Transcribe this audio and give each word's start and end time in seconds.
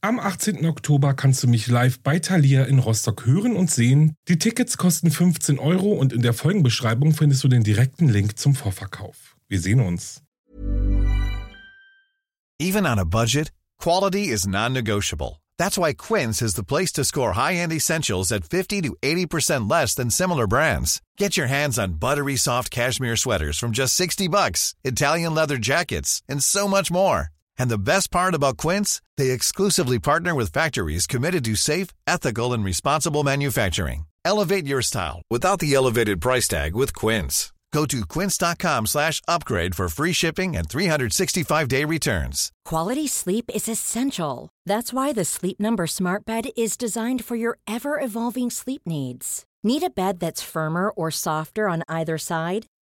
Am 0.00 0.20
18. 0.20 0.64
Oktober 0.64 1.12
kannst 1.12 1.42
du 1.42 1.48
mich 1.48 1.66
live 1.66 1.98
bei 1.98 2.20
Thalia 2.20 2.62
in 2.66 2.78
Rostock 2.78 3.26
hören 3.26 3.56
und 3.56 3.68
sehen. 3.68 4.14
Die 4.28 4.38
Tickets 4.38 4.76
kosten 4.76 5.10
15 5.10 5.58
Euro 5.58 5.92
und 5.92 6.12
in 6.12 6.22
der 6.22 6.34
Folgenbeschreibung 6.34 7.14
findest 7.14 7.42
du 7.42 7.48
den 7.48 7.64
direkten 7.64 8.08
Link 8.08 8.38
zum 8.38 8.54
Vorverkauf. 8.54 9.36
Wir 9.48 9.60
sehen 9.60 9.80
uns. 9.80 10.22
Even 12.60 12.86
on 12.86 13.00
a 13.00 13.04
budget, 13.04 13.50
quality 13.82 14.28
is 14.28 14.46
non-negotiable. 14.46 15.40
That's 15.58 15.76
why 15.76 15.94
Quince 15.94 16.42
is 16.42 16.54
the 16.54 16.62
place 16.62 16.92
to 16.92 17.02
score 17.02 17.32
high-end 17.32 17.72
essentials 17.72 18.30
at 18.30 18.44
50 18.44 18.82
to 18.82 18.96
80% 19.02 19.68
less 19.68 19.96
than 19.96 20.10
similar 20.10 20.46
brands. 20.46 21.00
Get 21.16 21.36
your 21.36 21.48
hands 21.48 21.76
on 21.76 21.98
buttery 21.98 22.36
soft 22.36 22.70
cashmere 22.70 23.16
sweaters 23.16 23.58
from 23.58 23.72
just 23.72 23.96
60 23.96 24.28
bucks, 24.28 24.76
Italian 24.84 25.34
leather 25.34 25.58
jackets, 25.58 26.22
and 26.28 26.40
so 26.40 26.68
much 26.68 26.92
more. 26.92 27.30
And 27.58 27.70
the 27.70 27.78
best 27.78 28.10
part 28.10 28.34
about 28.34 28.56
Quince, 28.56 29.00
they 29.16 29.30
exclusively 29.30 29.98
partner 29.98 30.34
with 30.34 30.52
factories 30.52 31.06
committed 31.06 31.44
to 31.44 31.54
safe, 31.56 31.88
ethical, 32.06 32.52
and 32.52 32.64
responsible 32.64 33.24
manufacturing. 33.24 34.06
Elevate 34.24 34.66
your 34.66 34.82
style 34.82 35.22
without 35.30 35.58
the 35.58 35.74
elevated 35.74 36.20
price 36.20 36.48
tag 36.48 36.74
with 36.74 36.94
Quince. 36.94 37.52
Go 37.72 37.84
to 37.86 38.06
quince.com 38.06 38.86
slash 38.86 39.20
upgrade 39.28 39.74
for 39.74 39.88
free 39.88 40.12
shipping 40.12 40.56
and 40.56 40.68
365-day 40.68 41.84
returns. 41.84 42.50
Quality 42.64 43.06
sleep 43.06 43.50
is 43.54 43.68
essential. 43.68 44.48
That's 44.64 44.92
why 44.92 45.12
the 45.12 45.24
Sleep 45.24 45.60
Number 45.60 45.86
Smart 45.86 46.24
Bed 46.24 46.48
is 46.56 46.76
designed 46.76 47.24
for 47.24 47.36
your 47.36 47.58
ever-evolving 47.66 48.50
sleep 48.50 48.82
needs. 48.86 49.44
Need 49.62 49.82
a 49.82 49.90
bed 49.90 50.20
that's 50.20 50.42
firmer 50.42 50.88
or 50.90 51.10
softer 51.10 51.68
on 51.68 51.82
either 51.88 52.16
side? 52.16 52.66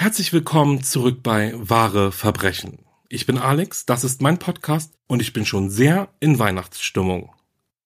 Herzlich 0.00 0.32
willkommen 0.32 0.84
zurück 0.84 1.24
bei 1.24 1.52
Wahre 1.56 2.12
Verbrechen. 2.12 2.78
Ich 3.08 3.26
bin 3.26 3.36
Alex, 3.36 3.84
das 3.84 4.04
ist 4.04 4.22
mein 4.22 4.38
Podcast 4.38 4.94
und 5.08 5.20
ich 5.20 5.32
bin 5.32 5.44
schon 5.44 5.70
sehr 5.70 6.08
in 6.20 6.38
Weihnachtsstimmung. 6.38 7.32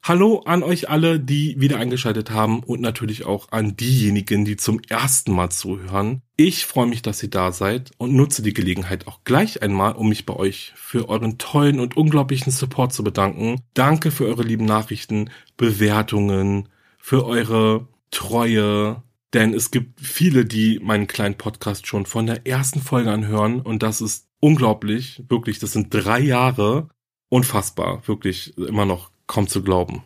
Hallo 0.02 0.42
an 0.44 0.62
euch 0.62 0.90
alle, 0.90 1.18
die 1.18 1.58
wieder 1.58 1.78
eingeschaltet 1.78 2.30
haben 2.30 2.62
und 2.64 2.82
natürlich 2.82 3.24
auch 3.24 3.50
an 3.50 3.78
diejenigen, 3.78 4.44
die 4.44 4.58
zum 4.58 4.78
ersten 4.90 5.32
Mal 5.32 5.48
zuhören. 5.48 6.20
Ich 6.36 6.66
freue 6.66 6.86
mich, 6.86 7.00
dass 7.00 7.22
ihr 7.22 7.30
da 7.30 7.50
seid 7.50 7.92
und 7.96 8.12
nutze 8.12 8.42
die 8.42 8.52
Gelegenheit 8.52 9.06
auch 9.06 9.20
gleich 9.24 9.62
einmal, 9.62 9.94
um 9.94 10.10
mich 10.10 10.26
bei 10.26 10.36
euch 10.36 10.74
für 10.76 11.08
euren 11.08 11.38
tollen 11.38 11.80
und 11.80 11.96
unglaublichen 11.96 12.52
Support 12.52 12.92
zu 12.92 13.02
bedanken. 13.02 13.62
Danke 13.72 14.10
für 14.10 14.26
eure 14.26 14.42
lieben 14.42 14.66
Nachrichten, 14.66 15.30
Bewertungen, 15.56 16.68
für 16.98 17.24
eure 17.24 17.88
Treue, 18.10 19.02
denn 19.32 19.54
es 19.54 19.70
gibt 19.70 20.00
viele, 20.00 20.44
die 20.44 20.78
meinen 20.82 21.06
kleinen 21.06 21.36
Podcast 21.36 21.86
schon 21.86 22.06
von 22.06 22.26
der 22.26 22.46
ersten 22.46 22.80
Folge 22.80 23.10
anhören 23.10 23.60
und 23.60 23.82
das 23.82 24.00
ist 24.00 24.28
unglaublich, 24.40 25.22
wirklich, 25.28 25.58
das 25.58 25.72
sind 25.72 25.92
drei 25.92 26.20
Jahre, 26.20 26.88
unfassbar, 27.28 28.06
wirklich 28.06 28.56
immer 28.58 28.84
noch 28.84 29.10
kaum 29.26 29.48
zu 29.48 29.62
glauben. 29.62 30.02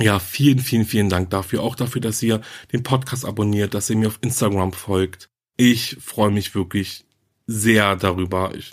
Ja, 0.00 0.18
vielen, 0.18 0.60
vielen, 0.60 0.84
vielen 0.84 1.08
Dank 1.08 1.30
dafür, 1.30 1.62
auch 1.62 1.74
dafür, 1.74 2.00
dass 2.00 2.22
ihr 2.22 2.40
den 2.72 2.82
Podcast 2.82 3.24
abonniert, 3.24 3.74
dass 3.74 3.90
ihr 3.90 3.96
mir 3.96 4.08
auf 4.08 4.18
Instagram 4.20 4.72
folgt. 4.72 5.28
Ich 5.56 5.96
freue 6.00 6.30
mich 6.30 6.54
wirklich 6.54 7.04
sehr 7.46 7.96
darüber. 7.96 8.54
Ich, 8.54 8.70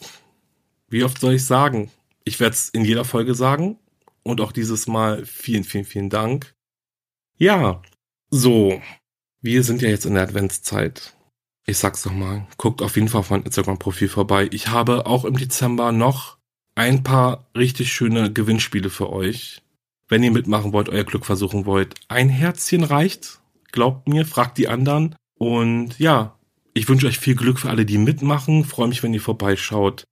wie 0.89 1.03
oft 1.03 1.19
soll 1.19 1.33
ich 1.33 1.45
sagen? 1.45 1.89
Ich 2.25 2.39
werde 2.39 2.53
es 2.53 2.69
in 2.69 2.85
jeder 2.85 3.05
Folge 3.05 3.33
sagen 3.33 3.79
und 4.21 4.41
auch 4.41 4.51
dieses 4.51 4.85
Mal 4.85 5.25
vielen, 5.25 5.63
vielen, 5.63 5.85
vielen 5.85 6.09
Dank. 6.09 6.53
Ja, 7.37 7.81
so, 8.29 8.81
wir 9.45 9.63
sind 9.63 9.83
ja 9.83 9.89
jetzt 9.89 10.05
in 10.05 10.15
der 10.15 10.23
Adventszeit. 10.23 11.13
Ich 11.67 11.77
sag's 11.77 12.03
noch 12.03 12.13
mal, 12.13 12.47
guckt 12.57 12.81
auf 12.81 12.95
jeden 12.95 13.09
Fall 13.09 13.19
auf 13.19 13.29
mein 13.29 13.43
Instagram-Profil 13.43 14.09
vorbei. 14.09 14.49
Ich 14.51 14.69
habe 14.69 15.05
auch 15.05 15.23
im 15.23 15.37
Dezember 15.37 15.91
noch 15.91 16.37
ein 16.73 17.03
paar 17.03 17.47
richtig 17.55 17.93
schöne 17.93 18.33
Gewinnspiele 18.33 18.89
für 18.89 19.11
euch. 19.11 19.61
Wenn 20.07 20.23
ihr 20.23 20.31
mitmachen 20.31 20.73
wollt, 20.73 20.89
euer 20.89 21.03
Glück 21.03 21.25
versuchen 21.25 21.65
wollt, 21.65 21.93
ein 22.07 22.27
Herzchen 22.29 22.83
reicht. 22.83 23.39
Glaubt 23.71 24.07
mir, 24.07 24.25
fragt 24.25 24.57
die 24.57 24.67
anderen. 24.67 25.15
Und 25.37 25.97
ja, 25.99 26.37
ich 26.73 26.89
wünsche 26.89 27.07
euch 27.07 27.19
viel 27.19 27.35
Glück 27.35 27.59
für 27.59 27.69
alle, 27.69 27.85
die 27.85 27.97
mitmachen. 27.99 28.65
Freue 28.65 28.87
mich, 28.87 29.03
wenn 29.03 29.13
ihr 29.13 29.21
vorbeischaut. 29.21 30.05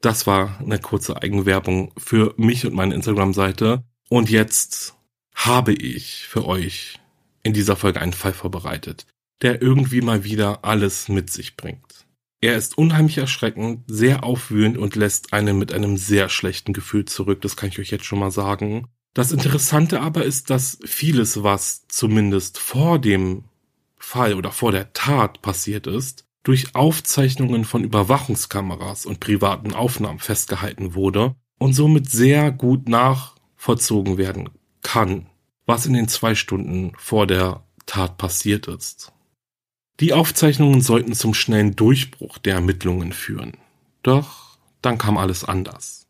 Das 0.00 0.26
war 0.26 0.58
eine 0.60 0.78
kurze 0.78 1.22
Eigenwerbung 1.22 1.92
für 1.98 2.34
mich 2.38 2.66
und 2.66 2.74
meine 2.74 2.94
Instagram-Seite. 2.94 3.82
Und 4.08 4.30
jetzt 4.30 4.94
habe 5.34 5.74
ich 5.74 6.26
für 6.26 6.46
euch 6.46 7.00
in 7.46 7.52
dieser 7.52 7.76
Folge 7.76 8.00
einen 8.00 8.12
Fall 8.12 8.32
vorbereitet, 8.32 9.06
der 9.40 9.62
irgendwie 9.62 10.00
mal 10.00 10.24
wieder 10.24 10.64
alles 10.64 11.08
mit 11.08 11.30
sich 11.30 11.56
bringt. 11.56 12.06
Er 12.40 12.56
ist 12.56 12.76
unheimlich 12.76 13.18
erschreckend, 13.18 13.84
sehr 13.86 14.24
aufwühlend 14.24 14.76
und 14.76 14.96
lässt 14.96 15.32
einen 15.32 15.58
mit 15.58 15.72
einem 15.72 15.96
sehr 15.96 16.28
schlechten 16.28 16.72
Gefühl 16.72 17.06
zurück, 17.06 17.40
das 17.40 17.56
kann 17.56 17.70
ich 17.70 17.78
euch 17.78 17.90
jetzt 17.90 18.04
schon 18.04 18.18
mal 18.18 18.30
sagen. 18.30 18.88
Das 19.14 19.32
Interessante 19.32 20.00
aber 20.00 20.24
ist, 20.24 20.50
dass 20.50 20.78
vieles, 20.84 21.42
was 21.42 21.86
zumindest 21.88 22.58
vor 22.58 22.98
dem 22.98 23.44
Fall 23.96 24.34
oder 24.34 24.52
vor 24.52 24.72
der 24.72 24.92
Tat 24.92 25.40
passiert 25.40 25.86
ist, 25.86 26.26
durch 26.42 26.74
Aufzeichnungen 26.74 27.64
von 27.64 27.82
Überwachungskameras 27.82 29.06
und 29.06 29.20
privaten 29.20 29.72
Aufnahmen 29.72 30.18
festgehalten 30.18 30.94
wurde 30.94 31.34
und 31.58 31.72
somit 31.72 32.10
sehr 32.10 32.52
gut 32.52 32.88
nachvollzogen 32.88 34.18
werden 34.18 34.50
kann 34.82 35.26
was 35.66 35.86
in 35.86 35.92
den 35.92 36.08
zwei 36.08 36.34
Stunden 36.34 36.92
vor 36.96 37.26
der 37.26 37.62
Tat 37.84 38.16
passiert 38.18 38.68
ist. 38.68 39.12
Die 40.00 40.12
Aufzeichnungen 40.12 40.80
sollten 40.80 41.14
zum 41.14 41.34
schnellen 41.34 41.76
Durchbruch 41.76 42.38
der 42.38 42.54
Ermittlungen 42.54 43.12
führen. 43.12 43.56
Doch 44.02 44.58
dann 44.82 44.98
kam 44.98 45.18
alles 45.18 45.44
anders. 45.44 46.06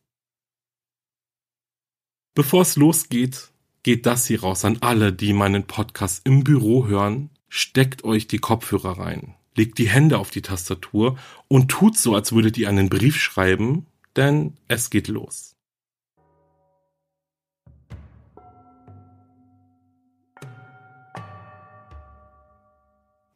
Bevor 2.35 2.63
es 2.63 2.77
losgeht, 2.77 3.51
geht 3.83 4.05
das 4.05 4.27
hier 4.27 4.43
raus 4.43 4.65
an 4.65 4.79
alle, 4.83 5.13
die 5.13 5.33
meinen 5.33 5.67
Podcast 5.67 6.27
im 6.27 6.45
Büro 6.45 6.87
hören. 6.87 7.31
Steckt 7.49 8.05
euch 8.05 8.27
die 8.27 8.39
Kopfhörer 8.39 8.99
rein, 8.99 9.35
legt 9.55 9.79
die 9.79 9.89
Hände 9.89 10.19
auf 10.19 10.31
die 10.31 10.43
Tastatur 10.43 11.17
und 11.49 11.71
tut 11.71 11.97
so, 11.97 12.15
als 12.15 12.33
würdet 12.33 12.59
ihr 12.59 12.69
einen 12.69 12.91
Brief 12.91 13.17
schreiben, 13.17 13.87
denn 14.17 14.55
es 14.69 14.91
geht 14.91 15.09
los. 15.09 15.56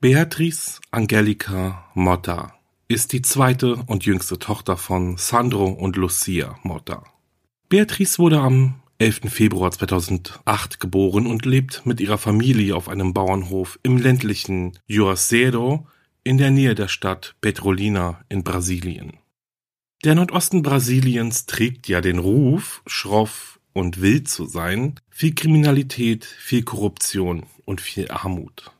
Beatrice 0.03 0.81
Angelica 0.93 1.91
Motta 1.93 2.55
ist 2.89 3.13
die 3.13 3.21
zweite 3.21 3.77
und 3.87 4.07
jüngste 4.07 4.39
Tochter 4.39 4.79
von 4.79 5.19
Sandro 5.19 5.67
und 5.67 5.97
Lucia 5.97 6.59
Motta. 6.63 7.05
Beatrice 7.69 8.19
wurde 8.19 8.41
am 8.41 8.81
11. 8.97 9.31
Februar 9.31 9.71
2008 9.71 10.81
geboren 10.81 11.27
und 11.27 11.45
lebt 11.45 11.85
mit 11.85 12.01
ihrer 12.01 12.17
Familie 12.17 12.77
auf 12.77 12.89
einem 12.89 13.13
Bauernhof 13.13 13.79
im 13.83 13.99
ländlichen 13.99 14.79
Juazeiro 14.87 15.87
in 16.25 16.39
der 16.39 16.51
Nähe 16.51 16.75
der 16.75 16.89
Stadt 16.89 17.37
Petrolina 17.43 18.25
in 18.31 18.43
Brasilien. 18.43 19.19
Der 20.03 20.15
Nordosten 20.15 20.63
Brasiliens 20.63 21.45
trägt 21.45 21.89
ja 21.89 22.01
den 22.01 22.21
Ruf, 22.21 22.81
schroff 22.87 23.61
und 23.75 24.01
wild 24.01 24.29
zu 24.29 24.47
sein, 24.47 24.95
viel 25.11 25.35
Kriminalität, 25.35 26.25
viel 26.25 26.63
Korruption 26.63 27.45
und 27.67 27.83
viel 27.83 28.11
Armut. 28.11 28.73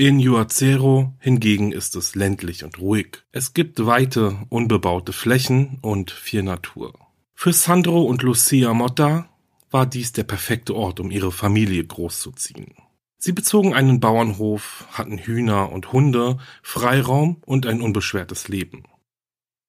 In 0.00 0.18
Juazeiro 0.18 1.12
hingegen 1.18 1.72
ist 1.72 1.94
es 1.94 2.14
ländlich 2.14 2.64
und 2.64 2.78
ruhig. 2.78 3.18
Es 3.32 3.52
gibt 3.52 3.84
weite, 3.84 4.46
unbebaute 4.48 5.12
Flächen 5.12 5.76
und 5.82 6.10
viel 6.10 6.42
Natur. 6.42 6.94
Für 7.34 7.52
Sandro 7.52 8.04
und 8.04 8.22
Lucia 8.22 8.72
Motta 8.72 9.28
war 9.70 9.84
dies 9.84 10.12
der 10.12 10.24
perfekte 10.24 10.74
Ort, 10.74 11.00
um 11.00 11.10
ihre 11.10 11.30
Familie 11.30 11.84
großzuziehen. 11.84 12.72
Sie 13.18 13.32
bezogen 13.32 13.74
einen 13.74 14.00
Bauernhof, 14.00 14.86
hatten 14.90 15.18
Hühner 15.18 15.70
und 15.70 15.92
Hunde, 15.92 16.38
Freiraum 16.62 17.36
und 17.44 17.66
ein 17.66 17.82
unbeschwertes 17.82 18.48
Leben. 18.48 18.84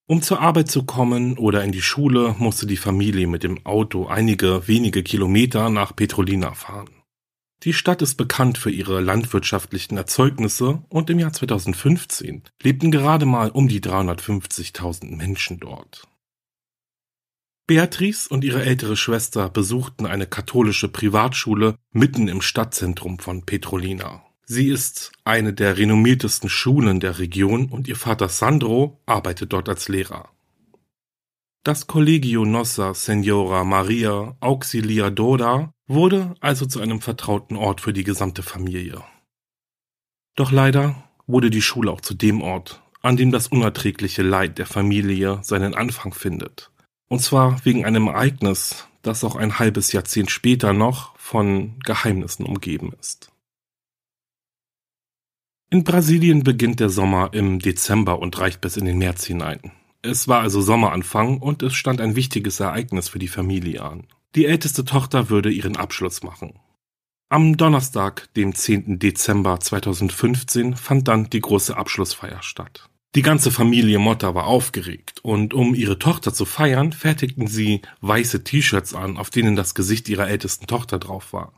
Um 0.06 0.22
zur 0.22 0.40
Arbeit 0.40 0.70
zu 0.70 0.84
kommen 0.84 1.36
oder 1.36 1.62
in 1.62 1.72
die 1.72 1.82
Schule, 1.82 2.34
musste 2.38 2.66
die 2.66 2.78
Familie 2.78 3.26
mit 3.26 3.42
dem 3.42 3.66
Auto 3.66 4.06
einige 4.06 4.66
wenige 4.66 5.02
Kilometer 5.02 5.68
nach 5.68 5.94
Petrolina 5.94 6.54
fahren. 6.54 7.01
Die 7.64 7.72
Stadt 7.72 8.02
ist 8.02 8.16
bekannt 8.16 8.58
für 8.58 8.70
ihre 8.70 9.00
landwirtschaftlichen 9.00 9.96
Erzeugnisse 9.96 10.82
und 10.88 11.10
im 11.10 11.20
Jahr 11.20 11.32
2015 11.32 12.42
lebten 12.60 12.90
gerade 12.90 13.24
mal 13.24 13.50
um 13.50 13.68
die 13.68 13.80
350.000 13.80 15.16
Menschen 15.16 15.60
dort. 15.60 16.08
Beatrice 17.68 18.28
und 18.28 18.42
ihre 18.42 18.64
ältere 18.64 18.96
Schwester 18.96 19.48
besuchten 19.48 20.06
eine 20.06 20.26
katholische 20.26 20.88
Privatschule 20.88 21.76
mitten 21.92 22.26
im 22.26 22.42
Stadtzentrum 22.42 23.20
von 23.20 23.46
Petrolina. 23.46 24.24
Sie 24.44 24.66
ist 24.66 25.12
eine 25.24 25.52
der 25.52 25.78
renommiertesten 25.78 26.50
Schulen 26.50 26.98
der 26.98 27.20
Region 27.20 27.66
und 27.66 27.86
ihr 27.86 27.96
Vater 27.96 28.28
Sandro 28.28 29.00
arbeitet 29.06 29.52
dort 29.52 29.68
als 29.68 29.88
Lehrer. 29.88 30.30
Das 31.62 31.86
Collegio 31.86 32.44
Nossa 32.44 32.92
Senora 32.92 33.62
Maria 33.62 34.36
Auxiliadora 34.40 35.72
wurde 35.92 36.34
also 36.40 36.66
zu 36.66 36.80
einem 36.80 37.00
vertrauten 37.00 37.56
Ort 37.56 37.80
für 37.80 37.92
die 37.92 38.04
gesamte 38.04 38.42
Familie. 38.42 39.02
Doch 40.34 40.50
leider 40.50 41.08
wurde 41.26 41.50
die 41.50 41.62
Schule 41.62 41.90
auch 41.90 42.00
zu 42.00 42.14
dem 42.14 42.42
Ort, 42.42 42.82
an 43.02 43.16
dem 43.16 43.30
das 43.30 43.48
unerträgliche 43.48 44.22
Leid 44.22 44.58
der 44.58 44.66
Familie 44.66 45.40
seinen 45.42 45.74
Anfang 45.74 46.14
findet. 46.14 46.70
Und 47.08 47.20
zwar 47.20 47.64
wegen 47.64 47.84
einem 47.84 48.06
Ereignis, 48.06 48.88
das 49.02 49.24
auch 49.24 49.36
ein 49.36 49.58
halbes 49.58 49.92
Jahrzehnt 49.92 50.30
später 50.30 50.72
noch 50.72 51.16
von 51.18 51.78
Geheimnissen 51.80 52.46
umgeben 52.46 52.92
ist. 52.98 53.30
In 55.70 55.84
Brasilien 55.84 56.44
beginnt 56.44 56.80
der 56.80 56.90
Sommer 56.90 57.30
im 57.32 57.58
Dezember 57.58 58.18
und 58.18 58.38
reicht 58.38 58.60
bis 58.60 58.76
in 58.76 58.84
den 58.84 58.98
März 58.98 59.24
hinein. 59.24 59.72
Es 60.02 60.28
war 60.28 60.40
also 60.40 60.60
Sommeranfang 60.60 61.38
und 61.38 61.62
es 61.62 61.74
stand 61.74 62.00
ein 62.00 62.16
wichtiges 62.16 62.60
Ereignis 62.60 63.08
für 63.08 63.18
die 63.18 63.28
Familie 63.28 63.82
an. 63.82 64.06
Die 64.34 64.46
älteste 64.46 64.84
Tochter 64.84 65.28
würde 65.28 65.50
ihren 65.50 65.76
Abschluss 65.76 66.22
machen. 66.22 66.58
Am 67.28 67.56
Donnerstag, 67.56 68.32
dem 68.34 68.54
10. 68.54 68.98
Dezember 68.98 69.60
2015, 69.60 70.76
fand 70.76 71.08
dann 71.08 71.28
die 71.30 71.40
große 71.40 71.76
Abschlussfeier 71.76 72.42
statt. 72.42 72.88
Die 73.14 73.22
ganze 73.22 73.50
Familie 73.50 73.98
Motta 73.98 74.34
war 74.34 74.46
aufgeregt 74.46 75.20
und 75.22 75.52
um 75.52 75.74
ihre 75.74 75.98
Tochter 75.98 76.32
zu 76.32 76.46
feiern, 76.46 76.92
fertigten 76.92 77.46
sie 77.46 77.82
weiße 78.00 78.42
T-Shirts 78.42 78.94
an, 78.94 79.18
auf 79.18 79.28
denen 79.28 79.54
das 79.54 79.74
Gesicht 79.74 80.08
ihrer 80.08 80.28
ältesten 80.28 80.66
Tochter 80.66 80.98
drauf 80.98 81.34
war. 81.34 81.52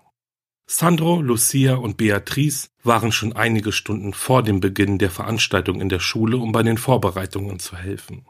Sandro, 0.67 1.21
Lucia 1.21 1.75
und 1.75 1.97
Beatrice 1.97 2.71
waren 2.83 3.13
schon 3.13 3.35
einige 3.35 3.71
Stunden 3.71 4.15
vor 4.15 4.43
dem 4.43 4.59
Beginn 4.59 4.99
der 4.99 5.11
Veranstaltung 5.11 5.81
in 5.81 5.89
der 5.89 6.01
Schule, 6.01 6.39
um 6.39 6.51
bei 6.51 6.65
den 6.65 6.79
Vorbereitungen 6.79 7.61
zu 7.61 7.77
helfen. 7.77 8.27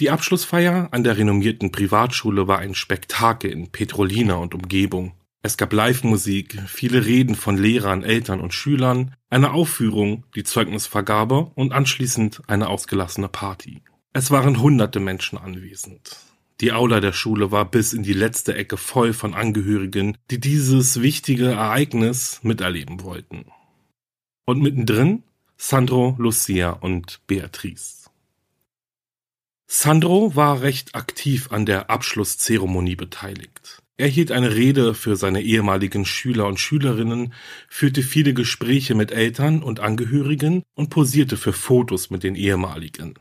Die 0.00 0.10
Abschlussfeier 0.10 0.88
an 0.90 1.04
der 1.04 1.18
renommierten 1.18 1.70
Privatschule 1.70 2.48
war 2.48 2.58
ein 2.58 2.74
Spektakel 2.74 3.50
in 3.50 3.70
Petrolina 3.70 4.34
und 4.34 4.54
Umgebung. 4.54 5.14
Es 5.42 5.56
gab 5.56 5.72
Live-Musik, 5.72 6.60
viele 6.66 7.04
Reden 7.04 7.34
von 7.34 7.56
Lehrern, 7.56 8.02
Eltern 8.02 8.40
und 8.40 8.54
Schülern, 8.54 9.14
eine 9.28 9.52
Aufführung, 9.52 10.24
die 10.34 10.44
Zeugnisvergabe 10.44 11.50
und 11.54 11.72
anschließend 11.72 12.42
eine 12.46 12.68
ausgelassene 12.68 13.28
Party. 13.28 13.82
Es 14.12 14.30
waren 14.30 14.60
hunderte 14.60 15.00
Menschen 15.00 15.38
anwesend. 15.38 16.16
Die 16.60 16.72
Aula 16.72 17.00
der 17.00 17.12
Schule 17.12 17.50
war 17.50 17.68
bis 17.68 17.92
in 17.92 18.02
die 18.02 18.12
letzte 18.12 18.54
Ecke 18.54 18.76
voll 18.76 19.12
von 19.12 19.34
Angehörigen, 19.34 20.16
die 20.30 20.38
dieses 20.38 21.02
wichtige 21.02 21.46
Ereignis 21.46 22.40
miterleben 22.42 23.02
wollten. 23.02 23.46
Und 24.46 24.62
mittendrin 24.62 25.24
Sandro, 25.56 26.14
Lucia 26.18 26.70
und 26.70 27.20
Beatrice. 27.26 28.01
Sandro 29.74 30.36
war 30.36 30.60
recht 30.60 30.94
aktiv 30.94 31.50
an 31.50 31.64
der 31.64 31.88
Abschlusszeremonie 31.88 32.94
beteiligt. 32.94 33.82
Er 33.96 34.06
hielt 34.06 34.30
eine 34.30 34.54
Rede 34.54 34.92
für 34.94 35.16
seine 35.16 35.40
ehemaligen 35.40 36.04
Schüler 36.04 36.46
und 36.46 36.60
Schülerinnen, 36.60 37.32
führte 37.70 38.02
viele 38.02 38.34
Gespräche 38.34 38.94
mit 38.94 39.12
Eltern 39.12 39.62
und 39.62 39.80
Angehörigen 39.80 40.62
und 40.74 40.90
posierte 40.90 41.38
für 41.38 41.54
Fotos 41.54 42.10
mit 42.10 42.22
den 42.22 42.34
ehemaligen. 42.34 43.14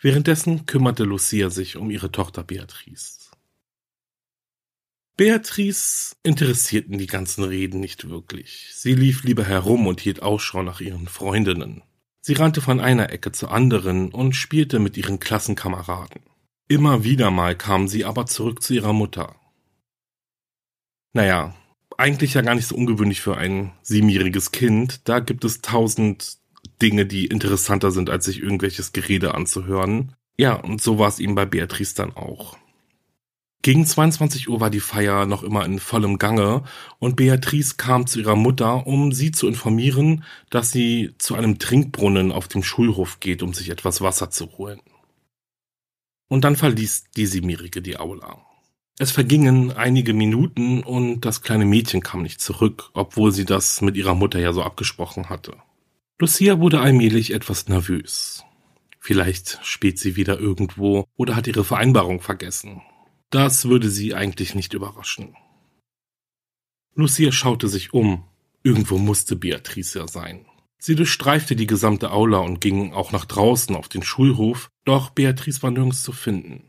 Währenddessen 0.00 0.64
kümmerte 0.64 1.04
Lucia 1.04 1.50
sich 1.50 1.76
um 1.76 1.90
ihre 1.90 2.10
Tochter 2.10 2.42
Beatrice. 2.42 3.30
Beatrice 5.18 6.16
interessierten 6.22 6.96
die 6.96 7.06
ganzen 7.06 7.44
Reden 7.44 7.80
nicht 7.80 8.08
wirklich. 8.08 8.70
Sie 8.72 8.94
lief 8.94 9.24
lieber 9.24 9.44
herum 9.44 9.86
und 9.86 10.00
hielt 10.00 10.22
Ausschau 10.22 10.62
nach 10.62 10.80
ihren 10.80 11.06
Freundinnen. 11.06 11.82
Sie 12.24 12.34
rannte 12.34 12.60
von 12.60 12.78
einer 12.78 13.10
Ecke 13.10 13.32
zur 13.32 13.50
anderen 13.50 14.12
und 14.12 14.34
spielte 14.34 14.78
mit 14.78 14.96
ihren 14.96 15.18
Klassenkameraden. 15.18 16.22
Immer 16.68 17.02
wieder 17.02 17.32
mal 17.32 17.56
kam 17.56 17.88
sie 17.88 18.04
aber 18.04 18.26
zurück 18.26 18.62
zu 18.62 18.74
ihrer 18.74 18.92
Mutter. 18.92 19.34
Naja, 21.12 21.54
eigentlich 21.98 22.34
ja 22.34 22.42
gar 22.42 22.54
nicht 22.54 22.68
so 22.68 22.76
ungewöhnlich 22.76 23.20
für 23.20 23.36
ein 23.36 23.72
siebenjähriges 23.82 24.52
Kind. 24.52 25.08
Da 25.08 25.18
gibt 25.18 25.44
es 25.44 25.62
tausend 25.62 26.38
Dinge, 26.80 27.06
die 27.06 27.26
interessanter 27.26 27.90
sind, 27.90 28.08
als 28.08 28.24
sich 28.26 28.40
irgendwelches 28.40 28.92
Gerede 28.92 29.34
anzuhören. 29.34 30.14
Ja, 30.38 30.54
und 30.54 30.80
so 30.80 31.00
war 31.00 31.08
es 31.08 31.18
ihm 31.18 31.34
bei 31.34 31.44
Beatrice 31.44 31.94
dann 31.94 32.14
auch. 32.14 32.56
Gegen 33.62 33.86
22 33.86 34.48
Uhr 34.48 34.58
war 34.60 34.70
die 34.70 34.80
Feier 34.80 35.24
noch 35.24 35.44
immer 35.44 35.64
in 35.64 35.78
vollem 35.78 36.18
Gange 36.18 36.64
und 36.98 37.14
Beatrice 37.14 37.76
kam 37.76 38.08
zu 38.08 38.18
ihrer 38.18 38.34
Mutter, 38.34 38.88
um 38.88 39.12
sie 39.12 39.30
zu 39.30 39.46
informieren, 39.46 40.24
dass 40.50 40.72
sie 40.72 41.14
zu 41.18 41.36
einem 41.36 41.60
Trinkbrunnen 41.60 42.32
auf 42.32 42.48
dem 42.48 42.64
Schulhof 42.64 43.20
geht, 43.20 43.40
um 43.40 43.54
sich 43.54 43.70
etwas 43.70 44.00
Wasser 44.00 44.30
zu 44.30 44.58
holen. 44.58 44.80
Und 46.28 46.42
dann 46.42 46.56
verließ 46.56 47.04
die 47.16 47.26
Siebenjährige 47.26 47.82
die 47.82 47.98
Aula. 47.98 48.44
Es 48.98 49.12
vergingen 49.12 49.70
einige 49.70 50.12
Minuten 50.12 50.82
und 50.82 51.20
das 51.20 51.42
kleine 51.42 51.64
Mädchen 51.64 52.02
kam 52.02 52.22
nicht 52.22 52.40
zurück, 52.40 52.90
obwohl 52.94 53.30
sie 53.30 53.44
das 53.44 53.80
mit 53.80 53.96
ihrer 53.96 54.14
Mutter 54.14 54.40
ja 54.40 54.52
so 54.52 54.64
abgesprochen 54.64 55.28
hatte. 55.28 55.56
Lucia 56.18 56.58
wurde 56.58 56.80
allmählich 56.80 57.32
etwas 57.32 57.68
nervös. 57.68 58.44
Vielleicht 58.98 59.60
spielt 59.62 60.00
sie 60.00 60.16
wieder 60.16 60.40
irgendwo 60.40 61.06
oder 61.16 61.36
hat 61.36 61.46
ihre 61.46 61.64
Vereinbarung 61.64 62.20
vergessen. 62.20 62.82
Das 63.32 63.64
würde 63.64 63.88
sie 63.88 64.14
eigentlich 64.14 64.54
nicht 64.54 64.74
überraschen. 64.74 65.34
Lucia 66.94 67.32
schaute 67.32 67.66
sich 67.68 67.94
um. 67.94 68.24
Irgendwo 68.62 68.98
musste 68.98 69.36
Beatrice 69.36 70.00
ja 70.00 70.06
sein. 70.06 70.44
Sie 70.78 70.94
durchstreifte 70.94 71.56
die 71.56 71.66
gesamte 71.66 72.10
Aula 72.10 72.38
und 72.38 72.60
ging 72.60 72.92
auch 72.92 73.10
nach 73.10 73.24
draußen 73.24 73.74
auf 73.74 73.88
den 73.88 74.02
Schulhof, 74.02 74.68
doch 74.84 75.10
Beatrice 75.10 75.62
war 75.62 75.70
nirgends 75.70 76.02
zu 76.02 76.12
finden. 76.12 76.64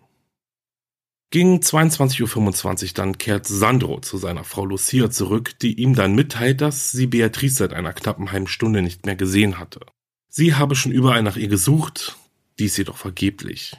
Gegen 1.31 1.57
22.25 1.57 2.83
Uhr 2.87 2.93
dann 2.93 3.17
kehrt 3.17 3.45
Sandro 3.45 3.99
zu 3.99 4.17
seiner 4.17 4.45
Frau 4.45 4.65
Lucia 4.65 5.09
zurück, 5.11 5.59
die 5.59 5.81
ihm 5.81 5.95
dann 5.95 6.15
mitteilt, 6.15 6.61
dass 6.61 6.91
sie 6.91 7.07
Beatrice 7.07 7.55
seit 7.55 7.73
einer 7.73 7.91
knappen 7.91 8.31
halben 8.31 8.47
Stunde 8.47 8.81
nicht 8.81 9.05
mehr 9.05 9.17
gesehen 9.17 9.59
hatte. 9.59 9.81
Sie 10.29 10.55
habe 10.55 10.75
schon 10.75 10.93
überall 10.93 11.23
nach 11.23 11.35
ihr 11.35 11.49
gesucht, 11.49 12.17
dies 12.57 12.77
jedoch 12.77 12.97
vergeblich. 12.97 13.75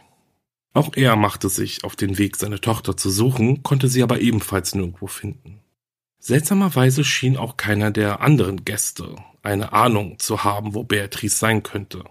Auch 0.75 0.90
er 0.95 1.16
machte 1.16 1.49
sich 1.49 1.85
auf 1.85 1.97
den 1.97 2.19
Weg, 2.19 2.37
seine 2.37 2.61
Tochter 2.61 2.97
zu 2.97 3.09
suchen, 3.09 3.62
konnte 3.62 3.88
sie 3.88 4.02
aber 4.02 4.21
ebenfalls 4.21 4.75
nirgendwo 4.75 5.07
finden. 5.07 5.61
Seltsamerweise 6.19 7.04
schien 7.04 7.37
auch 7.37 7.57
keiner 7.57 7.90
der 7.90 8.21
anderen 8.21 8.64
Gäste 8.64 9.16
eine 9.45 9.73
Ahnung 9.73 10.19
zu 10.19 10.43
haben, 10.43 10.75
wo 10.75 10.85
Beatrice 10.85 11.37
sein 11.37 11.62
könnte. 11.62 12.04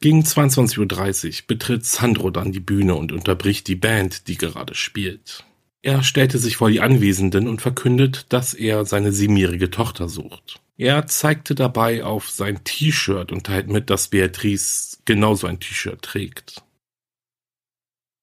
Gegen 0.00 0.22
22.30 0.22 1.40
Uhr 1.40 1.46
betritt 1.46 1.86
Sandro 1.86 2.30
dann 2.30 2.52
die 2.52 2.60
Bühne 2.60 2.94
und 2.94 3.12
unterbricht 3.12 3.68
die 3.68 3.76
Band, 3.76 4.28
die 4.28 4.36
gerade 4.36 4.74
spielt. 4.74 5.44
Er 5.80 6.02
stellte 6.02 6.38
sich 6.38 6.56
vor 6.56 6.70
die 6.70 6.80
Anwesenden 6.80 7.48
und 7.48 7.62
verkündet, 7.62 8.26
dass 8.28 8.54
er 8.54 8.84
seine 8.84 9.12
siebenjährige 9.12 9.70
Tochter 9.70 10.08
sucht. 10.08 10.60
Er 10.76 11.06
zeigte 11.06 11.54
dabei 11.54 12.04
auf 12.04 12.30
sein 12.30 12.62
T-Shirt 12.64 13.32
und 13.32 13.44
teilt 13.44 13.68
mit, 13.68 13.90
dass 13.90 14.08
Beatrice 14.08 14.98
genauso 15.04 15.46
ein 15.46 15.60
T-Shirt 15.60 16.02
trägt. 16.02 16.62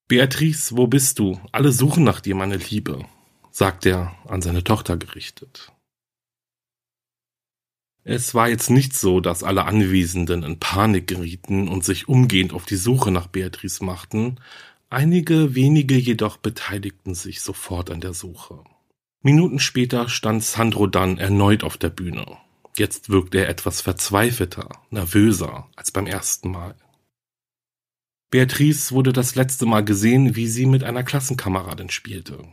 Beatrice, 0.09 0.75
wo 0.75 0.87
bist 0.87 1.19
du? 1.19 1.39
Alle 1.51 1.71
suchen 1.71 2.03
nach 2.03 2.19
dir, 2.19 2.33
meine 2.33 2.57
Liebe, 2.57 3.05
sagt 3.51 3.85
er 3.85 4.15
an 4.27 4.41
seine 4.41 4.63
Tochter 4.63 4.97
gerichtet. 4.97 5.71
Es 8.03 8.33
war 8.33 8.49
jetzt 8.49 8.71
nicht 8.71 8.95
so, 8.95 9.19
dass 9.19 9.43
alle 9.43 9.65
Anwesenden 9.65 10.41
in 10.41 10.59
Panik 10.59 11.05
gerieten 11.05 11.67
und 11.67 11.85
sich 11.85 12.09
umgehend 12.09 12.53
auf 12.53 12.65
die 12.65 12.75
Suche 12.75 13.11
nach 13.11 13.27
Beatrice 13.27 13.85
machten, 13.85 14.37
einige 14.89 15.53
wenige 15.53 15.95
jedoch 15.95 16.37
beteiligten 16.37 17.13
sich 17.13 17.41
sofort 17.41 17.91
an 17.91 18.01
der 18.01 18.15
Suche. 18.15 18.63
Minuten 19.21 19.59
später 19.59 20.09
stand 20.09 20.43
Sandro 20.43 20.87
dann 20.87 21.19
erneut 21.19 21.63
auf 21.63 21.77
der 21.77 21.89
Bühne. 21.89 22.25
Jetzt 22.75 23.09
wirkte 23.09 23.41
er 23.41 23.49
etwas 23.49 23.81
verzweifelter, 23.81 24.69
nervöser 24.89 25.69
als 25.75 25.91
beim 25.91 26.07
ersten 26.07 26.49
Mal. 26.49 26.75
Beatrice 28.31 28.91
wurde 28.91 29.11
das 29.11 29.35
letzte 29.35 29.65
Mal 29.65 29.83
gesehen, 29.83 30.35
wie 30.35 30.47
sie 30.47 30.67
mit 30.67 30.83
einer 30.83 31.03
Klassenkameradin 31.03 31.89
spielte. 31.89 32.43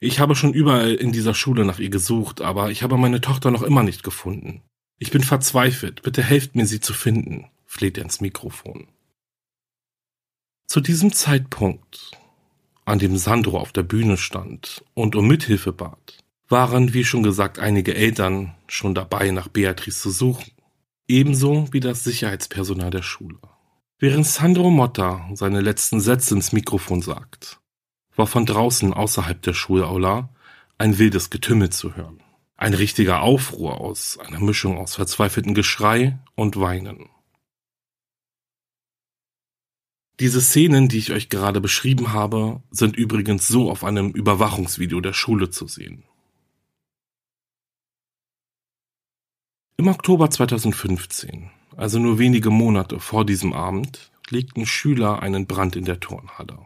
Ich 0.00 0.18
habe 0.18 0.34
schon 0.34 0.52
überall 0.52 0.94
in 0.94 1.12
dieser 1.12 1.32
Schule 1.32 1.64
nach 1.64 1.78
ihr 1.78 1.90
gesucht, 1.90 2.40
aber 2.40 2.70
ich 2.70 2.82
habe 2.82 2.96
meine 2.98 3.20
Tochter 3.20 3.50
noch 3.50 3.62
immer 3.62 3.82
nicht 3.82 4.02
gefunden. 4.02 4.62
Ich 4.98 5.10
bin 5.10 5.22
verzweifelt, 5.22 6.02
bitte 6.02 6.22
helft 6.22 6.56
mir, 6.56 6.66
sie 6.66 6.80
zu 6.80 6.92
finden, 6.92 7.46
fleht 7.64 7.98
er 7.98 8.04
ins 8.04 8.20
Mikrofon. 8.20 8.88
Zu 10.66 10.80
diesem 10.80 11.12
Zeitpunkt, 11.12 12.10
an 12.84 12.98
dem 12.98 13.16
Sandro 13.16 13.58
auf 13.58 13.72
der 13.72 13.84
Bühne 13.84 14.16
stand 14.16 14.84
und 14.94 15.14
um 15.14 15.28
Mithilfe 15.28 15.72
bat, 15.72 16.18
waren, 16.48 16.94
wie 16.94 17.04
schon 17.04 17.22
gesagt, 17.22 17.58
einige 17.58 17.94
Eltern 17.94 18.54
schon 18.66 18.94
dabei, 18.94 19.30
nach 19.30 19.48
Beatrice 19.48 20.00
zu 20.00 20.10
suchen. 20.10 20.50
Ebenso 21.08 21.68
wie 21.72 21.80
das 21.80 22.02
Sicherheitspersonal 22.02 22.90
der 22.90 23.02
Schule. 23.02 23.38
Während 23.98 24.26
Sandro 24.26 24.70
Motta 24.70 25.26
seine 25.32 25.62
letzten 25.62 26.00
Sätze 26.00 26.34
ins 26.34 26.52
Mikrofon 26.52 27.00
sagt, 27.00 27.60
war 28.14 28.26
von 28.26 28.44
draußen 28.44 28.92
außerhalb 28.92 29.40
der 29.40 29.54
Schulaula 29.54 30.28
ein 30.76 30.98
wildes 30.98 31.30
Getümmel 31.30 31.70
zu 31.70 31.96
hören. 31.96 32.22
Ein 32.58 32.74
richtiger 32.74 33.22
Aufruhr 33.22 33.80
aus 33.80 34.18
einer 34.18 34.40
Mischung 34.40 34.76
aus 34.76 34.96
verzweifeltem 34.96 35.54
Geschrei 35.54 36.18
und 36.34 36.60
Weinen. 36.60 37.08
Diese 40.20 40.42
Szenen, 40.42 40.88
die 40.88 40.98
ich 40.98 41.12
euch 41.12 41.30
gerade 41.30 41.62
beschrieben 41.62 42.12
habe, 42.12 42.62
sind 42.70 42.96
übrigens 42.96 43.48
so 43.48 43.70
auf 43.70 43.82
einem 43.82 44.10
Überwachungsvideo 44.10 45.00
der 45.00 45.14
Schule 45.14 45.48
zu 45.48 45.66
sehen. 45.66 46.04
Im 49.78 49.88
Oktober 49.88 50.30
2015, 50.30 51.50
also 51.76 51.98
nur 51.98 52.18
wenige 52.18 52.50
Monate 52.50 53.00
vor 53.00 53.24
diesem 53.24 53.52
Abend, 53.52 54.10
legten 54.30 54.66
Schüler 54.66 55.22
einen 55.22 55.46
Brand 55.46 55.76
in 55.76 55.84
der 55.84 56.00
Turnhalle. 56.00 56.58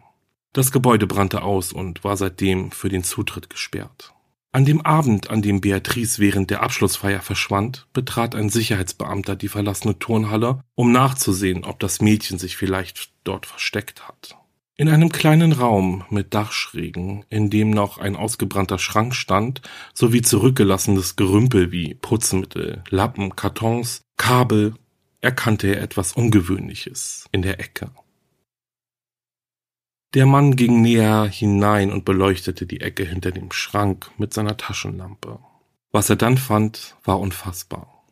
Das 0.53 0.73
Gebäude 0.73 1.07
brannte 1.07 1.43
aus 1.43 1.73
und 1.73 2.03
war 2.03 2.17
seitdem 2.17 2.71
für 2.73 2.89
den 2.89 3.05
Zutritt 3.05 3.51
gesperrt. 3.51 4.13
An 4.53 4.65
dem 4.65 4.81
Abend, 4.81 5.31
an 5.31 5.43
dem 5.43 5.61
Beatrice 5.61 6.19
während 6.19 6.51
der 6.51 6.63
Abschlussfeier 6.63 7.21
verschwand, 7.21 7.87
betrat 7.93 8.35
ein 8.35 8.49
Sicherheitsbeamter 8.49 9.37
die 9.37 9.47
verlassene 9.47 10.01
Turnhalle, 10.01 10.65
um 10.75 10.91
nachzusehen, 10.91 11.65
ob 11.65 11.79
das 11.79 12.01
Mädchen 12.01 12.39
sich 12.39 12.57
vielleicht 12.57 13.13
dort 13.23 13.47
versteckt 13.47 14.09
hat. 14.09 14.37
In 14.77 14.89
einem 14.89 15.11
kleinen 15.11 15.53
Raum 15.53 16.05
mit 16.11 16.35
Dachschrägen, 16.35 17.25
in 17.29 17.51
dem 17.51 17.71
noch 17.71 17.99
ein 17.99 18.17
ausgebrannter 18.17 18.79
Schrank 18.79 19.15
stand, 19.15 19.61
sowie 19.95 20.23
zurückgelassenes 20.23 21.15
Gerümpel 21.15 21.71
wie 21.71 21.95
Putzmittel, 21.95 22.83
Lappen, 22.89 23.37
Kartons, 23.37 24.03
Kabel, 24.17 24.75
erkannte 25.21 25.69
er 25.69 25.83
etwas 25.83 26.13
Ungewöhnliches 26.13 27.29
in 27.33 27.43
der 27.43 27.61
Ecke. 27.61 27.91
Der 30.15 30.27
Mann 30.27 30.57
ging 30.57 30.81
näher 30.81 31.27
hinein 31.27 31.93
und 31.93 32.05
beleuchtete 32.05 32.67
die 32.67 32.81
Ecke 32.81 33.05
hinter 33.05 33.31
dem 33.31 33.53
Schrank 33.53 34.11
mit 34.19 34.35
seiner 34.35 34.57
Taschenlampe. 34.57 35.39
Was 35.93 36.11
er 36.11 36.17
dann 36.17 36.37
fand, 36.37 36.97
war 37.05 37.21
unfassbar. 37.21 38.05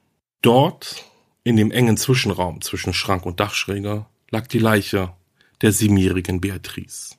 Dort, 0.42 1.04
in 1.42 1.56
dem 1.56 1.72
engen 1.72 1.96
Zwischenraum 1.96 2.60
zwischen 2.60 2.92
Schrank 2.92 3.26
und 3.26 3.40
Dachschräge, 3.40 4.06
lag 4.30 4.46
die 4.46 4.60
Leiche 4.60 5.12
der 5.60 5.72
siebenjährigen 5.72 6.40
Beatrice. 6.40 7.16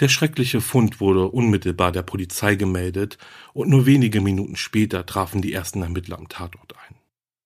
Der 0.00 0.08
schreckliche 0.08 0.60
Fund 0.60 1.00
wurde 1.00 1.28
unmittelbar 1.28 1.92
der 1.92 2.02
Polizei 2.02 2.56
gemeldet 2.56 3.18
und 3.54 3.70
nur 3.70 3.86
wenige 3.86 4.20
Minuten 4.20 4.56
später 4.56 5.06
trafen 5.06 5.40
die 5.42 5.52
ersten 5.52 5.82
Ermittler 5.82 6.18
am 6.18 6.28
Tatort 6.28 6.74
ein. 6.76 6.96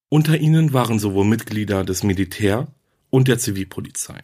Unter 0.08 0.38
ihnen 0.38 0.72
waren 0.72 0.98
sowohl 0.98 1.24
Mitglieder 1.24 1.82
des 1.84 2.04
Militär 2.04 2.68
und 3.10 3.26
der 3.26 3.38
Zivilpolizei. 3.38 4.20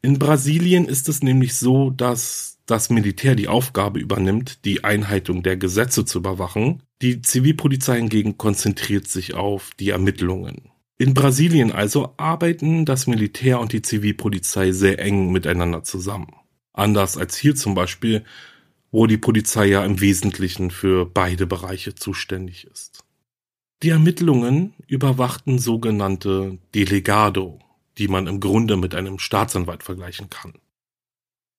In 0.00 0.18
Brasilien 0.18 0.86
ist 0.86 1.08
es 1.08 1.22
nämlich 1.22 1.54
so, 1.54 1.90
dass 1.90 2.58
das 2.66 2.90
Militär 2.90 3.34
die 3.34 3.48
Aufgabe 3.48 4.00
übernimmt, 4.00 4.64
die 4.64 4.82
Einhaltung 4.82 5.42
der 5.42 5.56
Gesetze 5.56 6.04
zu 6.04 6.18
überwachen. 6.18 6.82
Die 7.02 7.20
Zivilpolizei 7.20 7.98
hingegen 7.98 8.38
konzentriert 8.38 9.08
sich 9.08 9.34
auf 9.34 9.70
die 9.78 9.90
Ermittlungen. 9.90 10.70
In 10.98 11.14
Brasilien 11.14 11.70
also 11.70 12.14
arbeiten 12.16 12.84
das 12.84 13.06
Militär 13.06 13.60
und 13.60 13.72
die 13.72 13.82
Zivilpolizei 13.82 14.72
sehr 14.72 14.98
eng 15.00 15.32
miteinander 15.32 15.82
zusammen. 15.82 16.34
Anders 16.72 17.18
als 17.18 17.36
hier 17.36 17.54
zum 17.54 17.74
Beispiel, 17.74 18.24
wo 18.90 19.06
die 19.06 19.18
Polizei 19.18 19.66
ja 19.66 19.84
im 19.84 20.00
Wesentlichen 20.00 20.70
für 20.70 21.04
beide 21.06 21.46
Bereiche 21.46 21.94
zuständig 21.94 22.66
ist. 22.72 23.04
Die 23.82 23.88
Ermittlungen 23.88 24.74
überwachten 24.86 25.58
sogenannte 25.58 26.58
Delegado, 26.72 27.58
die 27.98 28.06
man 28.06 28.28
im 28.28 28.38
Grunde 28.38 28.76
mit 28.76 28.94
einem 28.94 29.18
Staatsanwalt 29.18 29.82
vergleichen 29.82 30.30
kann. 30.30 30.54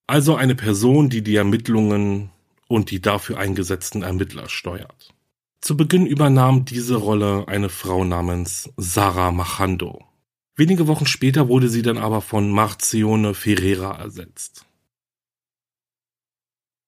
Also 0.06 0.34
eine 0.34 0.54
Person, 0.54 1.10
die 1.10 1.22
die 1.22 1.36
Ermittlungen 1.36 2.30
und 2.66 2.90
die 2.90 3.02
dafür 3.02 3.38
eingesetzten 3.38 4.02
Ermittler 4.02 4.48
steuert. 4.48 5.14
Zu 5.60 5.76
Beginn 5.76 6.06
übernahm 6.06 6.64
diese 6.64 6.96
Rolle 6.96 7.46
eine 7.48 7.68
Frau 7.68 8.04
namens 8.04 8.70
Sarah 8.78 9.30
Machando. 9.30 10.04
Wenige 10.56 10.86
Wochen 10.86 11.06
später 11.06 11.48
wurde 11.48 11.68
sie 11.68 11.82
dann 11.82 11.98
aber 11.98 12.22
von 12.22 12.50
Marzione 12.50 13.34
Ferreira 13.34 13.98
ersetzt. 13.98 14.64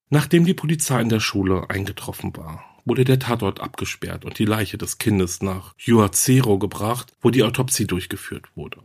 Nachdem 0.09 0.47
die 0.47 0.55
Polizei 0.55 1.01
in 1.03 1.09
der 1.09 1.21
Schule 1.21 1.69
eingetroffen 1.69 2.35
war, 2.37 2.76
wurde 2.87 3.05
der 3.05 3.19
Tatort 3.19 3.61
abgesperrt 3.61 4.25
und 4.25 4.39
die 4.39 4.47
Leiche 4.47 4.79
des 4.79 4.97
Kindes 4.97 5.43
nach 5.43 5.75
Juazero 5.77 6.59
gebracht, 6.59 7.13
wo 7.21 7.31
die 7.31 7.43
Autopsie 7.43 7.87
durchgeführt 7.87 8.57
wurde. 8.57 8.81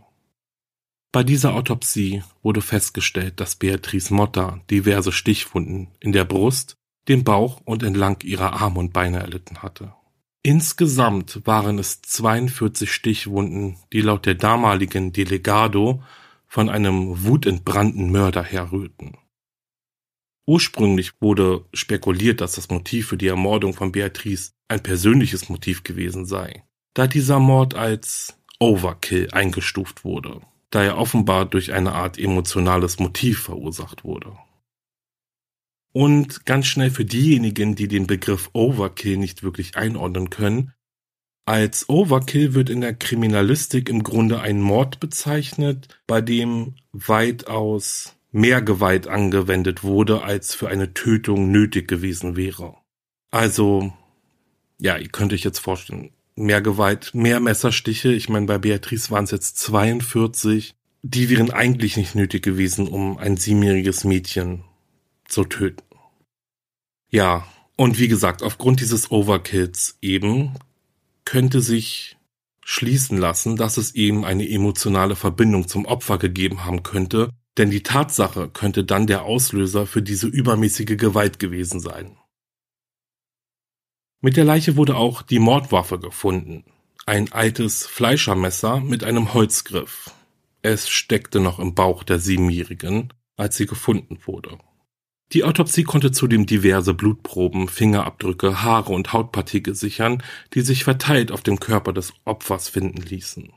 Bei 1.14 1.24
dieser 1.24 1.54
Autopsie 1.54 2.24
wurde 2.42 2.62
festgestellt, 2.62 3.40
dass 3.40 3.56
Beatrice 3.56 4.14
Motta 4.14 4.62
diverse 4.70 5.12
Stichwunden 5.12 5.90
in 6.00 6.12
der 6.12 6.26
Brust, 6.26 6.76
dem 7.08 7.24
Bauch 7.24 7.62
und 7.66 7.84
entlang 7.84 8.22
ihrer 8.24 8.54
Arme 8.54 8.80
und 8.80 8.94
Beine 8.94 9.20
erlitten 9.20 9.62
hatte. 9.62 9.94
Insgesamt 10.44 11.46
waren 11.46 11.78
es 11.78 12.02
42 12.02 12.92
Stichwunden, 12.92 13.78
die 13.94 14.02
laut 14.02 14.26
der 14.26 14.36
damaligen 14.36 15.12
Delegado 15.12 16.02
von 16.48 16.70
einem 16.70 17.24
wutentbrannten 17.24 18.12
Mörder 18.12 18.44
herrührten. 18.44 19.18
Ursprünglich 20.48 21.12
wurde 21.22 21.66
spekuliert, 21.74 22.42
dass 22.42 22.54
das 22.54 22.70
Motiv 22.70 23.08
für 23.08 23.18
die 23.18 23.28
Ermordung 23.28 23.74
von 23.74 23.92
Beatrice 23.92 24.52
ein 24.68 24.82
persönliches 24.82 25.50
Motiv 25.50 25.84
gewesen 25.84 26.26
sei, 26.26 26.64
da 26.94 27.08
dieser 27.08 27.40
Mord 27.40 27.76
als 27.76 28.38
Overkill 28.60 29.30
eingestuft 29.32 30.04
wurde 30.04 30.42
da 30.72 30.84
er 30.84 30.98
offenbar 30.98 31.46
durch 31.46 31.74
eine 31.74 31.92
Art 31.92 32.18
emotionales 32.18 32.98
Motiv 32.98 33.44
verursacht 33.44 34.04
wurde. 34.04 34.38
Und 35.94 36.46
ganz 36.46 36.68
schnell 36.68 36.90
für 36.90 37.04
diejenigen, 37.04 37.76
die 37.76 37.90
den 37.90 38.08
Begriff 38.08 38.50
Overkill 38.54 39.18
nicht 39.18 39.44
wirklich 39.44 39.76
einordnen 39.76 40.30
können, 40.30 40.74
als 41.46 41.90
Overkill 41.90 42.54
wird 42.54 42.70
in 42.70 42.80
der 42.80 42.94
Kriminalistik 42.94 43.90
im 43.90 44.04
Grunde 44.04 44.40
ein 44.40 44.62
Mord 44.62 45.02
bezeichnet, 45.02 46.02
bei 46.08 46.22
dem 46.22 46.76
weitaus 46.94 48.16
mehr 48.32 48.62
Gewalt 48.62 49.08
angewendet 49.08 49.84
wurde, 49.84 50.24
als 50.24 50.56
für 50.56 50.70
eine 50.70 50.94
Tötung 50.94 51.52
nötig 51.52 51.88
gewesen 51.88 52.36
wäre. 52.36 52.76
Also, 53.30 53.94
ja, 54.80 54.98
ihr 54.98 55.10
könnt 55.10 55.34
euch 55.34 55.44
jetzt 55.44 55.60
vorstellen, 55.60 56.12
mehr 56.36 56.62
Gewalt, 56.62 57.14
mehr 57.14 57.40
Messerstiche. 57.40 58.12
Ich 58.12 58.30
meine, 58.30 58.46
bei 58.46 58.58
Beatrice 58.58 59.12
waren 59.12 59.26
es 59.26 59.32
jetzt 59.32 59.60
42. 59.60 60.76
Die 61.04 61.30
wären 61.30 61.52
eigentlich 61.52 61.98
nicht 61.98 62.16
nötig 62.16 62.44
gewesen, 62.44 62.88
um 62.88 63.18
ein 63.18 63.38
siebenjähriges 63.38 64.04
Mädchen 64.04 64.64
zu 65.26 65.44
töten. 65.46 65.84
Ja, 67.10 67.46
und 67.76 68.00
wie 68.00 68.08
gesagt, 68.08 68.44
aufgrund 68.44 68.80
dieses 68.80 69.12
Overkills 69.12 69.98
eben 70.02 70.54
könnte 71.26 71.62
sich 71.62 72.18
schließen 72.64 73.18
lassen, 73.18 73.58
dass 73.58 73.78
es 73.78 73.96
eben 73.96 74.24
eine 74.24 74.48
emotionale 74.48 75.16
Verbindung 75.16 75.68
zum 75.68 75.86
Opfer 75.86 76.18
gegeben 76.18 76.64
haben 76.64 76.84
könnte, 76.84 77.32
denn 77.58 77.70
die 77.70 77.84
Tatsache 77.84 78.50
könnte 78.50 78.84
dann 78.84 79.08
der 79.08 79.24
Auslöser 79.24 79.86
für 79.86 80.02
diese 80.02 80.28
übermäßige 80.28 80.98
Gewalt 80.98 81.40
gewesen 81.40 81.80
sein. 81.80 82.18
Mit 84.22 84.38
der 84.38 84.46
Leiche 84.46 84.78
wurde 84.78 84.96
auch 84.96 85.24
die 85.24 85.40
Mordwaffe 85.40 86.00
gefunden. 86.00 86.64
Ein 87.06 87.32
altes 87.32 87.88
Fleischermesser 87.88 88.80
mit 88.80 89.04
einem 89.04 89.34
Holzgriff. 89.34 90.12
Es 90.62 90.90
steckte 90.90 91.40
noch 91.40 91.58
im 91.58 91.74
Bauch 91.74 92.04
der 92.04 92.20
Siebenjährigen, 92.20 93.12
als 93.36 93.58
sie 93.58 93.66
gefunden 93.66 94.20
wurde. 94.26 94.60
Die 95.34 95.44
Autopsie 95.44 95.84
konnte 95.84 96.12
zudem 96.12 96.46
diverse 96.46 96.94
Blutproben, 96.94 97.68
Fingerabdrücke, 97.68 98.62
Haare 98.62 98.94
und 98.94 99.14
Hautpartikel 99.14 99.74
sichern, 99.76 100.22
die 100.54 100.62
sich 100.62 100.84
verteilt 100.84 101.32
auf 101.32 101.42
dem 101.42 101.60
Körper 101.60 101.94
des 101.94 102.14
Opfers 102.26 102.70
finden 102.70 103.02
ließen. 103.02 103.52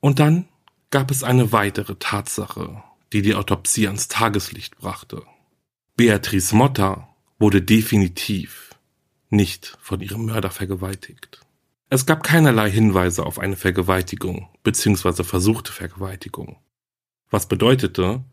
Und 0.00 0.18
dann 0.18 0.46
gab 0.90 1.10
es 1.10 1.24
eine 1.24 1.50
weitere 1.50 1.96
Tatsache, 1.96 2.84
die 3.14 3.22
die 3.22 3.36
Autopsie 3.36 3.86
ans 3.86 4.08
Tageslicht 4.08 4.76
brachte. 4.78 5.22
Beatrice 5.96 6.52
Motta 6.56 7.14
wurde 7.38 7.62
definitiv 7.62 8.74
nicht 9.30 9.78
von 9.80 10.00
ihrem 10.00 10.26
Mörder 10.26 10.50
vergewaltigt. 10.50 11.40
Es 11.90 12.06
gab 12.06 12.24
keinerlei 12.24 12.68
Hinweise 12.68 13.24
auf 13.24 13.38
eine 13.38 13.54
Vergewaltigung 13.54 14.48
bzw. 14.64 15.22
versuchte 15.22 15.70
Vergewaltigung, 15.70 16.58
was 17.30 17.46
bedeutete, 17.46 18.24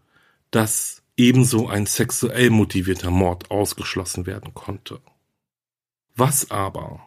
dass 0.50 1.04
ebenso 1.16 1.68
ein 1.68 1.86
sexuell 1.86 2.50
motivierter 2.50 3.12
Mord 3.12 3.52
ausgeschlossen 3.52 4.26
werden 4.26 4.56
konnte. 4.56 5.00
Was 6.16 6.50
aber 6.50 7.02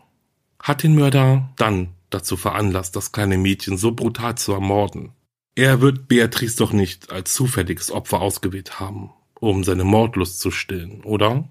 hat 0.60 0.84
den 0.84 0.94
Mörder 0.94 1.52
dann 1.56 1.88
dazu 2.10 2.36
veranlasst, 2.36 2.94
das 2.94 3.10
kleine 3.10 3.36
Mädchen 3.36 3.78
so 3.78 3.90
brutal 3.90 4.38
zu 4.38 4.52
ermorden? 4.52 5.12
Er 5.56 5.80
wird 5.80 6.08
Beatrice 6.08 6.56
doch 6.56 6.72
nicht 6.72 7.10
als 7.12 7.32
zufälliges 7.34 7.92
Opfer 7.92 8.20
ausgewählt 8.20 8.80
haben, 8.80 9.12
um 9.38 9.62
seine 9.62 9.84
Mordlust 9.84 10.40
zu 10.40 10.50
stillen, 10.50 11.04
oder? 11.04 11.48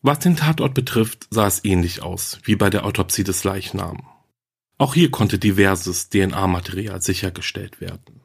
Was 0.00 0.20
den 0.20 0.36
Tatort 0.36 0.74
betrifft, 0.74 1.26
sah 1.30 1.46
es 1.46 1.64
ähnlich 1.64 2.02
aus 2.02 2.38
wie 2.44 2.56
bei 2.56 2.70
der 2.70 2.86
Autopsie 2.86 3.24
des 3.24 3.44
Leichnams. 3.44 4.02
Auch 4.78 4.94
hier 4.94 5.10
konnte 5.10 5.38
diverses 5.38 6.08
DNA-Material 6.08 7.00
sichergestellt 7.00 7.80
werden. 7.80 8.20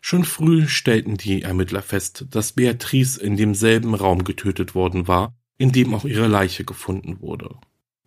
Schon 0.00 0.24
früh 0.24 0.66
stellten 0.66 1.16
die 1.16 1.42
Ermittler 1.42 1.82
fest, 1.82 2.26
dass 2.30 2.52
Beatrice 2.52 3.20
in 3.20 3.36
demselben 3.36 3.94
Raum 3.94 4.24
getötet 4.24 4.74
worden 4.74 5.06
war, 5.06 5.34
in 5.58 5.72
dem 5.72 5.94
auch 5.94 6.04
ihre 6.04 6.28
Leiche 6.28 6.64
gefunden 6.64 7.20
wurde. 7.20 7.56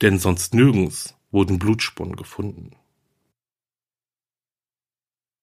Denn 0.01 0.17
sonst 0.17 0.53
nirgends 0.53 1.15
wurden 1.31 1.59
Blutspuren 1.59 2.15
gefunden. 2.15 2.75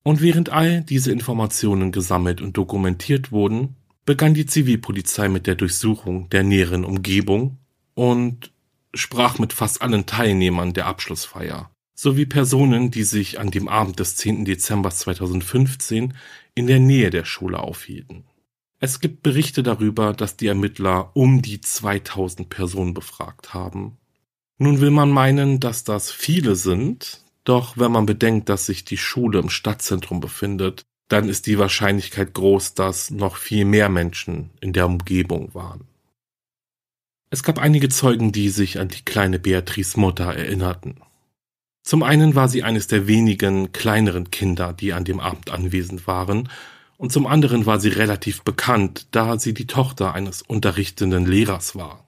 Und 0.03 0.23
während 0.23 0.51
all 0.51 0.83
diese 0.83 1.13
Informationen 1.13 1.93
gesammelt 1.93 2.41
und 2.41 2.57
dokumentiert 2.57 3.33
wurden, 3.33 3.77
begann 4.05 4.35
die 4.35 4.47
Zivilpolizei 4.47 5.29
mit 5.29 5.47
der 5.47 5.55
Durchsuchung 5.55 6.31
der 6.31 6.43
näheren 6.43 6.85
Umgebung 6.85 7.59
und 7.95 8.53
sprach 8.95 9.39
mit 9.39 9.53
fast 9.53 9.83
allen 9.83 10.07
Teilnehmern 10.07 10.73
der 10.73 10.87
Abschlussfeier 10.87 11.71
sowie 11.99 12.27
Personen, 12.27 12.93
die 12.93 13.03
sich 13.03 13.41
an 13.41 13.51
dem 13.51 13.67
Abend 13.67 13.99
des 13.99 14.15
10. 14.15 14.45
Dezember 14.45 14.91
2015 14.91 16.15
in 16.55 16.69
der 16.69 16.79
Nähe 16.79 17.11
der 17.11 17.25
Schule 17.25 17.59
aufhielten. 17.59 18.23
Es 18.79 19.01
gibt 19.01 19.25
Berichte 19.25 19.65
darüber, 19.65 20.13
dass 20.13 20.37
die 20.37 20.47
Ermittler 20.47 21.11
um 21.17 21.43
die 21.43 21.61
2000 21.61 22.49
Personen 22.49 22.95
befragt 22.95 23.53
haben. 23.53 23.99
Nun 24.59 24.81
will 24.81 24.93
man 24.93 25.11
meinen, 25.11 25.59
dass 25.59 25.83
das 25.83 26.13
viele 26.13 26.55
sind, 26.55 27.25
doch 27.49 27.79
wenn 27.79 27.91
man 27.91 28.05
bedenkt, 28.05 28.49
dass 28.49 28.67
sich 28.67 28.85
die 28.85 28.99
Schule 28.99 29.39
im 29.39 29.49
Stadtzentrum 29.49 30.21
befindet, 30.21 30.85
dann 31.09 31.29
ist 31.29 31.47
die 31.47 31.59
Wahrscheinlichkeit 31.59 32.35
groß, 32.35 32.75
dass 32.75 33.11
noch 33.11 33.37
viel 33.37 33.65
mehr 33.65 33.89
Menschen 33.89 34.51
in 34.61 34.75
der 34.75 34.87
Umgebung 34.87 35.55
waren. 35.55 35.89
Es 37.31 37.43
gab 37.43 37.59
einige 37.59 37.89
Zeugen, 37.89 38.33
die 38.33 38.51
sich 38.51 38.79
an 38.79 38.89
die 38.89 39.03
kleine 39.03 39.39
Beatrice 39.39 39.99
Mutter 39.99 40.35
erinnerten. 40.35 40.97
Zum 41.83 42.03
einen 42.03 42.35
war 42.35 42.49
sie 42.49 42.63
eines 42.63 42.87
der 42.87 43.07
wenigen 43.07 43.73
kleineren 43.73 44.31
Kinder, 44.31 44.75
die 44.75 44.93
an 44.93 45.05
dem 45.05 45.21
Abend 45.21 45.51
anwesend 45.51 46.07
waren, 46.07 46.51
und 46.99 47.13
zum 47.13 47.27
anderen 47.27 47.65
war 47.65 47.81
sie 47.81 47.91
relativ 47.91 48.43
bekannt, 48.43 49.07
da 49.13 49.39
sie 49.39 49.55
die 49.55 49.67
Tochter 49.67 50.15
eines 50.15 50.43
unterrichtenden 50.43 51.25
Lehrers 51.27 51.77
war. 51.77 52.08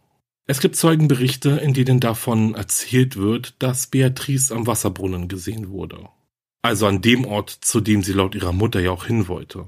Es 0.50 0.58
gibt 0.58 0.74
Zeugenberichte, 0.74 1.50
in 1.50 1.74
denen 1.74 2.00
davon 2.00 2.56
erzählt 2.56 3.14
wird, 3.14 3.54
dass 3.60 3.86
Beatrice 3.86 4.50
am 4.52 4.66
Wasserbrunnen 4.66 5.28
gesehen 5.28 5.68
wurde. 5.70 6.08
Also 6.62 6.88
an 6.88 7.00
dem 7.02 7.24
Ort, 7.24 7.50
zu 7.50 7.80
dem 7.80 8.02
sie 8.02 8.14
laut 8.14 8.34
ihrer 8.34 8.50
Mutter 8.50 8.80
ja 8.80 8.90
auch 8.90 9.04
hin 9.04 9.28
wollte. 9.28 9.66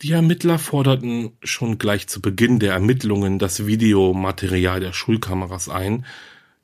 Die 0.00 0.12
Ermittler 0.12 0.58
forderten 0.58 1.32
schon 1.42 1.76
gleich 1.76 2.06
zu 2.06 2.22
Beginn 2.22 2.58
der 2.58 2.72
Ermittlungen 2.72 3.38
das 3.38 3.66
Videomaterial 3.66 4.80
der 4.80 4.94
Schulkameras 4.94 5.68
ein, 5.68 6.06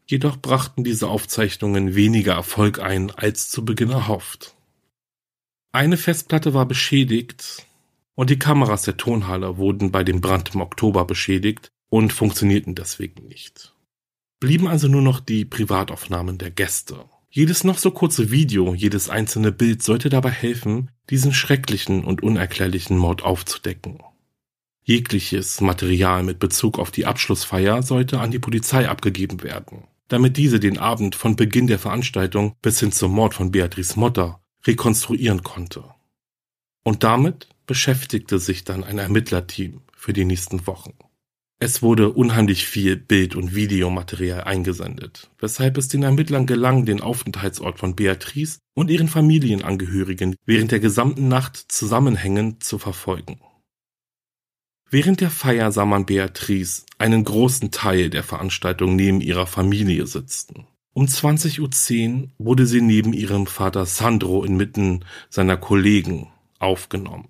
Jedoch 0.06 0.38
brachten 0.38 0.82
diese 0.82 1.08
Aufzeichnungen 1.08 1.94
weniger 1.94 2.32
Erfolg 2.32 2.80
ein 2.80 3.10
als 3.10 3.50
zu 3.50 3.66
Beginn 3.66 3.90
erhofft. 3.90 4.56
Eine 5.70 5.98
Festplatte 5.98 6.54
war 6.54 6.64
beschädigt 6.64 7.66
und 8.14 8.30
die 8.30 8.38
Kameras 8.38 8.84
der 8.84 8.96
Tonhalle 8.96 9.58
wurden 9.58 9.92
bei 9.92 10.02
dem 10.02 10.22
Brand 10.22 10.54
im 10.54 10.62
Oktober 10.62 11.04
beschädigt 11.04 11.70
und 11.90 12.12
funktionierten 12.14 12.74
deswegen 12.74 13.28
nicht. 13.28 13.74
Blieben 14.40 14.66
also 14.66 14.88
nur 14.88 15.02
noch 15.02 15.20
die 15.20 15.44
Privataufnahmen 15.44 16.38
der 16.38 16.50
Gäste. 16.50 17.04
Jedes 17.28 17.62
noch 17.62 17.76
so 17.76 17.90
kurze 17.90 18.30
Video, 18.30 18.74
jedes 18.74 19.10
einzelne 19.10 19.52
Bild 19.52 19.82
sollte 19.82 20.08
dabei 20.08 20.30
helfen, 20.30 20.90
diesen 21.10 21.34
schrecklichen 21.34 22.02
und 22.02 22.22
unerklärlichen 22.22 22.96
Mord 22.96 23.22
aufzudecken. 23.22 23.98
Jegliches 24.82 25.60
Material 25.60 26.22
mit 26.22 26.38
Bezug 26.38 26.78
auf 26.78 26.90
die 26.90 27.04
Abschlussfeier 27.04 27.82
sollte 27.82 28.18
an 28.18 28.30
die 28.30 28.38
Polizei 28.38 28.88
abgegeben 28.88 29.42
werden 29.42 29.84
damit 30.10 30.36
diese 30.36 30.58
den 30.58 30.76
Abend 30.76 31.14
von 31.14 31.36
Beginn 31.36 31.68
der 31.68 31.78
Veranstaltung 31.78 32.56
bis 32.62 32.80
hin 32.80 32.90
zum 32.92 33.12
Mord 33.12 33.32
von 33.32 33.52
Beatrice 33.52 33.98
Motter 33.98 34.42
rekonstruieren 34.66 35.44
konnte. 35.44 35.84
Und 36.82 37.04
damit 37.04 37.48
beschäftigte 37.66 38.40
sich 38.40 38.64
dann 38.64 38.82
ein 38.82 38.98
Ermittlerteam 38.98 39.82
für 39.96 40.12
die 40.12 40.24
nächsten 40.24 40.66
Wochen. 40.66 40.94
Es 41.62 41.82
wurde 41.82 42.10
unheimlich 42.10 42.64
viel 42.66 42.96
Bild- 42.96 43.36
und 43.36 43.54
Videomaterial 43.54 44.44
eingesendet, 44.44 45.30
weshalb 45.38 45.76
es 45.76 45.88
den 45.88 46.02
Ermittlern 46.02 46.46
gelang, 46.46 46.86
den 46.86 47.02
Aufenthaltsort 47.02 47.78
von 47.78 47.94
Beatrice 47.94 48.60
und 48.74 48.90
ihren 48.90 49.08
Familienangehörigen 49.08 50.36
während 50.46 50.72
der 50.72 50.80
gesamten 50.80 51.28
Nacht 51.28 51.56
zusammenhängend 51.68 52.64
zu 52.64 52.78
verfolgen. 52.78 53.40
Während 54.88 55.20
der 55.20 55.30
Feier 55.30 55.70
sah 55.70 55.84
man 55.84 56.06
Beatrice 56.06 56.86
einen 56.96 57.24
großen 57.24 57.70
Teil 57.70 58.08
der 58.08 58.24
Veranstaltung 58.24 58.96
neben 58.96 59.20
ihrer 59.20 59.46
Familie 59.46 60.06
sitzen. 60.06 60.66
Um 60.94 61.04
20.10 61.04 62.22
Uhr 62.22 62.28
wurde 62.38 62.64
sie 62.66 62.80
neben 62.80 63.12
ihrem 63.12 63.46
Vater 63.46 63.84
Sandro 63.84 64.44
inmitten 64.44 65.04
seiner 65.28 65.58
Kollegen 65.58 66.32
aufgenommen. 66.58 67.28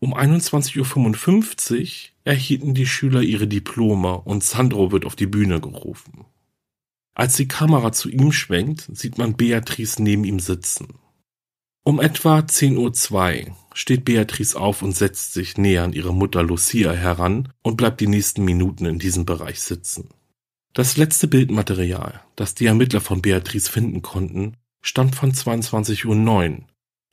Um 0.00 0.14
21.55 0.14 1.80
Uhr 1.80 1.88
erhielten 2.24 2.74
die 2.74 2.86
Schüler 2.86 3.22
ihre 3.22 3.48
Diplome 3.48 4.20
und 4.20 4.44
Sandro 4.44 4.92
wird 4.92 5.04
auf 5.04 5.16
die 5.16 5.26
Bühne 5.26 5.60
gerufen. 5.60 6.24
Als 7.14 7.36
die 7.36 7.48
Kamera 7.48 7.90
zu 7.90 8.08
ihm 8.08 8.30
schwenkt, 8.30 8.88
sieht 8.92 9.18
man 9.18 9.36
Beatrice 9.36 10.00
neben 10.00 10.22
ihm 10.22 10.38
sitzen. 10.38 11.00
Um 11.82 12.00
etwa 12.00 12.38
10.02 12.38 13.46
Uhr 13.48 13.56
steht 13.74 14.04
Beatrice 14.04 14.54
auf 14.54 14.82
und 14.82 14.94
setzt 14.94 15.32
sich 15.32 15.56
näher 15.56 15.82
an 15.82 15.94
ihre 15.94 16.14
Mutter 16.14 16.42
Lucia 16.44 16.92
heran 16.92 17.52
und 17.62 17.76
bleibt 17.76 18.00
die 18.00 18.06
nächsten 18.06 18.44
Minuten 18.44 18.84
in 18.84 19.00
diesem 19.00 19.24
Bereich 19.24 19.60
sitzen. 19.60 20.10
Das 20.74 20.96
letzte 20.96 21.26
Bildmaterial, 21.26 22.20
das 22.36 22.54
die 22.54 22.66
Ermittler 22.66 23.00
von 23.00 23.20
Beatrice 23.20 23.68
finden 23.68 24.02
konnten, 24.02 24.56
stammt 24.80 25.16
von 25.16 25.32
22.09 25.32 26.06
Uhr 26.06 26.64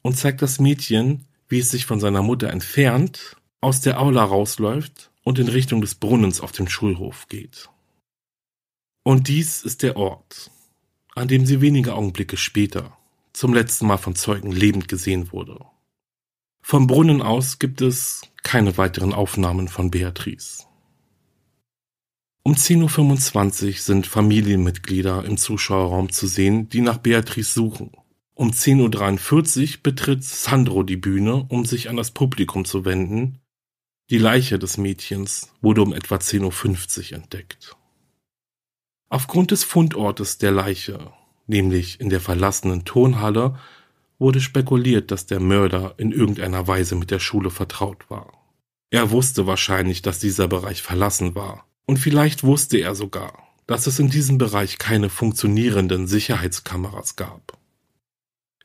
und 0.04 0.18
zeigt 0.18 0.44
das 0.44 0.60
Mädchen, 0.60 1.26
wie 1.56 1.60
es 1.60 1.72
sich 1.72 1.86
von 1.86 2.02
seiner 2.02 2.22
Mutter 2.22 2.50
entfernt, 2.50 3.38
aus 3.62 3.80
der 3.80 4.02
Aula 4.02 4.26
rausläuft 4.26 5.10
und 5.24 5.40
in 5.40 5.48
Richtung 5.48 5.80
des 5.80 5.96
Brunnens 5.96 6.42
auf 6.42 6.52
dem 6.52 6.68
Schulhof 6.68 7.30
geht. 7.30 7.70
Und 9.04 9.30
dies 9.30 9.64
ist 9.64 9.82
der 9.82 9.96
Ort, 9.96 10.52
an 11.16 11.30
dem 11.30 11.46
sie 11.46 11.62
wenige 11.62 11.94
Augenblicke 11.94 12.36
später 12.36 12.98
zum 13.32 13.54
letzten 13.54 13.88
Mal 13.88 13.96
von 13.96 14.16
Zeugen 14.16 14.52
lebend 14.52 14.90
gesehen 14.90 15.32
wurde. 15.32 15.64
Vom 16.62 16.88
Brunnen 16.88 17.22
aus 17.22 17.58
gibt 17.58 17.80
es 17.80 18.24
keine 18.44 18.78
weiteren 18.78 19.14
Aufnahmen 19.14 19.70
von 19.70 19.90
Beatrice. 19.90 20.66
Um 22.44 22.56
10.25 22.56 23.66
Uhr 23.66 23.74
sind 23.76 24.08
Familienmitglieder 24.08 25.24
im 25.24 25.38
Zuschauerraum 25.38 26.12
zu 26.12 26.28
sehen, 26.28 26.68
die 26.68 26.82
nach 26.82 26.98
Beatrice 26.98 27.54
suchen. 27.54 27.92
Um 28.38 28.52
10.43 28.52 29.62
Uhr 29.62 29.80
betritt 29.82 30.26
Sandro 30.26 30.84
die 30.84 30.98
Bühne, 30.98 31.46
um 31.48 31.64
sich 31.64 31.90
an 31.90 31.96
das 31.96 32.12
Publikum 32.12 32.66
zu 32.66 32.84
wenden. 32.84 33.40
Die 34.10 34.18
Leiche 34.18 34.60
des 34.60 34.78
Mädchens 34.78 35.54
wurde 35.62 35.82
um 35.82 35.94
etwa 35.94 36.16
10.50 36.16 37.12
Uhr 37.12 37.18
entdeckt. 37.18 37.78
Aufgrund 39.08 39.52
des 39.52 39.64
Fundortes 39.64 40.38
der 40.38 40.52
Leiche, 40.52 41.14
nämlich 41.48 42.02
in 42.02 42.10
der 42.10 42.20
verlassenen 42.20 42.84
Turnhalle, 42.84 43.58
wurde 44.20 44.42
spekuliert, 44.42 45.12
dass 45.12 45.28
der 45.28 45.40
Mörder 45.40 45.94
in 45.96 46.12
irgendeiner 46.12 46.68
Weise 46.68 46.96
mit 46.96 47.12
der 47.12 47.20
Schule 47.20 47.50
vertraut 47.50 48.10
war. 48.10 48.34
Er 48.90 49.12
wusste 49.12 49.48
wahrscheinlich, 49.48 50.02
dass 50.02 50.20
dieser 50.20 50.50
Bereich 50.50 50.82
verlassen 50.82 51.36
war. 51.36 51.66
Und 51.86 52.00
vielleicht 52.00 52.44
wusste 52.44 52.80
er 52.80 52.96
sogar, 52.96 53.48
dass 53.66 53.88
es 53.88 53.98
in 53.98 54.10
diesem 54.10 54.38
Bereich 54.38 54.78
keine 54.78 55.10
funktionierenden 55.10 56.08
Sicherheitskameras 56.08 57.16
gab. 57.16 57.55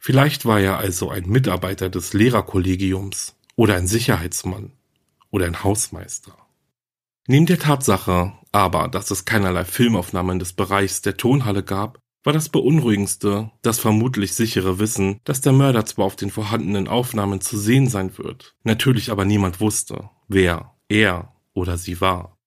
Vielleicht 0.03 0.47
war 0.47 0.59
er 0.59 0.79
also 0.79 1.11
ein 1.11 1.29
Mitarbeiter 1.29 1.91
des 1.91 2.15
Lehrerkollegiums 2.15 3.37
oder 3.55 3.77
ein 3.77 3.87
Sicherheitsmann 3.87 4.73
oder 5.31 5.45
ein 5.45 5.63
Hausmeister. 5.63 6.33
Neben 7.29 7.45
der 7.45 7.59
Tatsache 7.59 8.33
aber, 8.51 8.89
dass 8.89 9.11
es 9.11 9.27
keinerlei 9.27 9.67
Filmaufnahmen 9.67 10.39
des 10.39 10.55
Bereichs 10.55 11.03
der 11.03 11.19
Tonhalle 11.19 11.63
gab, 11.63 12.01
war 12.25 12.33
das 12.33 12.49
Beunruhigendste 12.49 13.51
das 13.61 13.79
vermutlich 13.79 14.35
sichere 14.35 14.79
Wissen, 14.79 15.21
dass 15.25 15.43
der 15.43 15.53
Mörder 15.53 15.85
zwar 15.85 16.07
auf 16.07 16.17
den 16.17 16.31
vorhandenen 16.31 16.89
Aufnahmen 16.89 17.43
zu 17.43 17.59
sehen 17.59 17.87
sein 17.87 18.17
wird, 18.17 18.57
natürlich 18.65 19.11
aber 19.11 19.27
niemand 19.27 19.61
wusste, 19.61 20.09
wer 20.29 20.75
er 20.89 21.35
oder 21.53 21.77
sie 21.77 22.01
war. 22.01 22.40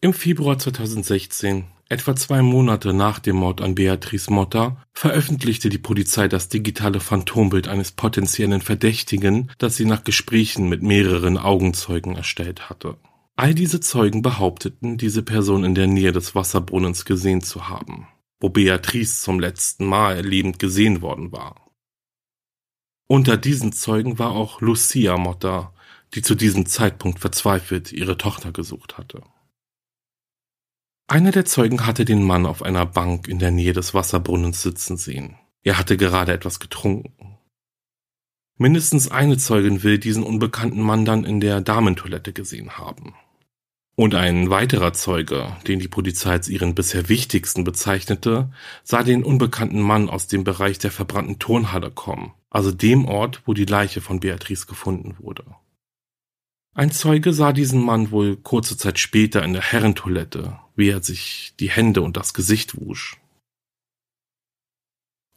Im 0.00 0.12
Februar 0.12 0.56
2016 0.56 1.64
Etwa 1.88 2.14
zwei 2.14 2.40
Monate 2.40 2.92
nach 2.92 3.18
dem 3.18 3.34
Mord 3.34 3.60
an 3.60 3.74
Beatrice 3.74 4.32
Motta 4.32 4.80
veröffentlichte 4.92 5.70
die 5.70 5.78
Polizei 5.78 6.28
das 6.28 6.48
digitale 6.48 7.00
Phantombild 7.00 7.66
eines 7.66 7.90
potenziellen 7.90 8.60
Verdächtigen, 8.60 9.50
das 9.58 9.74
sie 9.74 9.86
nach 9.86 10.04
Gesprächen 10.04 10.68
mit 10.68 10.84
mehreren 10.84 11.36
Augenzeugen 11.36 12.14
erstellt 12.14 12.70
hatte. 12.70 12.96
All 13.34 13.54
diese 13.54 13.80
Zeugen 13.80 14.22
behaupteten, 14.22 14.98
diese 14.98 15.24
Person 15.24 15.64
in 15.64 15.74
der 15.74 15.88
Nähe 15.88 16.12
des 16.12 16.36
Wasserbrunnens 16.36 17.04
gesehen 17.04 17.42
zu 17.42 17.68
haben, 17.68 18.06
wo 18.38 18.50
Beatrice 18.50 19.22
zum 19.22 19.40
letzten 19.40 19.84
Mal 19.84 20.24
lebend 20.24 20.60
gesehen 20.60 21.02
worden 21.02 21.32
war. 21.32 21.72
Unter 23.08 23.36
diesen 23.36 23.72
Zeugen 23.72 24.20
war 24.20 24.30
auch 24.30 24.60
Lucia 24.60 25.16
Motta, 25.16 25.72
die 26.14 26.22
zu 26.22 26.36
diesem 26.36 26.66
Zeitpunkt 26.66 27.18
verzweifelt 27.18 27.92
ihre 27.92 28.16
Tochter 28.16 28.52
gesucht 28.52 28.96
hatte. 28.96 29.22
Einer 31.10 31.30
der 31.30 31.46
Zeugen 31.46 31.86
hatte 31.86 32.04
den 32.04 32.22
Mann 32.22 32.44
auf 32.44 32.62
einer 32.62 32.84
Bank 32.84 33.28
in 33.28 33.38
der 33.38 33.50
Nähe 33.50 33.72
des 33.72 33.94
Wasserbrunnens 33.94 34.60
sitzen 34.60 34.98
sehen. 34.98 35.36
Er 35.62 35.78
hatte 35.78 35.96
gerade 35.96 36.34
etwas 36.34 36.60
getrunken. 36.60 37.38
Mindestens 38.58 39.10
eine 39.10 39.38
Zeugin 39.38 39.82
will 39.82 39.96
diesen 39.96 40.22
unbekannten 40.22 40.82
Mann 40.82 41.06
dann 41.06 41.24
in 41.24 41.40
der 41.40 41.62
Damentoilette 41.62 42.34
gesehen 42.34 42.76
haben. 42.76 43.14
Und 43.96 44.14
ein 44.14 44.50
weiterer 44.50 44.92
Zeuge, 44.92 45.56
den 45.66 45.80
die 45.80 45.88
Polizei 45.88 46.32
als 46.32 46.50
ihren 46.50 46.74
bisher 46.74 47.08
wichtigsten 47.08 47.64
bezeichnete, 47.64 48.52
sah 48.84 49.02
den 49.02 49.24
unbekannten 49.24 49.80
Mann 49.80 50.10
aus 50.10 50.26
dem 50.26 50.44
Bereich 50.44 50.78
der 50.78 50.90
verbrannten 50.90 51.38
Turnhalle 51.38 51.90
kommen, 51.90 52.34
also 52.50 52.70
dem 52.70 53.06
Ort, 53.06 53.40
wo 53.46 53.54
die 53.54 53.64
Leiche 53.64 54.02
von 54.02 54.20
Beatrice 54.20 54.66
gefunden 54.66 55.16
wurde. 55.18 55.44
Ein 56.78 56.92
Zeuge 56.92 57.32
sah 57.32 57.52
diesen 57.52 57.82
Mann 57.82 58.12
wohl 58.12 58.36
kurze 58.36 58.76
Zeit 58.76 59.00
später 59.00 59.42
in 59.42 59.52
der 59.52 59.62
Herrentoilette, 59.62 60.60
wie 60.76 60.90
er 60.90 61.02
sich 61.02 61.52
die 61.58 61.70
Hände 61.70 62.02
und 62.02 62.16
das 62.16 62.34
Gesicht 62.34 62.80
wusch. 62.80 63.16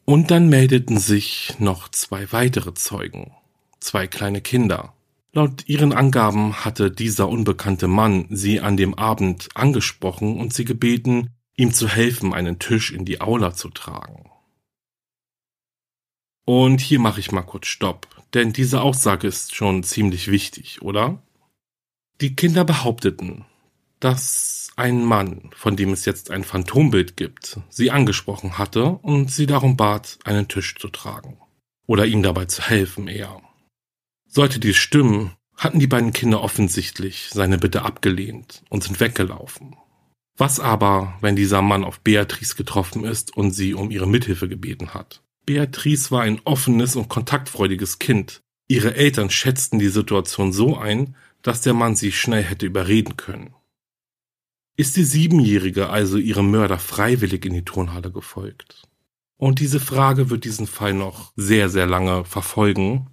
Und 0.04 0.30
dann 0.30 0.48
meldeten 0.48 0.98
sich 0.98 1.56
noch 1.58 1.88
zwei 1.88 2.30
weitere 2.30 2.74
Zeugen, 2.74 3.32
zwei 3.80 4.06
kleine 4.06 4.40
Kinder. 4.40 4.94
Laut 5.32 5.68
ihren 5.68 5.92
Angaben 5.92 6.64
hatte 6.64 6.92
dieser 6.92 7.28
unbekannte 7.28 7.88
Mann 7.88 8.28
sie 8.30 8.60
an 8.60 8.76
dem 8.76 8.94
Abend 8.94 9.48
angesprochen 9.54 10.38
und 10.38 10.54
sie 10.54 10.64
gebeten, 10.64 11.30
ihm 11.56 11.72
zu 11.72 11.88
helfen, 11.88 12.32
einen 12.32 12.60
Tisch 12.60 12.92
in 12.92 13.04
die 13.04 13.20
Aula 13.20 13.52
zu 13.52 13.68
tragen. 13.70 14.30
Und 16.44 16.80
hier 16.80 17.00
mache 17.00 17.18
ich 17.18 17.32
mal 17.32 17.42
kurz 17.42 17.66
Stopp, 17.66 18.06
denn 18.32 18.52
diese 18.52 18.80
Aussage 18.80 19.26
ist 19.26 19.56
schon 19.56 19.82
ziemlich 19.82 20.30
wichtig, 20.30 20.82
oder? 20.82 21.20
Die 22.22 22.36
Kinder 22.36 22.64
behaupteten, 22.64 23.46
dass 23.98 24.70
ein 24.76 25.04
Mann, 25.04 25.50
von 25.56 25.74
dem 25.74 25.92
es 25.92 26.04
jetzt 26.04 26.30
ein 26.30 26.44
Phantombild 26.44 27.16
gibt, 27.16 27.58
sie 27.68 27.90
angesprochen 27.90 28.58
hatte 28.58 28.84
und 28.84 29.32
sie 29.32 29.46
darum 29.46 29.76
bat, 29.76 30.20
einen 30.22 30.46
Tisch 30.46 30.76
zu 30.76 30.86
tragen. 30.86 31.36
Oder 31.84 32.06
ihm 32.06 32.22
dabei 32.22 32.44
zu 32.44 32.62
helfen 32.62 33.08
eher. 33.08 33.42
Sollte 34.28 34.60
dies 34.60 34.76
stimmen, 34.76 35.32
hatten 35.56 35.80
die 35.80 35.88
beiden 35.88 36.12
Kinder 36.12 36.42
offensichtlich 36.42 37.28
seine 37.32 37.58
Bitte 37.58 37.82
abgelehnt 37.82 38.62
und 38.68 38.84
sind 38.84 39.00
weggelaufen. 39.00 39.74
Was 40.36 40.60
aber, 40.60 41.18
wenn 41.22 41.34
dieser 41.34 41.60
Mann 41.60 41.82
auf 41.82 41.98
Beatrice 42.02 42.54
getroffen 42.54 43.02
ist 43.04 43.36
und 43.36 43.50
sie 43.50 43.74
um 43.74 43.90
ihre 43.90 44.06
Mithilfe 44.06 44.48
gebeten 44.48 44.94
hat? 44.94 45.22
Beatrice 45.44 46.12
war 46.12 46.22
ein 46.22 46.40
offenes 46.44 46.94
und 46.94 47.08
kontaktfreudiges 47.08 47.98
Kind. 47.98 48.42
Ihre 48.68 48.94
Eltern 48.94 49.28
schätzten 49.28 49.80
die 49.80 49.88
Situation 49.88 50.52
so 50.52 50.76
ein, 50.78 51.16
dass 51.42 51.60
der 51.60 51.74
Mann 51.74 51.96
sie 51.96 52.12
schnell 52.12 52.42
hätte 52.42 52.66
überreden 52.66 53.16
können. 53.16 53.54
Ist 54.76 54.96
die 54.96 55.04
Siebenjährige 55.04 55.90
also 55.90 56.16
ihrem 56.16 56.50
Mörder 56.50 56.78
freiwillig 56.78 57.44
in 57.44 57.52
die 57.52 57.64
Turnhalle 57.64 58.10
gefolgt? 58.10 58.88
Und 59.36 59.58
diese 59.58 59.80
Frage 59.80 60.30
wird 60.30 60.44
diesen 60.44 60.66
Fall 60.66 60.94
noch 60.94 61.32
sehr, 61.36 61.68
sehr 61.68 61.86
lange 61.86 62.24
verfolgen, 62.24 63.08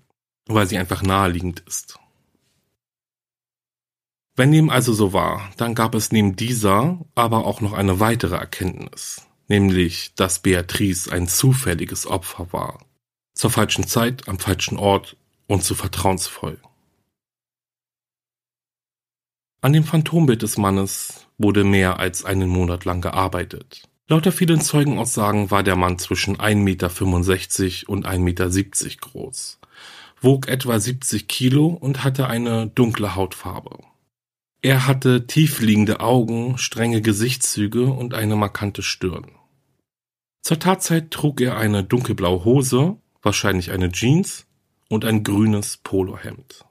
weil 0.46 0.68
sie 0.68 0.78
einfach 0.78 1.02
naheliegend 1.02 1.62
ist. 1.62 2.00
Wenn 4.36 4.52
dem 4.54 4.70
also 4.70 4.94
so 4.94 5.12
war, 5.12 5.52
dann 5.58 5.76
gab 5.76 5.96
es 5.96 6.14
neben 6.14 6.38
dieser 6.38 7.04
aber 7.14 7.46
auch 7.46 7.60
noch 7.60 7.74
eine 7.74 8.00
weitere 8.00 8.36
Erkenntnis, 8.36 9.28
nämlich, 9.50 10.14
dass 10.16 10.40
Beatrice 10.40 11.12
ein 11.12 11.28
zufälliges 11.28 12.08
Opfer 12.08 12.54
war. 12.54 12.86
Zur 13.34 13.50
falschen 13.50 13.86
Zeit, 13.86 14.30
am 14.30 14.40
falschen 14.40 14.78
Ort 14.78 15.18
und 15.48 15.64
zu 15.64 15.76
vertrauensvoll. 15.76 16.58
An 19.62 19.74
dem 19.74 19.84
Phantombild 19.84 20.42
des 20.42 20.58
Mannes 20.58 21.28
wurde 21.38 21.66
mehr 21.66 22.00
als 22.00 22.24
einen 22.24 22.48
Monat 22.48 22.86
lang 22.86 23.02
gearbeitet. 23.02 23.84
Laut 24.08 24.24
der 24.24 24.32
vielen 24.32 24.62
Zeugenaussagen 24.62 25.52
war 25.52 25.64
der 25.64 25.76
Mann 25.76 26.00
zwischen 26.00 26.38
1,65 26.38 26.56
Meter 26.56 27.90
und 27.90 28.08
1,70 28.08 28.20
Meter 28.20 28.50
groß, 29.02 29.60
wog 30.22 30.48
etwa 30.48 30.80
70 30.80 31.28
Kilo 31.28 31.68
und 31.68 32.06
hatte 32.06 32.28
eine 32.28 32.68
dunkle 32.68 33.16
Hautfarbe. 33.16 33.80
Er 34.62 34.88
hatte 34.88 35.28
tiefliegende 35.28 36.00
Augen, 36.00 36.58
strenge 36.58 37.02
Gesichtszüge 37.02 37.84
und 37.84 38.14
eine 38.14 38.38
markante 38.38 38.82
Stirn. 38.82 39.28
Zur 40.42 40.60
Tatzeit 40.60 41.12
trug 41.12 41.42
er 41.42 41.58
eine 41.58 41.84
dunkelblaue 41.84 42.46
Hose, 42.46 42.96
wahrscheinlich 43.22 43.72
eine 43.72 43.92
Jeans 43.92 44.48
und 44.88 45.04
ein 45.04 45.26
grünes 45.26 45.78
Polohemd. 45.78 46.66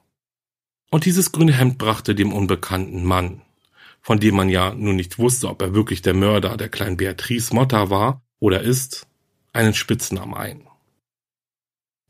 Und 0.89 1.05
dieses 1.05 1.31
grüne 1.31 1.53
Hemd 1.53 1.77
brachte 1.77 2.15
dem 2.15 2.33
unbekannten 2.33 3.03
Mann, 3.03 3.41
von 4.01 4.19
dem 4.19 4.35
man 4.35 4.49
ja 4.49 4.73
nun 4.73 4.95
nicht 4.95 5.19
wusste, 5.19 5.47
ob 5.49 5.61
er 5.61 5.73
wirklich 5.73 6.01
der 6.01 6.15
Mörder 6.15 6.57
der 6.57 6.69
kleinen 6.69 6.97
Beatrice 6.97 7.53
Motta 7.53 7.89
war 7.89 8.21
oder 8.39 8.61
ist, 8.61 9.07
einen 9.53 9.73
Spitznamen 9.73 10.33
ein. 10.33 10.67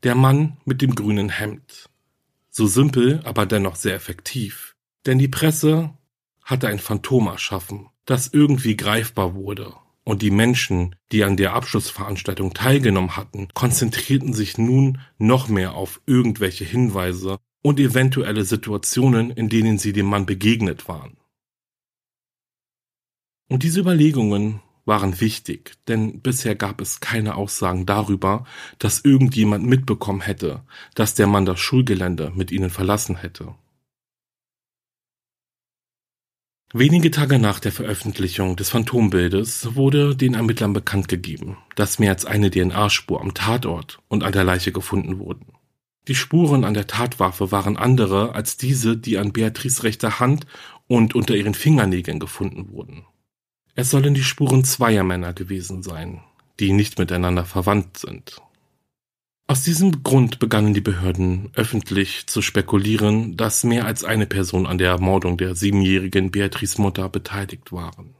Der 0.02 0.14
Mann 0.14 0.56
mit 0.64 0.80
dem 0.80 0.94
grünen 0.94 1.28
Hemd. 1.28 1.90
So 2.48 2.66
simpel, 2.66 3.20
aber 3.24 3.44
dennoch 3.44 3.76
sehr 3.76 3.94
effektiv. 3.94 4.74
Denn 5.04 5.18
die 5.18 5.28
Presse 5.28 5.92
hatte 6.42 6.68
ein 6.68 6.78
Phantom 6.78 7.26
erschaffen, 7.26 7.88
das 8.06 8.28
irgendwie 8.32 8.76
greifbar 8.76 9.34
wurde. 9.34 9.74
Und 10.04 10.22
die 10.22 10.30
Menschen, 10.30 10.96
die 11.12 11.22
an 11.22 11.36
der 11.36 11.52
Abschlussveranstaltung 11.52 12.54
teilgenommen 12.54 13.16
hatten, 13.16 13.48
konzentrierten 13.52 14.32
sich 14.32 14.56
nun 14.56 15.00
noch 15.18 15.48
mehr 15.48 15.74
auf 15.74 16.00
irgendwelche 16.06 16.64
Hinweise 16.64 17.38
und 17.62 17.78
eventuelle 17.78 18.44
Situationen, 18.44 19.30
in 19.30 19.48
denen 19.48 19.78
sie 19.78 19.92
dem 19.92 20.06
Mann 20.06 20.26
begegnet 20.26 20.88
waren. 20.88 21.16
Und 23.48 23.62
diese 23.62 23.80
Überlegungen 23.80 24.60
waren 24.84 25.20
wichtig, 25.20 25.74
denn 25.88 26.20
bisher 26.20 26.54
gab 26.54 26.80
es 26.80 27.00
keine 27.00 27.34
Aussagen 27.34 27.86
darüber, 27.86 28.44
dass 28.78 29.04
irgendjemand 29.04 29.66
mitbekommen 29.66 30.20
hätte, 30.20 30.62
dass 30.94 31.14
der 31.14 31.26
Mann 31.26 31.44
das 31.44 31.60
Schulgelände 31.60 32.32
mit 32.34 32.50
ihnen 32.50 32.70
verlassen 32.70 33.16
hätte. 33.16 33.54
Wenige 36.72 37.10
Tage 37.10 37.40
nach 37.40 37.58
der 37.58 37.72
Veröffentlichung 37.72 38.54
des 38.54 38.70
Phantombildes 38.70 39.74
wurde 39.74 40.14
den 40.14 40.34
Ermittlern 40.34 40.72
bekannt 40.72 41.08
gegeben, 41.08 41.56
dass 41.74 41.98
mehr 41.98 42.12
als 42.12 42.26
eine 42.26 42.48
DNA-Spur 42.48 43.20
am 43.20 43.34
Tatort 43.34 43.98
und 44.06 44.22
an 44.22 44.32
der 44.32 44.44
Leiche 44.44 44.70
gefunden 44.70 45.18
wurden. 45.18 45.59
Die 46.08 46.14
Spuren 46.14 46.64
an 46.64 46.74
der 46.74 46.86
Tatwaffe 46.86 47.52
waren 47.52 47.76
andere 47.76 48.34
als 48.34 48.56
diese, 48.56 48.96
die 48.96 49.18
an 49.18 49.32
Beatrice 49.32 49.82
rechter 49.82 50.18
Hand 50.18 50.46
und 50.86 51.14
unter 51.14 51.36
ihren 51.36 51.54
Fingernägeln 51.54 52.18
gefunden 52.18 52.70
wurden. 52.70 53.04
Es 53.74 53.90
sollen 53.90 54.14
die 54.14 54.24
Spuren 54.24 54.64
zweier 54.64 55.04
Männer 55.04 55.32
gewesen 55.32 55.82
sein, 55.82 56.22
die 56.58 56.72
nicht 56.72 56.98
miteinander 56.98 57.44
verwandt 57.44 57.98
sind. 57.98 58.40
Aus 59.46 59.64
diesem 59.64 60.04
Grund 60.04 60.38
begannen 60.38 60.74
die 60.74 60.80
Behörden 60.80 61.50
öffentlich 61.54 62.28
zu 62.28 62.40
spekulieren, 62.40 63.36
dass 63.36 63.64
mehr 63.64 63.84
als 63.84 64.04
eine 64.04 64.26
Person 64.26 64.66
an 64.66 64.78
der 64.78 64.90
Ermordung 64.90 65.38
der 65.38 65.56
siebenjährigen 65.56 66.30
Beatrice 66.30 66.80
Mutter 66.80 67.08
beteiligt 67.08 67.72
waren. 67.72 68.14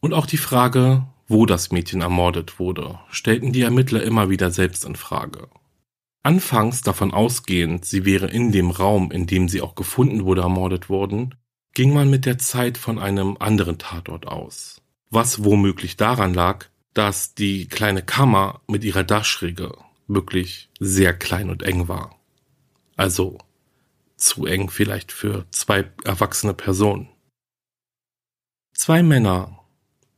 Und 0.00 0.14
auch 0.14 0.26
die 0.26 0.36
Frage, 0.36 1.06
wo 1.26 1.46
das 1.46 1.72
Mädchen 1.72 2.00
ermordet 2.00 2.60
wurde, 2.60 3.00
stellten 3.10 3.52
die 3.52 3.62
Ermittler 3.62 4.02
immer 4.02 4.30
wieder 4.30 4.50
selbst 4.50 4.84
in 4.84 4.94
Frage. 4.94 5.48
Anfangs 6.24 6.82
davon 6.82 7.12
ausgehend, 7.12 7.84
sie 7.84 8.04
wäre 8.04 8.28
in 8.30 8.52
dem 8.52 8.70
Raum, 8.70 9.10
in 9.10 9.26
dem 9.26 9.48
sie 9.48 9.60
auch 9.60 9.74
gefunden 9.74 10.24
wurde, 10.24 10.42
ermordet 10.42 10.88
worden, 10.88 11.34
ging 11.74 11.92
man 11.92 12.10
mit 12.10 12.26
der 12.26 12.38
Zeit 12.38 12.78
von 12.78 12.98
einem 12.98 13.36
anderen 13.38 13.78
Tatort 13.78 14.28
aus. 14.28 14.80
Was 15.10 15.44
womöglich 15.44 15.96
daran 15.96 16.32
lag, 16.32 16.66
dass 16.94 17.34
die 17.34 17.66
kleine 17.66 18.02
Kammer 18.02 18.60
mit 18.68 18.84
ihrer 18.84 19.02
Dachschräge 19.02 19.76
wirklich 20.06 20.68
sehr 20.78 21.12
klein 21.12 21.50
und 21.50 21.62
eng 21.62 21.88
war. 21.88 22.18
Also 22.96 23.38
zu 24.16 24.46
eng 24.46 24.70
vielleicht 24.70 25.10
für 25.10 25.46
zwei 25.50 25.90
erwachsene 26.04 26.54
Personen. 26.54 27.08
Zwei 28.74 29.02
Männer, 29.02 29.58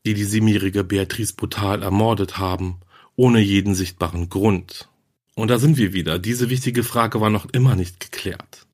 die 0.04 0.14
die 0.14 0.24
siebenjährige 0.24 0.84
Beatrice 0.84 1.34
brutal 1.34 1.82
ermordet 1.82 2.36
haben, 2.36 2.80
ohne 3.16 3.40
jeden 3.40 3.74
sichtbaren 3.74 4.28
Grund, 4.28 4.88
und 5.34 5.48
da 5.48 5.58
sind 5.58 5.76
wir 5.76 5.92
wieder. 5.92 6.18
Diese 6.18 6.50
wichtige 6.50 6.84
Frage 6.84 7.20
war 7.20 7.30
noch 7.30 7.46
immer 7.46 7.76
nicht 7.76 8.00
geklärt. 8.00 8.66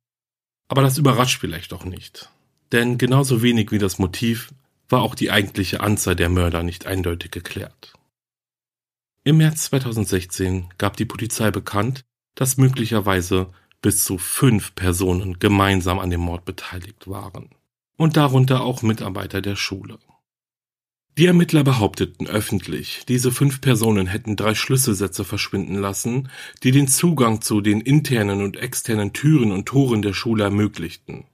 Aber 0.68 0.82
das 0.82 0.98
überrascht 0.98 1.40
vielleicht 1.40 1.72
auch 1.72 1.84
nicht. 1.84 2.30
Denn 2.72 2.98
genauso 2.98 3.42
wenig 3.42 3.72
wie 3.72 3.78
das 3.78 3.98
Motiv 3.98 4.52
war 4.88 5.02
auch 5.02 5.14
die 5.14 5.30
eigentliche 5.30 5.80
Anzahl 5.80 6.16
der 6.16 6.28
Mörder 6.28 6.62
nicht 6.62 6.86
eindeutig 6.86 7.30
geklärt. 7.30 7.94
Im 9.24 9.38
März 9.38 9.64
2016 9.64 10.68
gab 10.78 10.96
die 10.96 11.04
Polizei 11.04 11.50
bekannt, 11.50 12.04
dass 12.34 12.56
möglicherweise 12.56 13.48
bis 13.82 14.04
zu 14.04 14.18
fünf 14.18 14.74
Personen 14.74 15.38
gemeinsam 15.38 15.98
an 15.98 16.10
dem 16.10 16.20
Mord 16.20 16.44
beteiligt 16.44 17.08
waren. 17.08 17.50
Und 17.96 18.16
darunter 18.16 18.62
auch 18.62 18.82
Mitarbeiter 18.82 19.42
der 19.42 19.56
Schule. 19.56 19.98
Die 21.20 21.26
Ermittler 21.26 21.64
behaupteten 21.64 22.26
öffentlich, 22.28 23.02
diese 23.06 23.30
fünf 23.30 23.60
Personen 23.60 24.06
hätten 24.06 24.36
drei 24.36 24.54
Schlüsselsätze 24.54 25.22
verschwinden 25.22 25.74
lassen, 25.74 26.30
die 26.62 26.70
den 26.70 26.88
Zugang 26.88 27.42
zu 27.42 27.60
den 27.60 27.82
internen 27.82 28.42
und 28.42 28.56
externen 28.56 29.12
Türen 29.12 29.52
und 29.52 29.66
Toren 29.66 30.00
der 30.00 30.14
Schule 30.14 30.44
ermöglichten. 30.44 31.26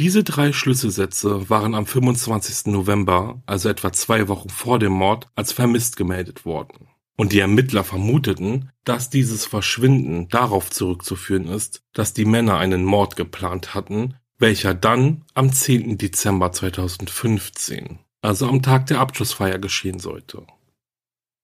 Diese 0.00 0.24
drei 0.24 0.52
Schlüsselsätze 0.52 1.48
waren 1.48 1.76
am 1.76 1.86
25. 1.86 2.72
November, 2.72 3.40
also 3.46 3.68
etwa 3.68 3.92
zwei 3.92 4.26
Wochen 4.26 4.48
vor 4.48 4.80
dem 4.80 4.94
Mord, 4.94 5.28
als 5.36 5.52
vermisst 5.52 5.96
gemeldet 5.96 6.44
worden. 6.44 6.88
Und 7.16 7.30
die 7.30 7.38
Ermittler 7.38 7.84
vermuteten, 7.84 8.70
dass 8.82 9.10
dieses 9.10 9.46
Verschwinden 9.46 10.28
darauf 10.28 10.70
zurückzuführen 10.70 11.46
ist, 11.46 11.84
dass 11.92 12.14
die 12.14 12.24
Männer 12.24 12.58
einen 12.58 12.82
Mord 12.82 13.14
geplant 13.14 13.76
hatten, 13.76 14.16
welcher 14.38 14.74
dann 14.74 15.22
am 15.34 15.52
10. 15.52 15.98
Dezember 15.98 16.50
2015 16.50 18.00
also 18.22 18.46
am 18.48 18.62
Tag 18.62 18.86
der 18.86 19.00
Abschlussfeier 19.00 19.58
geschehen 19.58 19.98
sollte. 19.98 20.46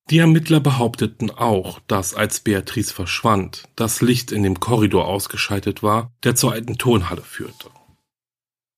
Die 0.08 0.18
Ermittler 0.18 0.60
behaupteten 0.60 1.32
auch, 1.32 1.80
dass 1.88 2.14
als 2.14 2.38
Beatrice 2.38 2.92
verschwand, 2.92 3.64
das 3.74 4.02
Licht 4.02 4.30
in 4.30 4.44
dem 4.44 4.60
Korridor 4.60 5.08
ausgeschaltet 5.08 5.82
war, 5.82 6.12
der 6.22 6.36
zur 6.36 6.52
alten 6.52 6.78
Turnhalle 6.78 7.22
führte. 7.22 7.70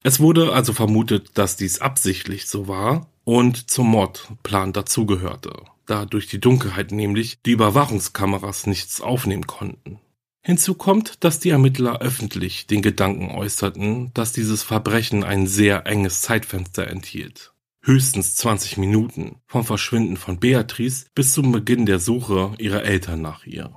Es 0.03 0.21
wurde 0.21 0.53
also 0.55 0.73
vermutet, 0.73 1.33
dass 1.35 1.57
dies 1.57 1.81
absichtlich 1.81 2.47
so 2.47 2.67
war 2.67 3.11
und 3.25 3.71
zum 3.71 3.91
Mordplan 3.91 4.73
dazugehörte, 4.73 5.53
da 5.85 6.07
durch 6.07 6.29
die 6.29 6.41
Dunkelheit 6.41 6.93
nämlich 6.93 7.43
die 7.43 7.51
Überwachungskameras 7.51 8.67
nichts 8.67 9.03
aufnehmen 9.03 9.47
konnten. 9.47 10.01
Hinzu 10.41 10.75
kommt, 10.75 11.25
dass 11.25 11.41
die 11.41 11.51
Ermittler 11.51 12.01
öffentlich 12.01 12.67
den 12.69 12.81
Gedanken 12.81 13.33
äußerten, 13.33 14.15
dass 14.15 14.33
dieses 14.33 14.63
Verbrechen 14.63 15.25
ein 15.25 15.47
sehr 15.47 15.87
enges 15.87 16.23
Zeitfenster 16.23 16.87
enthielt 16.87 17.53
höchstens 17.83 18.37
20 18.37 18.77
Minuten 18.77 19.41
vom 19.47 19.65
Verschwinden 19.65 20.17
von 20.17 20.39
Beatrice 20.39 21.07
bis 21.15 21.33
zum 21.33 21.53
Beginn 21.53 21.87
der 21.87 21.99
Suche 21.99 22.55
ihrer 22.59 22.85
Eltern 22.85 23.23
nach 23.23 23.47
ihr. 23.47 23.75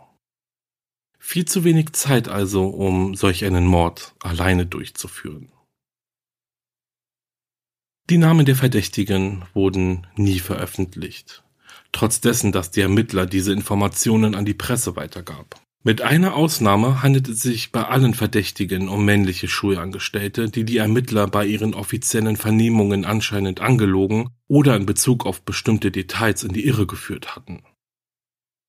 Viel 1.20 1.46
zu 1.46 1.64
wenig 1.64 1.94
Zeit 1.94 2.28
also, 2.28 2.68
um 2.68 3.16
solch 3.16 3.46
einen 3.46 3.66
Mord 3.66 4.16
alleine 4.20 4.66
durchzuführen. 4.66 5.52
Die 8.10 8.18
Namen 8.18 8.46
der 8.46 8.56
Verdächtigen 8.56 9.46
wurden 9.54 10.08
nie 10.16 10.40
veröffentlicht, 10.40 11.44
trotz 11.92 12.20
dessen, 12.20 12.52
dass 12.52 12.72
die 12.72 12.82
Ermittler 12.82 13.26
diese 13.26 13.54
Informationen 13.54 14.36
an 14.36 14.44
die 14.44 14.54
Presse 14.54 14.96
weitergab. 14.96 15.62
Mit 15.84 16.04
einer 16.04 16.36
Ausnahme 16.36 17.02
handelt 17.02 17.28
es 17.28 17.42
sich 17.42 17.72
bei 17.72 17.84
allen 17.84 18.14
Verdächtigen 18.14 18.88
um 18.88 19.04
männliche 19.04 19.48
Schulangestellte, 19.48 20.48
die 20.50 20.64
die 20.64 20.78
Ermittler 20.78 21.26
bei 21.26 21.44
ihren 21.48 21.74
offiziellen 21.74 22.38
Vernehmungen 22.38 23.04
anscheinend 23.04 23.62
angelogen 23.62 24.30
oder 24.48 24.76
in 24.76 24.86
Bezug 24.86 25.26
auf 25.26 25.42
bestimmte 25.42 25.90
Details 25.90 26.44
in 26.44 26.54
die 26.54 26.68
Irre 26.68 26.86
geführt 26.86 27.36
hatten. 27.36 27.64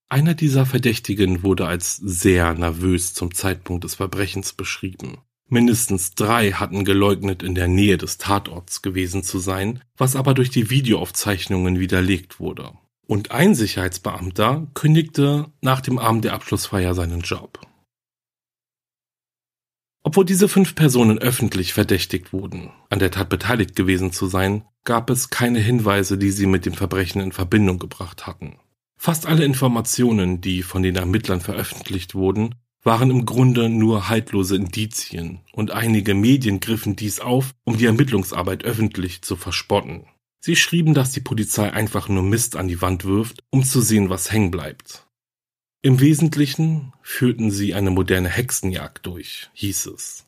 Einer 0.09 0.33
dieser 0.33 0.65
Verdächtigen 0.65 1.43
wurde 1.43 1.67
als 1.67 1.97
sehr 1.97 2.55
nervös 2.55 3.13
zum 3.13 3.33
Zeitpunkt 3.33 3.83
des 3.83 3.93
Verbrechens 3.95 4.53
beschrieben. 4.53 5.19
Mindestens 5.47 6.15
drei 6.15 6.51
hatten 6.53 6.83
geleugnet, 6.83 7.43
in 7.43 7.53
der 7.53 7.67
Nähe 7.67 7.97
des 7.97 8.17
Tatorts 8.17 8.81
gewesen 8.81 9.21
zu 9.21 9.37
sein, 9.37 9.83
was 9.97 10.15
aber 10.15 10.33
durch 10.33 10.49
die 10.49 10.71
Videoaufzeichnungen 10.71 11.79
widerlegt 11.79 12.39
wurde. 12.39 12.71
Und 13.13 13.29
ein 13.29 13.53
Sicherheitsbeamter 13.53 14.65
kündigte 14.73 15.45
nach 15.61 15.81
dem 15.81 15.99
Abend 15.99 16.25
der 16.25 16.33
Abschlussfeier 16.33 16.95
seinen 16.95 17.21
Job. 17.21 17.59
Obwohl 20.01 20.25
diese 20.25 20.49
fünf 20.49 20.73
Personen 20.73 21.19
öffentlich 21.19 21.73
verdächtigt 21.73 22.33
wurden, 22.33 22.71
an 22.89 22.97
der 22.97 23.11
Tat 23.11 23.29
beteiligt 23.29 23.75
gewesen 23.75 24.11
zu 24.11 24.25
sein, 24.25 24.65
gab 24.83 25.11
es 25.11 25.29
keine 25.29 25.59
Hinweise, 25.59 26.17
die 26.17 26.31
sie 26.31 26.47
mit 26.47 26.65
dem 26.65 26.73
Verbrechen 26.73 27.21
in 27.21 27.31
Verbindung 27.31 27.77
gebracht 27.77 28.25
hatten. 28.25 28.57
Fast 28.97 29.27
alle 29.27 29.45
Informationen, 29.45 30.41
die 30.41 30.63
von 30.63 30.81
den 30.81 30.95
Ermittlern 30.95 31.39
veröffentlicht 31.39 32.15
wurden, 32.15 32.55
waren 32.81 33.11
im 33.11 33.27
Grunde 33.27 33.69
nur 33.69 34.09
haltlose 34.09 34.55
Indizien, 34.55 35.41
und 35.51 35.69
einige 35.69 36.15
Medien 36.15 36.59
griffen 36.59 36.95
dies 36.95 37.19
auf, 37.19 37.53
um 37.63 37.77
die 37.77 37.85
Ermittlungsarbeit 37.85 38.63
öffentlich 38.63 39.21
zu 39.21 39.35
verspotten. 39.35 40.07
Sie 40.45 40.57
schrieben, 40.57 40.93
dass 40.93 41.13
die 41.13 41.21
Polizei 41.21 41.71
einfach 41.71 42.09
nur 42.09 42.21
Mist 42.21 42.57
an 42.57 42.67
die 42.67 42.81
Wand 42.81 43.05
wirft, 43.05 43.39
um 43.49 43.63
zu 43.63 43.79
sehen, 43.79 44.09
was 44.09 44.29
hängen 44.29 44.51
bleibt. 44.51 45.07
Im 45.81 46.01
Wesentlichen 46.01 46.91
führten 47.01 47.49
sie 47.49 47.73
eine 47.73 47.91
moderne 47.91 48.27
Hexenjagd 48.27 49.05
durch, 49.05 49.49
hieß 49.53 49.85
es. 49.85 50.27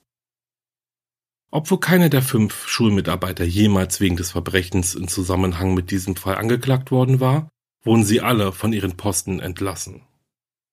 Obwohl 1.51 1.81
keiner 1.81 2.07
der 2.07 2.21
fünf 2.21 2.65
Schulmitarbeiter 2.65 3.43
jemals 3.43 3.99
wegen 3.99 4.15
des 4.15 4.31
Verbrechens 4.31 4.95
in 4.95 5.09
Zusammenhang 5.09 5.73
mit 5.73 5.91
diesem 5.91 6.15
Fall 6.15 6.35
angeklagt 6.35 6.91
worden 6.91 7.19
war, 7.19 7.49
wurden 7.83 8.05
sie 8.05 8.21
alle 8.21 8.53
von 8.53 8.71
ihren 8.71 8.95
Posten 8.95 9.41
entlassen. 9.41 10.03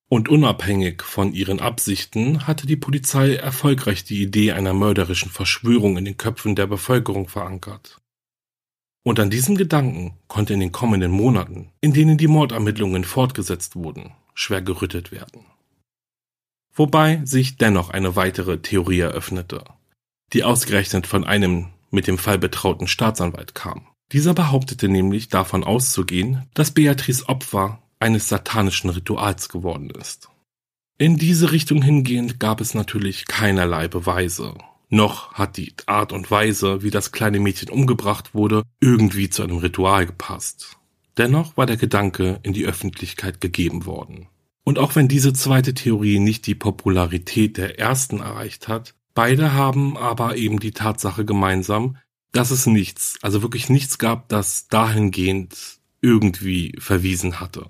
Und 0.09 0.28
unabhängig 0.28 1.02
von 1.02 1.33
ihren 1.33 1.59
Absichten 1.59 2.46
hatte 2.46 2.68
die 2.68 2.76
Polizei 2.76 3.35
erfolgreich 3.35 4.05
die 4.05 4.22
Idee 4.22 4.52
einer 4.52 4.72
mörderischen 4.72 5.33
Verschwörung 5.33 5.96
in 5.98 6.05
den 6.05 6.16
Köpfen 6.16 6.55
der 6.55 6.68
Bevölkerung 6.68 7.26
verankert. 7.28 7.98
Und 9.05 9.19
an 9.19 9.31
diesem 9.31 9.57
Gedanken 9.57 10.17
konnte 10.29 10.55
in 10.55 10.61
den 10.61 10.73
kommenden 10.73 11.11
Monaten, 11.11 11.73
in 11.81 11.93
denen 11.93 12.19
die 12.19 12.29
Mordermittlungen 12.29 13.05
fortgesetzt 13.05 13.75
wurden, 13.75 14.12
schwer 14.35 14.62
gerüttet 14.62 15.11
werden. 15.11 15.45
Wobei 16.75 17.21
sich 17.25 17.57
dennoch 17.57 17.91
eine 17.91 18.17
weitere 18.17 18.59
Theorie 18.59 19.01
eröffnete, 19.01 19.65
die 20.33 20.45
ausgerechnet 20.45 21.07
von 21.07 21.25
einem 21.25 21.69
mit 21.91 22.07
dem 22.07 22.17
Fall 22.17 22.38
betrauten 22.38 22.87
Staatsanwalt 22.87 23.55
kam. 23.55 23.87
Dieser 24.12 24.35
behauptete 24.35 24.88
nämlich 24.88 25.29
davon 25.29 25.65
auszugehen, 25.65 26.47
dass 26.55 26.71
Beatrice 26.71 27.29
Opfer 27.29 27.83
eines 27.99 28.29
satanischen 28.29 28.91
Rituals 28.91 29.49
geworden 29.49 29.91
ist. 29.91 30.29
In 30.99 31.17
diese 31.17 31.53
Richtung 31.53 31.83
hingehend 31.83 32.38
gab 32.38 32.61
es 32.61 32.75
natürlich 32.75 33.27
keinerlei 33.27 33.88
Beweise 33.88 34.55
noch 34.92 35.33
hat 35.35 35.57
die 35.57 35.72
Art 35.87 36.12
und 36.12 36.31
Weise, 36.31 36.83
wie 36.83 36.90
das 36.90 37.12
kleine 37.12 37.40
Mädchen 37.40 37.70
umgebracht 37.70 38.35
wurde, 38.35 38.62
irgendwie 38.81 39.31
zu 39.31 39.42
einem 39.42 39.57
Ritual 39.57 40.07
gepasst. 40.07 40.76
Dennoch 41.16 41.57
war 41.57 41.66
der 41.66 41.76
Gedanke 41.76 42.40
in 42.42 42.52
die 42.52 42.66
Öffentlichkeit 42.66 43.40
gegeben 43.40 43.87
worden. 43.87 44.28
Und 44.64 44.78
auch 44.78 44.94
wenn 44.94 45.09
diese 45.09 45.33
zweite 45.33 45.74
Theorie 45.74 46.18
nicht 46.18 46.46
die 46.46 46.55
Popularität 46.55 47.57
der 47.57 47.78
ersten 47.78 48.20
erreicht 48.20 48.68
hat, 48.68 48.94
beide 49.14 49.52
haben 49.52 49.96
aber 49.96 50.37
eben 50.37 50.61
die 50.61 50.70
Tatsache 50.72 51.24
gemeinsam, 51.24 51.96
dass 52.31 52.50
es 52.50 52.66
nichts, 52.66 53.18
also 53.22 53.42
wirklich 53.42 53.68
nichts 53.68 53.98
gab, 53.98 54.28
das 54.28 54.68
dahingehend 54.68 55.81
irgendwie 56.00 56.74
verwiesen 56.78 57.40
hatte. 57.40 57.66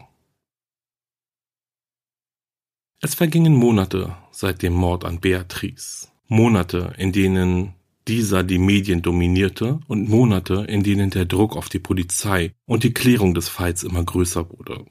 Es 3.00 3.14
vergingen 3.14 3.54
Monate 3.54 4.16
seit 4.30 4.62
dem 4.62 4.74
Mord 4.74 5.04
an 5.04 5.20
Beatrice. 5.20 6.11
Monate, 6.32 6.94
in 6.96 7.12
denen 7.12 7.74
dieser 8.08 8.42
die 8.42 8.58
Medien 8.58 9.02
dominierte 9.02 9.80
und 9.86 10.08
Monate, 10.08 10.64
in 10.66 10.82
denen 10.82 11.10
der 11.10 11.26
Druck 11.26 11.56
auf 11.56 11.68
die 11.68 11.78
Polizei 11.78 12.54
und 12.64 12.84
die 12.84 12.94
Klärung 12.94 13.34
des 13.34 13.50
Falls 13.50 13.82
immer 13.82 14.02
größer 14.02 14.48
wurde. 14.50 14.86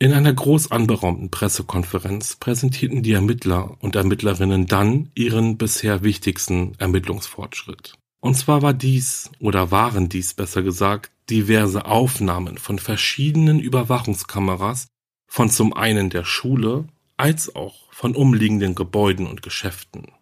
In 0.00 0.12
einer 0.12 0.34
groß 0.34 0.72
anberaumten 0.72 1.30
Pressekonferenz 1.30 2.34
präsentierten 2.34 3.04
die 3.04 3.12
Ermittler 3.12 3.76
und 3.80 3.94
Ermittlerinnen 3.94 4.66
dann 4.66 5.10
ihren 5.14 5.56
bisher 5.56 6.02
wichtigsten 6.02 6.72
Ermittlungsfortschritt. 6.78 7.94
Und 8.20 8.34
zwar 8.34 8.60
war 8.60 8.74
dies, 8.74 9.30
oder 9.38 9.70
waren 9.70 10.08
dies 10.08 10.34
besser 10.34 10.62
gesagt, 10.62 11.12
diverse 11.30 11.86
Aufnahmen 11.86 12.58
von 12.58 12.80
verschiedenen 12.80 13.60
Überwachungskameras 13.60 14.88
von 15.28 15.48
zum 15.48 15.72
einen 15.72 16.10
der 16.10 16.24
Schule 16.24 16.88
als 17.16 17.54
auch 17.54 17.92
von 17.92 18.14
umliegenden 18.14 18.74
Gebäuden 18.74 19.26
und 19.26 19.42
Geschäften. 19.42 20.12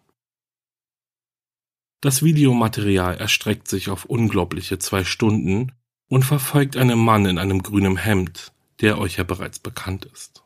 Das 2.01 2.23
Videomaterial 2.23 3.17
erstreckt 3.17 3.67
sich 3.67 3.89
auf 3.89 4.05
unglaubliche 4.05 4.79
zwei 4.79 5.03
Stunden 5.03 5.71
und 6.07 6.23
verfolgt 6.23 6.77
einen 6.77 6.99
Mann 6.99 7.25
in 7.25 7.37
einem 7.37 7.63
grünen 7.63 7.97
Hemd, 7.97 8.53
der 8.81 8.99
euch 8.99 9.17
ja 9.17 9.23
bereits 9.23 9.59
bekannt 9.59 10.05
ist. 10.05 10.43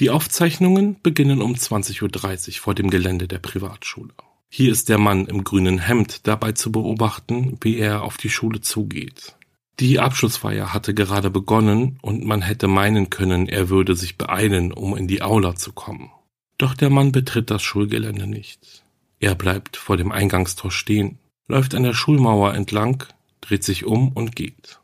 Die 0.00 0.10
Aufzeichnungen 0.10 1.00
beginnen 1.02 1.42
um 1.42 1.54
20.30 1.54 2.48
Uhr 2.48 2.54
vor 2.62 2.74
dem 2.74 2.88
Gelände 2.88 3.26
der 3.26 3.40
Privatschule. 3.40 4.14
Hier 4.48 4.72
ist 4.72 4.88
der 4.88 4.98
Mann 4.98 5.26
im 5.26 5.44
grünen 5.44 5.78
Hemd 5.78 6.26
dabei 6.26 6.52
zu 6.52 6.72
beobachten, 6.72 7.58
wie 7.60 7.76
er 7.76 8.02
auf 8.02 8.16
die 8.16 8.30
Schule 8.30 8.60
zugeht. 8.60 9.36
Die 9.80 10.00
Abschlussfeier 10.00 10.74
hatte 10.74 10.92
gerade 10.92 11.30
begonnen 11.30 11.98
und 12.02 12.24
man 12.24 12.42
hätte 12.42 12.66
meinen 12.66 13.10
können, 13.10 13.48
er 13.48 13.68
würde 13.68 13.94
sich 13.94 14.18
beeilen, 14.18 14.72
um 14.72 14.96
in 14.96 15.06
die 15.06 15.22
Aula 15.22 15.54
zu 15.54 15.72
kommen. 15.72 16.10
Doch 16.58 16.74
der 16.74 16.90
Mann 16.90 17.12
betritt 17.12 17.50
das 17.50 17.62
Schulgelände 17.62 18.26
nicht. 18.26 18.84
Er 19.20 19.36
bleibt 19.36 19.76
vor 19.76 19.96
dem 19.96 20.10
Eingangstor 20.10 20.72
stehen, 20.72 21.18
läuft 21.46 21.76
an 21.76 21.84
der 21.84 21.94
Schulmauer 21.94 22.54
entlang, 22.54 23.04
dreht 23.40 23.62
sich 23.62 23.84
um 23.84 24.10
und 24.12 24.34
geht. 24.34 24.80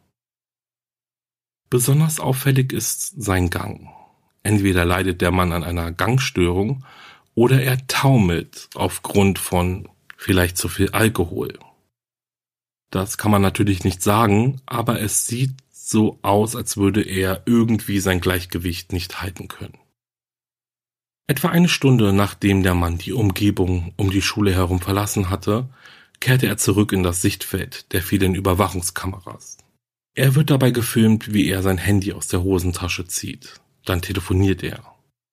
Besonders 1.70 2.20
auffällig 2.20 2.72
ist 2.72 3.20
sein 3.20 3.50
Gang. 3.50 3.88
Entweder 4.44 4.84
leidet 4.84 5.20
der 5.20 5.32
Mann 5.32 5.50
an 5.52 5.64
einer 5.64 5.90
Gangstörung 5.90 6.84
oder 7.34 7.60
er 7.60 7.84
taumelt 7.88 8.68
aufgrund 8.74 9.40
von 9.40 9.88
vielleicht 10.16 10.56
zu 10.56 10.68
viel 10.68 10.90
Alkohol. 10.90 11.58
Das 12.94 13.18
kann 13.18 13.32
man 13.32 13.42
natürlich 13.42 13.82
nicht 13.82 14.04
sagen, 14.04 14.60
aber 14.66 15.00
es 15.00 15.26
sieht 15.26 15.50
so 15.72 16.20
aus, 16.22 16.54
als 16.54 16.76
würde 16.76 17.02
er 17.02 17.42
irgendwie 17.44 17.98
sein 17.98 18.20
Gleichgewicht 18.20 18.92
nicht 18.92 19.20
halten 19.20 19.48
können. 19.48 19.76
Etwa 21.26 21.48
eine 21.48 21.68
Stunde 21.68 22.12
nachdem 22.12 22.62
der 22.62 22.74
Mann 22.74 22.96
die 22.98 23.12
Umgebung 23.12 23.92
um 23.96 24.12
die 24.12 24.22
Schule 24.22 24.54
herum 24.54 24.78
verlassen 24.78 25.28
hatte, 25.28 25.68
kehrte 26.20 26.46
er 26.46 26.56
zurück 26.56 26.92
in 26.92 27.02
das 27.02 27.20
Sichtfeld 27.20 27.92
der 27.92 28.00
vielen 28.00 28.36
Überwachungskameras. 28.36 29.58
Er 30.14 30.36
wird 30.36 30.50
dabei 30.50 30.70
gefilmt, 30.70 31.34
wie 31.34 31.48
er 31.48 31.62
sein 31.62 31.78
Handy 31.78 32.12
aus 32.12 32.28
der 32.28 32.44
Hosentasche 32.44 33.08
zieht. 33.08 33.60
Dann 33.84 34.02
telefoniert 34.02 34.62
er. 34.62 34.84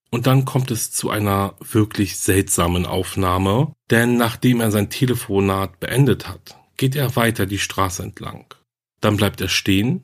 Und 0.10 0.26
dann 0.26 0.46
kommt 0.46 0.72
es 0.72 0.92
zu 0.92 1.12
einer 1.12 1.54
wirklich 1.60 2.18
seltsamen 2.18 2.88
Aufnahme, 2.88 3.72
denn 3.92 4.18
nachdem 4.18 4.62
er 4.62 4.72
sein 4.72 4.90
Telefonat 4.90 5.80
beendet 5.80 6.28
hat, 6.28 6.58
geht 6.82 6.96
er 6.96 7.16
weiter 7.16 7.46
die 7.46 7.60
Straße 7.60 8.02
entlang. 8.02 8.56
Dann 9.02 9.16
bleibt 9.16 9.40
er 9.40 9.50
stehen, 9.50 10.04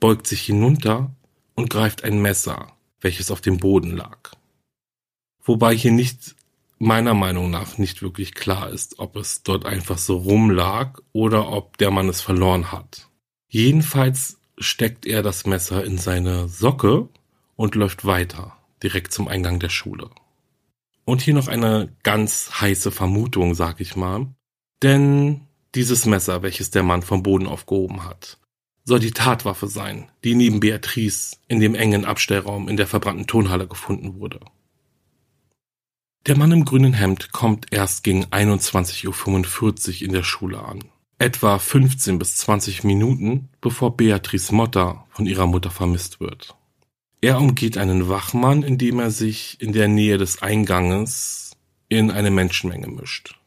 beugt 0.00 0.26
sich 0.26 0.42
hinunter 0.42 1.14
und 1.54 1.70
greift 1.70 2.02
ein 2.02 2.20
Messer, 2.20 2.72
welches 3.00 3.30
auf 3.30 3.40
dem 3.40 3.58
Boden 3.58 3.96
lag. 3.96 4.32
Wobei 5.44 5.76
hier 5.76 5.92
nicht 5.92 6.34
meiner 6.80 7.14
Meinung 7.14 7.52
nach 7.52 7.78
nicht 7.78 8.02
wirklich 8.02 8.34
klar 8.34 8.70
ist, 8.70 8.98
ob 8.98 9.14
es 9.14 9.44
dort 9.44 9.66
einfach 9.66 9.98
so 9.98 10.16
rumlag 10.16 10.98
oder 11.12 11.52
ob 11.52 11.78
der 11.78 11.92
Mann 11.92 12.08
es 12.08 12.22
verloren 12.22 12.72
hat. 12.72 13.08
Jedenfalls 13.48 14.40
steckt 14.58 15.06
er 15.06 15.22
das 15.22 15.46
Messer 15.46 15.84
in 15.84 15.96
seine 15.96 16.48
Socke 16.48 17.08
und 17.54 17.76
läuft 17.76 18.04
weiter 18.04 18.56
direkt 18.82 19.12
zum 19.12 19.28
Eingang 19.28 19.60
der 19.60 19.68
Schule. 19.70 20.10
Und 21.04 21.22
hier 21.22 21.34
noch 21.34 21.46
eine 21.46 21.94
ganz 22.02 22.50
heiße 22.60 22.90
Vermutung, 22.90 23.54
sag 23.54 23.80
ich 23.80 23.94
mal. 23.94 24.26
Denn 24.82 25.45
dieses 25.76 26.06
Messer, 26.06 26.42
welches 26.42 26.70
der 26.70 26.82
Mann 26.82 27.02
vom 27.02 27.22
Boden 27.22 27.46
aufgehoben 27.46 28.04
hat, 28.04 28.38
soll 28.84 28.98
die 28.98 29.10
Tatwaffe 29.10 29.68
sein, 29.68 30.08
die 30.24 30.34
neben 30.34 30.60
Beatrice 30.60 31.36
in 31.48 31.60
dem 31.60 31.74
engen 31.74 32.04
Abstellraum 32.04 32.68
in 32.68 32.76
der 32.76 32.86
verbrannten 32.86 33.26
Tonhalle 33.26 33.66
gefunden 33.66 34.18
wurde. 34.18 34.40
Der 36.26 36.36
Mann 36.36 36.50
im 36.52 36.64
grünen 36.64 36.92
Hemd 36.92 37.30
kommt 37.32 37.72
erst 37.72 38.02
gegen 38.02 38.24
21.45 38.24 39.06
Uhr 39.06 40.02
in 40.02 40.12
der 40.12 40.24
Schule 40.24 40.60
an. 40.64 40.84
Etwa 41.18 41.58
15 41.58 42.18
bis 42.18 42.36
20 42.36 42.84
Minuten, 42.84 43.48
bevor 43.60 43.96
Beatrice 43.96 44.52
Motta 44.52 45.06
von 45.10 45.26
ihrer 45.26 45.46
Mutter 45.46 45.70
vermisst 45.70 46.20
wird. 46.20 46.56
Er 47.20 47.38
umgeht 47.38 47.78
einen 47.78 48.08
Wachmann, 48.08 48.62
indem 48.62 48.98
er 48.98 49.10
sich 49.10 49.60
in 49.60 49.72
der 49.72 49.88
Nähe 49.88 50.18
des 50.18 50.42
Einganges 50.42 51.52
in 51.88 52.10
eine 52.10 52.30
Menschenmenge 52.30 52.88
mischt. 52.88 53.38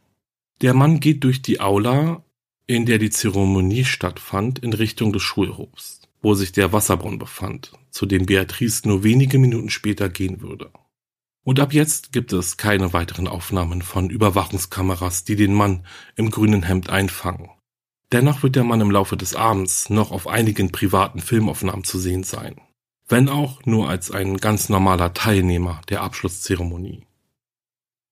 Der 0.61 0.73
Mann 0.73 0.99
geht 0.99 1.23
durch 1.23 1.41
die 1.41 1.61
Aula, 1.61 2.23
in 2.67 2.85
der 2.85 2.97
die 2.97 3.09
Zeremonie 3.09 3.85
stattfand, 3.85 4.59
in 4.59 4.73
Richtung 4.73 5.13
des 5.13 5.21
Schulhofs, 5.21 6.01
wo 6.21 6.33
sich 6.33 6.51
der 6.51 6.73
Wasserbrunnen 6.73 7.19
befand, 7.19 7.73
zu 7.91 8.05
dem 8.05 8.25
Beatrice 8.25 8.87
nur 8.87 9.03
wenige 9.03 9.39
Minuten 9.39 9.69
später 9.69 10.09
gehen 10.09 10.41
würde. 10.41 10.71
Und 11.43 11.59
ab 11.59 11.73
jetzt 11.73 12.11
gibt 12.11 12.33
es 12.33 12.57
keine 12.57 12.93
weiteren 12.93 13.27
Aufnahmen 13.27 13.81
von 13.81 14.09
Überwachungskameras, 14.09 15.23
die 15.23 15.35
den 15.35 15.53
Mann 15.53 15.85
im 16.15 16.29
grünen 16.29 16.63
Hemd 16.63 16.89
einfangen. 16.89 17.49
Dennoch 18.11 18.43
wird 18.43 18.55
der 18.55 18.63
Mann 18.63 18.81
im 18.81 18.91
Laufe 18.91 19.15
des 19.15 19.35
Abends 19.35 19.89
noch 19.89 20.11
auf 20.11 20.27
einigen 20.27 20.71
privaten 20.71 21.19
Filmaufnahmen 21.19 21.83
zu 21.83 21.99
sehen 21.99 22.23
sein 22.23 22.59
wenn 23.09 23.27
auch 23.27 23.65
nur 23.65 23.89
als 23.89 24.11
ein 24.11 24.37
ganz 24.37 24.69
normaler 24.69 25.13
Teilnehmer 25.13 25.81
der 25.89 26.03
Abschlusszeremonie. 26.03 27.05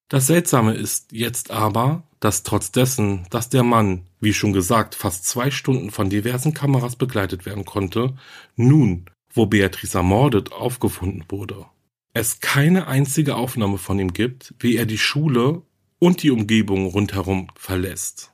Das 0.10 0.28
Seltsame 0.28 0.74
ist 0.74 1.12
jetzt 1.12 1.52
aber, 1.52 2.04
dass 2.20 2.44
trotz 2.44 2.72
dessen, 2.72 3.28
dass 3.30 3.50
der 3.50 3.64
Mann, 3.64 4.04
wie 4.20 4.34
schon 4.34 4.54
gesagt, 4.54 4.96
fast 4.96 5.26
zwei 5.26 5.52
Stunden 5.52 5.92
von 5.92 6.10
diversen 6.10 6.54
Kameras 6.54 6.96
begleitet 6.96 7.46
werden 7.46 7.66
konnte, 7.66 8.16
nun, 8.56 9.06
wo 9.30 9.46
Beatrice 9.46 9.98
ermordet, 9.98 10.52
aufgefunden 10.54 11.26
wurde. 11.30 11.66
Es 12.14 12.40
keine 12.40 12.88
einzige 12.88 13.36
Aufnahme 13.36 13.78
von 13.78 14.00
ihm 14.00 14.14
gibt, 14.14 14.56
wie 14.60 14.76
er 14.78 14.86
die 14.86 14.98
Schule 14.98 15.62
und 16.00 16.24
die 16.24 16.32
Umgebung 16.32 16.88
rundherum 16.88 17.48
verlässt. 17.56 18.32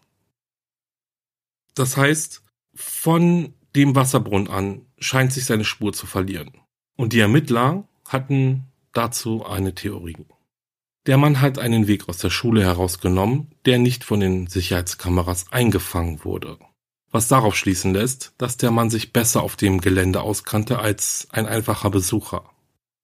Das 1.76 1.98
heißt, 1.98 2.44
von 2.76 3.54
dem 3.76 3.96
Wasserbrunnen 3.96 4.48
an 4.48 4.86
scheint 5.00 5.34
sich 5.34 5.46
seine 5.46 5.66
Spur 5.66 5.92
zu 5.92 6.06
verlieren. 6.06 6.52
Und 6.96 7.14
die 7.14 7.20
Ermittler 7.20 7.88
hatten 8.08 8.66
dazu 8.94 9.46
eine 9.46 9.74
Theorie. 9.74 10.28
Der 11.06 11.18
Mann 11.18 11.42
hat 11.42 11.60
einen 11.60 11.88
Weg 11.88 12.08
aus 12.08 12.18
der 12.18 12.30
Schule 12.30 12.64
herausgenommen, 12.64 13.52
der 13.66 13.78
nicht 13.78 14.06
von 14.06 14.22
den 14.22 14.48
Sicherheitskameras 14.48 15.52
eingefangen 15.52 16.24
wurde. 16.24 16.58
Was 17.12 17.28
darauf 17.28 17.56
schließen 17.56 17.94
lässt, 17.94 18.34
dass 18.38 18.56
der 18.56 18.72
Mann 18.72 18.90
sich 18.90 19.12
besser 19.12 19.44
auf 19.44 19.58
dem 19.58 19.82
Gelände 19.82 20.22
auskannte 20.22 20.80
als 20.80 21.28
ein 21.32 21.46
einfacher 21.46 21.90
Besucher. 21.90 22.50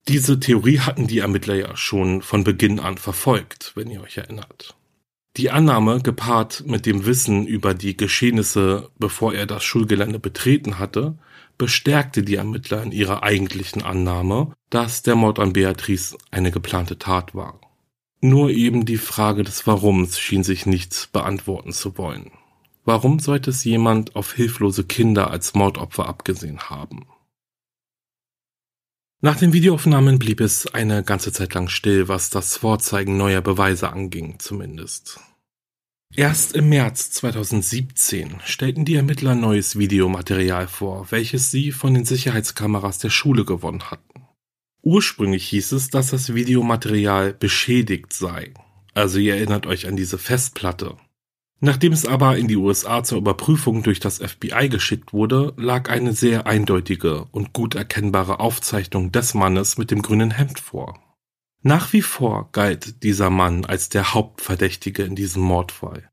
Diese 0.07 0.39
Theorie 0.39 0.79
hatten 0.79 1.07
die 1.07 1.19
Ermittler 1.19 1.55
ja 1.55 1.75
schon 1.75 2.21
von 2.21 2.45
Beginn 2.45 2.79
an 2.79 2.97
verfolgt, 2.97 3.73
wenn 3.75 3.91
ihr 3.91 4.01
euch 4.01 4.17
erinnert. 4.17 4.75
Die 5.37 5.51
Annahme, 5.51 6.01
gepaart 6.01 6.63
mit 6.65 6.85
dem 6.85 7.05
Wissen 7.05 7.45
über 7.45 7.73
die 7.73 7.95
Geschehnisse, 7.95 8.89
bevor 8.97 9.33
er 9.33 9.45
das 9.45 9.63
Schulgelände 9.63 10.19
betreten 10.19 10.79
hatte, 10.79 11.17
bestärkte 11.57 12.23
die 12.23 12.35
Ermittler 12.35 12.81
in 12.81 12.93
ihrer 12.93 13.23
eigentlichen 13.23 13.83
Annahme, 13.83 14.53
dass 14.69 15.03
der 15.03 15.15
Mord 15.15 15.37
an 15.37 15.53
Beatrice 15.53 16.17
eine 16.31 16.51
geplante 16.51 16.97
Tat 16.97 17.35
war. 17.35 17.59
Nur 18.21 18.49
eben 18.49 18.85
die 18.85 18.97
Frage 18.97 19.43
des 19.43 19.65
Warums 19.65 20.19
schien 20.19 20.43
sich 20.43 20.65
nicht 20.65 21.11
beantworten 21.13 21.71
zu 21.71 21.97
wollen. 21.97 22.31
Warum 22.83 23.19
sollte 23.19 23.51
es 23.51 23.63
jemand 23.63 24.15
auf 24.15 24.33
hilflose 24.33 24.83
Kinder 24.83 25.31
als 25.31 25.53
Mordopfer 25.53 26.07
abgesehen 26.07 26.69
haben? 26.69 27.05
Nach 29.21 29.37
den 29.37 29.53
Videoaufnahmen 29.53 30.17
blieb 30.17 30.39
es 30.39 30.65
eine 30.67 31.03
ganze 31.03 31.31
Zeit 31.31 31.53
lang 31.53 31.67
still, 31.67 32.07
was 32.07 32.29
das 32.29 32.57
Vorzeigen 32.57 33.17
neuer 33.17 33.41
Beweise 33.41 33.91
anging, 33.91 34.39
zumindest. 34.39 35.19
Erst 36.15 36.55
im 36.55 36.69
März 36.69 37.11
2017 37.11 38.39
stellten 38.43 38.85
die 38.85 38.95
Ermittler 38.95 39.35
neues 39.35 39.77
Videomaterial 39.77 40.67
vor, 40.67 41.11
welches 41.11 41.51
sie 41.51 41.71
von 41.71 41.93
den 41.93 42.05
Sicherheitskameras 42.05 42.97
der 42.97 43.11
Schule 43.11 43.45
gewonnen 43.45 43.91
hatten. 43.91 44.28
Ursprünglich 44.89 45.47
hieß 45.49 45.73
es, 45.73 45.91
dass 45.91 46.09
das 46.09 46.33
Videomaterial 46.33 47.31
beschädigt 47.31 48.11
sei. 48.11 48.55
Also 48.95 49.19
ihr 49.19 49.35
erinnert 49.35 49.67
euch 49.67 49.85
an 49.87 49.95
diese 49.95 50.17
Festplatte. 50.17 50.97
Nachdem 51.59 51.93
es 51.93 52.07
aber 52.07 52.39
in 52.39 52.47
die 52.47 52.55
USA 52.55 53.03
zur 53.03 53.19
Überprüfung 53.19 53.83
durch 53.83 53.99
das 53.99 54.17
FBI 54.17 54.67
geschickt 54.67 55.13
wurde, 55.13 55.53
lag 55.57 55.91
eine 55.91 56.13
sehr 56.13 56.47
eindeutige 56.47 57.25
und 57.25 57.53
gut 57.53 57.75
erkennbare 57.75 58.39
Aufzeichnung 58.39 59.11
des 59.11 59.35
Mannes 59.35 59.77
mit 59.77 59.91
dem 59.91 60.01
grünen 60.01 60.31
Hemd 60.31 60.59
vor. 60.59 60.99
Nach 61.61 61.93
wie 61.93 62.01
vor 62.01 62.49
galt 62.51 63.03
dieser 63.03 63.29
Mann 63.29 63.65
als 63.65 63.89
der 63.89 64.15
Hauptverdächtige 64.15 65.03
in 65.03 65.15
diesem 65.15 65.43
Mordfall. 65.43 66.09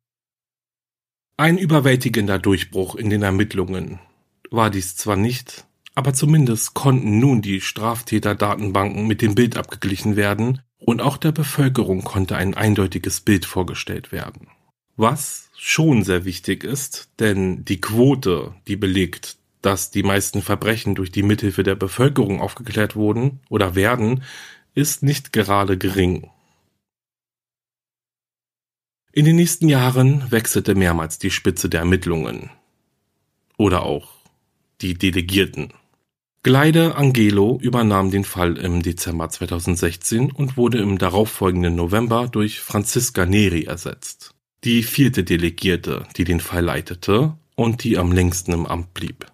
Ein 1.38 1.56
überwältigender 1.56 2.38
Durchbruch 2.38 2.94
in 2.94 3.08
den 3.08 3.22
Ermittlungen 3.22 4.00
war 4.50 4.68
dies 4.68 4.96
zwar 4.96 5.16
nicht, 5.16 5.66
aber 5.96 6.12
zumindest 6.12 6.74
konnten 6.74 7.18
nun 7.18 7.40
die 7.40 7.62
Straftäterdatenbanken 7.62 9.06
mit 9.06 9.22
dem 9.22 9.34
Bild 9.34 9.56
abgeglichen 9.56 10.14
werden 10.14 10.60
und 10.78 11.00
auch 11.00 11.16
der 11.16 11.32
Bevölkerung 11.32 12.04
konnte 12.04 12.36
ein 12.36 12.54
eindeutiges 12.54 13.22
Bild 13.22 13.46
vorgestellt 13.46 14.12
werden. 14.12 14.48
Was 14.96 15.48
schon 15.56 16.04
sehr 16.04 16.26
wichtig 16.26 16.64
ist, 16.64 17.08
denn 17.18 17.64
die 17.64 17.80
Quote, 17.80 18.54
die 18.68 18.76
belegt, 18.76 19.38
dass 19.62 19.90
die 19.90 20.02
meisten 20.02 20.42
Verbrechen 20.42 20.94
durch 20.94 21.10
die 21.10 21.22
Mithilfe 21.22 21.62
der 21.62 21.76
Bevölkerung 21.76 22.42
aufgeklärt 22.42 22.94
wurden 22.94 23.40
oder 23.48 23.74
werden, 23.74 24.22
ist 24.74 25.02
nicht 25.02 25.32
gerade 25.32 25.78
gering. 25.78 26.30
In 29.12 29.24
den 29.24 29.36
nächsten 29.36 29.70
Jahren 29.70 30.30
wechselte 30.30 30.74
mehrmals 30.74 31.18
die 31.18 31.30
Spitze 31.30 31.70
der 31.70 31.80
Ermittlungen. 31.80 32.50
Oder 33.56 33.82
auch 33.82 34.12
die 34.82 34.92
Delegierten. 34.92 35.72
Gleide 36.42 36.94
Angelo 36.94 37.58
übernahm 37.60 38.10
den 38.10 38.24
Fall 38.24 38.56
im 38.56 38.82
Dezember 38.82 39.28
2016 39.28 40.30
und 40.30 40.56
wurde 40.56 40.78
im 40.78 40.98
darauffolgenden 40.98 41.74
November 41.74 42.28
durch 42.28 42.60
Franziska 42.60 43.26
Neri 43.26 43.64
ersetzt. 43.64 44.34
Die 44.64 44.82
vierte 44.82 45.24
Delegierte, 45.24 46.06
die 46.16 46.24
den 46.24 46.40
Fall 46.40 46.64
leitete 46.64 47.36
und 47.56 47.82
die 47.84 47.98
am 47.98 48.12
längsten 48.12 48.52
im 48.52 48.66
Amt 48.66 48.94
blieb. 48.94 49.26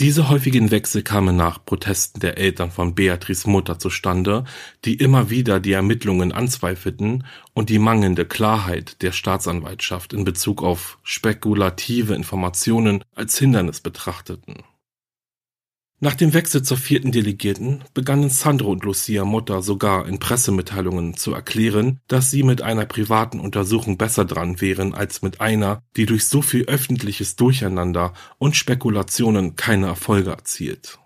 Diese 0.00 0.28
häufigen 0.28 0.70
Wechsel 0.70 1.02
kamen 1.02 1.36
nach 1.36 1.64
Protesten 1.64 2.20
der 2.20 2.36
Eltern 2.36 2.70
von 2.70 2.94
Beatrice 2.94 3.48
Mutter 3.48 3.78
zustande, 3.78 4.44
die 4.84 4.94
immer 4.94 5.30
wieder 5.30 5.60
die 5.60 5.72
Ermittlungen 5.72 6.32
anzweifelten 6.32 7.24
und 7.52 7.68
die 7.68 7.78
mangelnde 7.78 8.24
Klarheit 8.24 9.00
der 9.02 9.12
Staatsanwaltschaft 9.12 10.12
in 10.12 10.24
Bezug 10.24 10.62
auf 10.62 10.98
spekulative 11.04 12.14
Informationen 12.14 13.04
als 13.14 13.38
Hindernis 13.38 13.80
betrachteten. 13.80 14.64
Nach 16.04 16.16
dem 16.16 16.34
Wechsel 16.34 16.64
zur 16.64 16.78
vierten 16.78 17.12
Delegierten 17.12 17.84
begannen 17.94 18.28
Sandro 18.28 18.72
und 18.72 18.82
Lucia 18.82 19.24
Motta 19.24 19.62
sogar 19.62 20.08
in 20.08 20.18
Pressemitteilungen 20.18 21.16
zu 21.16 21.32
erklären, 21.32 22.00
dass 22.08 22.28
sie 22.28 22.42
mit 22.42 22.60
einer 22.60 22.86
privaten 22.86 23.38
Untersuchung 23.38 23.98
besser 23.98 24.24
dran 24.24 24.60
wären 24.60 24.94
als 24.94 25.22
mit 25.22 25.40
einer, 25.40 25.80
die 25.96 26.06
durch 26.06 26.24
so 26.24 26.42
viel 26.42 26.64
öffentliches 26.64 27.36
Durcheinander 27.36 28.14
und 28.38 28.56
Spekulationen 28.56 29.54
keine 29.54 29.86
Erfolge 29.86 30.30
erzielt. 30.30 30.98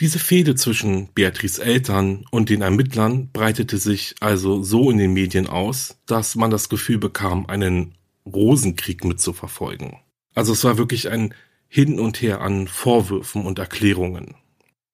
Diese 0.00 0.18
Fehde 0.18 0.54
zwischen 0.54 1.08
Beatrice 1.12 1.62
Eltern 1.62 2.24
und 2.30 2.48
den 2.48 2.62
Ermittlern 2.62 3.28
breitete 3.34 3.76
sich 3.76 4.14
also 4.20 4.62
so 4.62 4.90
in 4.90 4.96
den 4.96 5.12
Medien 5.12 5.46
aus, 5.46 5.98
dass 6.06 6.36
man 6.36 6.50
das 6.50 6.70
Gefühl 6.70 6.96
bekam, 6.96 7.44
einen 7.44 7.96
Rosenkrieg 8.24 9.04
mitzuverfolgen. 9.04 9.96
Also 10.34 10.54
es 10.54 10.64
war 10.64 10.78
wirklich 10.78 11.10
ein 11.10 11.34
hin 11.74 11.98
und 11.98 12.20
her 12.20 12.42
an 12.42 12.68
Vorwürfen 12.68 13.46
und 13.46 13.58
Erklärungen. 13.58 14.34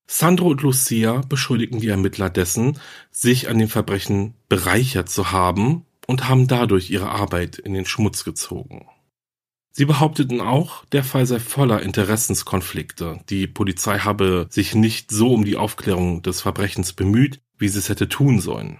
Sandro 0.07 0.47
und 0.47 0.63
Lucia 0.63 1.23
beschuldigen 1.29 1.81
die 1.81 1.89
Ermittler 1.89 2.31
dessen, 2.31 2.79
sich 3.11 3.49
an 3.49 3.59
dem 3.59 3.69
Verbrechen 3.69 4.35
bereichert 4.49 5.09
zu 5.09 5.33
haben 5.33 5.85
und 6.07 6.29
haben 6.29 6.47
dadurch 6.47 6.89
ihre 6.89 7.09
Arbeit 7.09 7.59
in 7.59 7.75
den 7.75 7.85
Schmutz 7.85 8.23
gezogen. 8.23 8.87
Sie 9.73 9.87
behaupteten 9.87 10.41
auch, 10.41 10.85
der 10.87 11.03
Fall 11.03 11.27
sei 11.27 11.41
voller 11.41 11.83
Interessenskonflikte. 11.83 13.25
Die 13.29 13.49
Polizei 13.49 13.99
habe 13.99 14.47
sich 14.49 14.77
nicht 14.77 15.11
so 15.11 15.35
um 15.35 15.45
die 15.45 15.57
Aufklärung 15.57 16.23
des 16.23 16.43
Verbrechens 16.43 16.93
bemüht, 16.93 17.41
wie 17.59 17.69
sie 17.69 17.81
es 17.81 17.89
hätte 17.89 18.09
tun 18.09 18.41
sollen. 18.41 18.79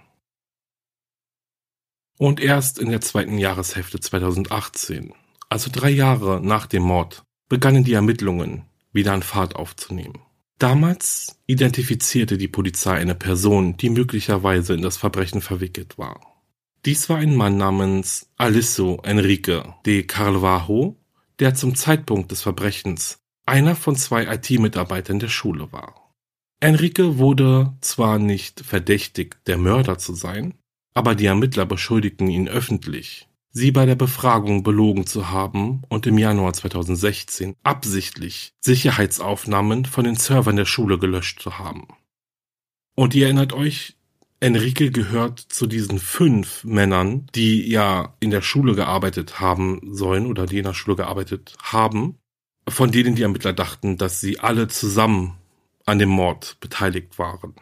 Und 2.17 2.39
erst 2.39 2.79
in 2.79 2.91
der 2.91 3.01
zweiten 3.01 3.37
Jahreshälfte 3.37 3.99
2018, 3.99 5.13
also 5.49 5.69
drei 5.69 5.89
Jahre 5.89 6.39
nach 6.41 6.65
dem 6.65 6.83
Mord, 6.83 7.25
begannen 7.49 7.83
die 7.83 7.93
Ermittlungen 7.93 8.63
wieder 8.93 9.13
an 9.13 9.23
Fahrt 9.23 9.55
aufzunehmen. 9.55 10.19
Damals 10.59 11.37
identifizierte 11.45 12.37
die 12.37 12.47
Polizei 12.47 12.95
eine 12.95 13.15
Person, 13.15 13.77
die 13.77 13.89
möglicherweise 13.89 14.73
in 14.73 14.81
das 14.81 14.97
Verbrechen 14.97 15.41
verwickelt 15.41 15.97
war. 15.97 16.19
Dies 16.85 17.09
war 17.09 17.17
ein 17.17 17.35
Mann 17.35 17.57
namens 17.57 18.29
Alisso 18.37 19.01
Enrique 19.03 19.63
de 19.85 20.03
Carvalho, 20.03 20.97
der 21.39 21.55
zum 21.55 21.75
Zeitpunkt 21.75 22.31
des 22.31 22.41
Verbrechens 22.41 23.19
einer 23.45 23.75
von 23.75 23.95
zwei 23.95 24.25
IT-Mitarbeitern 24.33 25.19
der 25.19 25.29
Schule 25.29 25.71
war. 25.71 26.13
Enrique 26.59 27.17
wurde 27.17 27.73
zwar 27.79 28.19
nicht 28.19 28.59
verdächtigt, 28.59 29.37
der 29.47 29.57
Mörder 29.57 29.97
zu 29.97 30.13
sein, 30.13 30.55
aber 30.93 31.15
die 31.15 31.25
Ermittler 31.25 31.65
beschuldigten 31.65 32.27
ihn 32.27 32.49
öffentlich, 32.49 33.28
sie 33.51 33.71
bei 33.71 33.85
der 33.85 33.95
Befragung 33.95 34.63
belogen 34.63 35.07
zu 35.07 35.29
haben 35.31 35.81
und 35.89 36.05
im 36.07 36.17
Januar 36.17 36.53
2016 36.53 37.55
absichtlich 37.63 38.53
Sicherheitsaufnahmen 38.61 39.85
von 39.85 40.03
den 40.03 40.15
Servern 40.15 40.55
der 40.55 40.65
Schule 40.65 40.99
gelöscht 40.99 41.41
zu 41.41 41.57
haben. 41.57 41.87
Und 42.95 43.15
ihr 43.15 43.25
erinnert 43.25 43.53
euch, 43.53 43.95
Enrique 44.41 44.91
gehört 44.91 45.39
zu 45.39 45.67
diesen 45.67 45.99
fünf 45.99 46.63
Männern, 46.63 47.27
die 47.35 47.69
ja 47.69 48.15
in 48.19 48.31
der 48.31 48.41
Schule 48.41 48.75
gearbeitet 48.75 49.39
haben 49.39 49.81
sollen 49.83 50.25
oder 50.25 50.45
die 50.45 50.59
in 50.59 50.63
der 50.63 50.73
Schule 50.73 50.95
gearbeitet 50.95 51.55
haben, 51.61 52.17
von 52.67 52.91
denen 52.91 53.15
die 53.15 53.23
Ermittler 53.23 53.53
dachten, 53.53 53.97
dass 53.97 54.21
sie 54.21 54.39
alle 54.39 54.67
zusammen 54.67 55.37
an 55.85 55.99
dem 55.99 56.09
Mord 56.09 56.57
beteiligt 56.59 57.17
waren. 57.17 57.55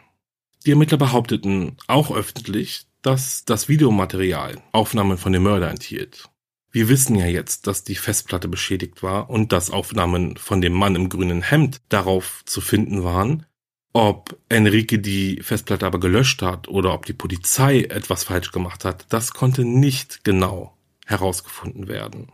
Die 0.66 0.70
Ermittler 0.72 0.98
behaupteten 0.98 1.76
auch 1.86 2.10
öffentlich, 2.10 2.87
dass 3.08 3.46
das 3.46 3.70
Videomaterial 3.70 4.60
Aufnahmen 4.70 5.16
von 5.16 5.32
dem 5.32 5.44
Mörder 5.44 5.70
enthielt. 5.70 6.28
Wir 6.70 6.90
wissen 6.90 7.16
ja 7.16 7.24
jetzt, 7.24 7.66
dass 7.66 7.82
die 7.82 7.94
Festplatte 7.94 8.48
beschädigt 8.48 9.02
war 9.02 9.30
und 9.30 9.50
dass 9.50 9.70
Aufnahmen 9.70 10.36
von 10.36 10.60
dem 10.60 10.74
Mann 10.74 10.94
im 10.94 11.08
grünen 11.08 11.40
Hemd 11.40 11.80
darauf 11.88 12.42
zu 12.44 12.60
finden 12.60 13.04
waren. 13.04 13.46
Ob 13.94 14.38
Enrique 14.50 14.98
die 14.98 15.40
Festplatte 15.42 15.86
aber 15.86 16.00
gelöscht 16.00 16.42
hat 16.42 16.68
oder 16.68 16.92
ob 16.92 17.06
die 17.06 17.14
Polizei 17.14 17.84
etwas 17.84 18.24
falsch 18.24 18.52
gemacht 18.52 18.84
hat, 18.84 19.06
das 19.08 19.32
konnte 19.32 19.64
nicht 19.64 20.22
genau 20.22 20.76
herausgefunden 21.06 21.88
werden. 21.88 22.30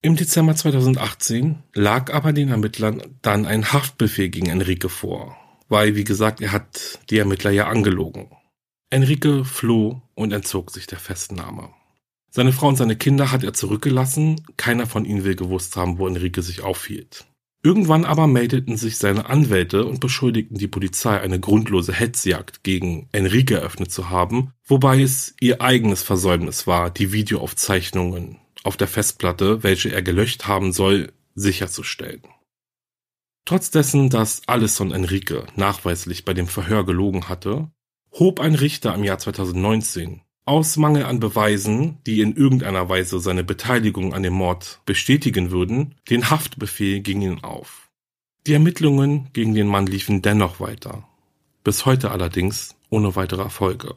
Im 0.00 0.16
Dezember 0.16 0.56
2018 0.56 1.64
lag 1.74 2.10
aber 2.14 2.32
den 2.32 2.48
Ermittlern 2.48 3.18
dann 3.20 3.44
ein 3.44 3.74
Haftbefehl 3.74 4.30
gegen 4.30 4.48
Enrique 4.48 4.88
vor 4.88 5.36
weil, 5.70 5.96
wie 5.96 6.04
gesagt, 6.04 6.42
er 6.42 6.52
hat 6.52 6.98
die 7.08 7.18
Ermittler 7.18 7.50
ja 7.50 7.68
angelogen. 7.68 8.30
Enrique 8.90 9.44
floh 9.44 10.02
und 10.14 10.32
entzog 10.32 10.70
sich 10.70 10.86
der 10.86 10.98
Festnahme. 10.98 11.70
Seine 12.30 12.52
Frau 12.52 12.68
und 12.68 12.76
seine 12.76 12.96
Kinder 12.96 13.32
hat 13.32 13.42
er 13.42 13.54
zurückgelassen, 13.54 14.42
keiner 14.56 14.86
von 14.86 15.04
ihnen 15.04 15.24
will 15.24 15.36
gewusst 15.36 15.76
haben, 15.76 15.98
wo 15.98 16.06
Enrique 16.06 16.42
sich 16.42 16.62
aufhielt. 16.62 17.24
Irgendwann 17.62 18.04
aber 18.04 18.26
meldeten 18.26 18.76
sich 18.76 18.96
seine 18.96 19.28
Anwälte 19.28 19.84
und 19.84 20.00
beschuldigten 20.00 20.56
die 20.56 20.68
Polizei, 20.68 21.20
eine 21.20 21.38
grundlose 21.38 21.92
Hetzjagd 21.92 22.62
gegen 22.62 23.08
Enrique 23.12 23.54
eröffnet 23.54 23.92
zu 23.92 24.10
haben, 24.10 24.52
wobei 24.64 25.00
es 25.02 25.34
ihr 25.40 25.60
eigenes 25.60 26.02
Versäumnis 26.02 26.66
war, 26.66 26.90
die 26.90 27.12
Videoaufzeichnungen 27.12 28.38
auf 28.62 28.76
der 28.76 28.88
Festplatte, 28.88 29.62
welche 29.62 29.92
er 29.92 30.02
gelöscht 30.02 30.46
haben 30.46 30.72
soll, 30.72 31.12
sicherzustellen. 31.34 32.22
Trotz 33.44 33.70
dessen, 33.70 34.10
dass 34.10 34.42
Alison 34.46 34.92
Enrique 34.92 35.46
nachweislich 35.56 36.24
bei 36.24 36.34
dem 36.34 36.46
Verhör 36.46 36.84
gelogen 36.84 37.28
hatte, 37.28 37.70
hob 38.12 38.40
ein 38.40 38.54
Richter 38.54 38.94
im 38.94 39.04
Jahr 39.04 39.18
2019 39.18 40.22
aus 40.44 40.76
Mangel 40.76 41.04
an 41.04 41.20
Beweisen, 41.20 41.98
die 42.06 42.20
in 42.20 42.34
irgendeiner 42.34 42.88
Weise 42.88 43.20
seine 43.20 43.44
Beteiligung 43.44 44.14
an 44.14 44.22
dem 44.22 44.34
Mord 44.34 44.80
bestätigen 44.84 45.50
würden, 45.50 45.94
den 46.08 46.30
Haftbefehl 46.30 47.00
gegen 47.00 47.22
ihn 47.22 47.44
auf. 47.44 47.90
Die 48.46 48.54
Ermittlungen 48.54 49.28
gegen 49.32 49.54
den 49.54 49.68
Mann 49.68 49.86
liefen 49.86 50.22
dennoch 50.22 50.58
weiter, 50.58 51.06
bis 51.62 51.86
heute 51.86 52.10
allerdings 52.10 52.74
ohne 52.88 53.14
weitere 53.14 53.42
Erfolge. 53.42 53.94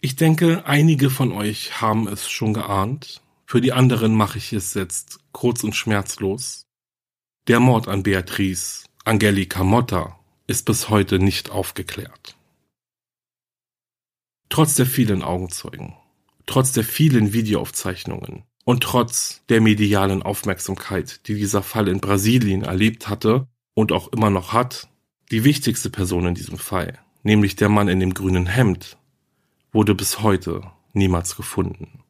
Ich 0.00 0.16
denke, 0.16 0.66
einige 0.66 1.10
von 1.10 1.32
euch 1.32 1.80
haben 1.80 2.06
es 2.08 2.28
schon 2.30 2.54
geahnt, 2.54 3.22
für 3.54 3.60
die 3.60 3.72
anderen 3.72 4.16
mache 4.16 4.38
ich 4.38 4.52
es 4.52 4.74
jetzt 4.74 5.20
kurz 5.30 5.62
und 5.62 5.76
schmerzlos. 5.76 6.66
Der 7.46 7.60
Mord 7.60 7.86
an 7.86 8.02
Beatrice 8.02 8.86
Angelika 9.04 9.62
Motta 9.62 10.18
ist 10.48 10.66
bis 10.66 10.88
heute 10.88 11.20
nicht 11.20 11.50
aufgeklärt. 11.50 12.36
Trotz 14.48 14.74
der 14.74 14.86
vielen 14.86 15.22
Augenzeugen, 15.22 15.94
trotz 16.46 16.72
der 16.72 16.82
vielen 16.82 17.32
Videoaufzeichnungen 17.32 18.42
und 18.64 18.82
trotz 18.82 19.44
der 19.48 19.60
medialen 19.60 20.24
Aufmerksamkeit, 20.24 21.28
die 21.28 21.36
dieser 21.36 21.62
Fall 21.62 21.86
in 21.86 22.00
Brasilien 22.00 22.64
erlebt 22.64 23.08
hatte 23.08 23.46
und 23.74 23.92
auch 23.92 24.08
immer 24.08 24.30
noch 24.30 24.52
hat, 24.52 24.88
die 25.30 25.44
wichtigste 25.44 25.90
Person 25.90 26.26
in 26.26 26.34
diesem 26.34 26.58
Fall, 26.58 26.98
nämlich 27.22 27.54
der 27.54 27.68
Mann 27.68 27.86
in 27.86 28.00
dem 28.00 28.14
grünen 28.14 28.46
Hemd, 28.46 28.96
wurde 29.70 29.94
bis 29.94 30.22
heute 30.22 30.72
niemals 30.92 31.36
gefunden. 31.36 32.03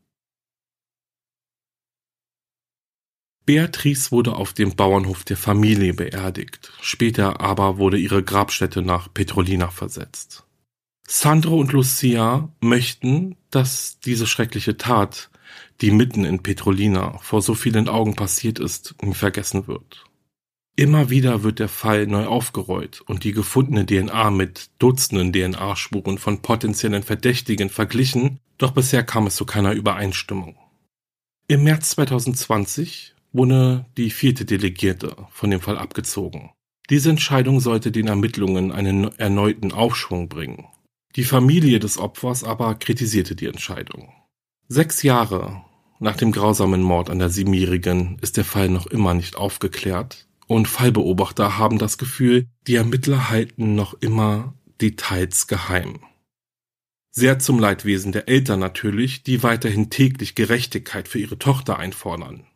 Beatrice 3.47 4.11
wurde 4.11 4.36
auf 4.36 4.55
dem 4.55 4.74
Bauernhof 4.74 5.24
der 5.24 5.36
Familie 5.36 5.92
beerdigt, 5.92 6.72
später 6.80 7.40
aber 7.40 7.76
wurde 7.76 7.99
ihre 7.99 8.22
Grabstätte 8.22 8.80
nach 8.80 9.12
Petrolina 9.12 9.68
versetzt. 9.68 10.45
Sandro 11.07 11.59
und 11.59 11.72
Lucia 11.72 12.49
möchten, 12.61 13.36
dass 13.51 14.01
diese 14.01 14.26
schreckliche 14.26 14.78
Tat, 14.78 15.30
die 15.82 15.90
mitten 15.90 16.24
in 16.24 16.42
Petrolina 16.42 17.18
vor 17.18 17.42
so 17.42 17.55
vielen 17.55 17.88
Augen 17.88 18.16
passiert 18.16 18.59
ist, 18.59 18.95
nie 19.03 19.14
vergessen 19.14 19.66
wird. 19.66 20.05
Immer 20.76 21.11
wieder 21.11 21.42
wird 21.42 21.59
der 21.59 21.68
Fall 21.68 22.07
neu 22.07 22.26
aufgerollt 22.26 23.01
und 23.03 23.22
die 23.22 23.32
gefundene 23.32 23.86
DNA 23.86 24.30
mit 24.30 24.70
Dutzenden 24.78 25.32
DNA-Spuren 25.32 26.18
von 26.18 26.40
potenziellen 26.40 27.03
Verdächtigen 27.03 27.70
verglichen, 27.70 28.40
doch 28.59 28.72
bisher 28.72 29.05
kam 29.05 29.26
es 29.26 29.36
zu 29.36 29.45
keiner 29.45 29.72
Übereinstimmung. 29.72 30.57
Im 31.47 31.62
März 31.62 31.90
2020 31.90 33.14
wurde 33.35 33.85
die 33.99 34.09
vierte 34.09 34.47
Delegierte 34.47 35.16
von 35.30 35.51
dem 35.51 35.61
Fall 35.61 35.76
abgezogen. 35.76 36.53
Diese 36.89 37.11
Entscheidung 37.11 37.61
sollte 37.61 37.93
den 37.93 38.07
Ermittlungen 38.07 38.72
einen 38.72 39.18
erneuten 39.18 39.72
Aufschwung 39.72 40.28
bringen. 40.28 40.66
Die 41.16 41.24
Familie 41.24 41.78
des 41.78 41.99
Opfers 41.99 42.45
aber 42.45 42.74
kritisierte 42.76 43.35
die 43.35 43.47
Entscheidung. 43.47 44.12
Sechs 44.68 45.03
Jahre 45.03 45.64
nach 46.01 46.16
dem 46.16 46.32
grausamen 46.32 46.82
Mord 46.82 47.11
an 47.11 47.18
der 47.18 47.30
Siebenjährigen 47.30 48.18
ist 48.20 48.37
der 48.37 48.45
Fall 48.45 48.68
noch 48.68 48.87
immer 48.87 49.14
nicht 49.14 49.37
aufgeklärt 49.37 50.26
und 50.47 50.68
Fallbeobachter 50.68 51.59
haben 51.59 51.78
das 51.78 51.99
Gefühl, 51.99 52.47
die 52.66 52.74
Ermittler 52.74 53.30
halten 53.30 53.74
noch 53.74 53.95
immer 53.95 54.55
Details 54.80 55.47
geheim. 55.47 56.01
Sehr 57.11 57.39
zum 57.39 57.59
Leidwesen 57.59 58.12
der 58.12 58.28
Eltern 58.28 58.61
natürlich, 58.61 59.22
die 59.22 59.43
weiterhin 59.43 59.89
täglich 59.89 60.35
Gerechtigkeit 60.35 61.09
für 61.09 61.20
ihre 61.20 61.39
Tochter 61.39 61.78
einfordern. 61.78 62.47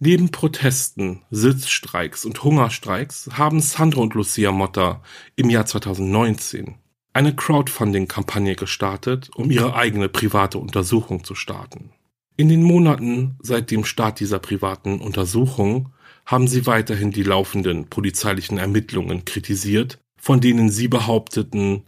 Neben 0.00 0.30
Protesten, 0.30 1.22
Sitzstreiks 1.30 2.24
und 2.24 2.44
Hungerstreiks 2.44 3.30
haben 3.32 3.60
Sandro 3.60 4.02
und 4.02 4.14
Lucia 4.14 4.52
Motta 4.52 5.02
im 5.34 5.50
Jahr 5.50 5.66
2019 5.66 6.76
eine 7.12 7.34
Crowdfunding-Kampagne 7.34 8.54
gestartet, 8.54 9.28
um 9.34 9.50
ihre 9.50 9.74
eigene 9.74 10.08
private 10.08 10.58
Untersuchung 10.58 11.24
zu 11.24 11.34
starten. 11.34 11.90
In 12.36 12.48
den 12.48 12.62
Monaten 12.62 13.36
seit 13.42 13.72
dem 13.72 13.84
Start 13.84 14.20
dieser 14.20 14.38
privaten 14.38 15.00
Untersuchung 15.00 15.92
haben 16.24 16.46
sie 16.46 16.66
weiterhin 16.66 17.10
die 17.10 17.24
laufenden 17.24 17.88
polizeilichen 17.88 18.58
Ermittlungen 18.58 19.24
kritisiert, 19.24 19.98
von 20.16 20.40
denen 20.40 20.70
sie 20.70 20.86
behaupteten, 20.86 21.82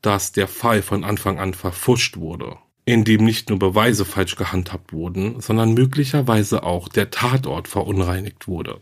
dass 0.00 0.32
der 0.32 0.48
Fall 0.48 0.82
von 0.82 1.04
Anfang 1.04 1.38
an 1.38 1.54
verfuscht 1.54 2.16
wurde, 2.16 2.56
indem 2.84 3.24
nicht 3.24 3.48
nur 3.48 3.58
Beweise 3.58 4.04
falsch 4.04 4.36
gehandhabt 4.36 4.92
wurden, 4.92 5.40
sondern 5.40 5.74
möglicherweise 5.74 6.62
auch 6.62 6.88
der 6.88 7.10
Tatort 7.10 7.68
verunreinigt 7.68 8.48
wurde. 8.48 8.80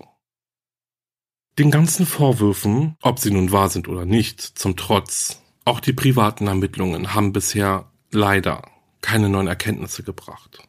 Den 1.58 1.70
ganzen 1.70 2.06
Vorwürfen, 2.06 2.96
ob 3.02 3.18
sie 3.18 3.30
nun 3.30 3.52
wahr 3.52 3.68
sind 3.68 3.88
oder 3.88 4.06
nicht, 4.06 4.40
zum 4.40 4.76
Trotz, 4.76 5.42
auch 5.64 5.80
die 5.80 5.92
privaten 5.92 6.46
Ermittlungen 6.46 7.14
haben 7.14 7.32
bisher 7.32 7.90
leider 8.10 8.70
keine 9.02 9.28
neuen 9.28 9.46
Erkenntnisse 9.46 10.02
gebracht. 10.02 10.62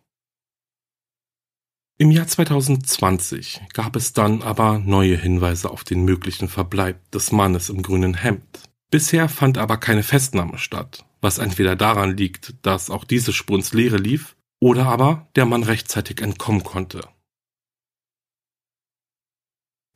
Im 1.98 2.10
Jahr 2.10 2.28
2020 2.28 3.62
gab 3.74 3.96
es 3.96 4.12
dann 4.12 4.42
aber 4.42 4.80
neue 4.80 5.16
Hinweise 5.16 5.70
auf 5.70 5.84
den 5.84 6.04
möglichen 6.04 6.50
Verbleib 6.50 7.12
des 7.12 7.32
Mannes 7.32 7.70
im 7.70 7.84
grünen 7.84 8.16
Hemd. 8.16 8.64
Bisher 8.90 9.30
fand 9.30 9.58
aber 9.58 9.78
keine 9.78 10.04
Festnahme 10.04 10.58
statt, 10.58 11.06
was 11.22 11.38
entweder 11.38 11.76
daran 11.76 12.18
liegt, 12.18 12.56
dass 12.66 12.90
auch 12.90 13.06
diese 13.06 13.32
Spur 13.32 13.58
ins 13.58 13.74
Leere 13.74 13.98
lief, 13.98 14.36
oder 14.60 14.86
aber 14.88 15.30
der 15.36 15.46
Mann 15.46 15.64
rechtzeitig 15.64 16.22
entkommen 16.22 16.64
konnte. 16.64 17.08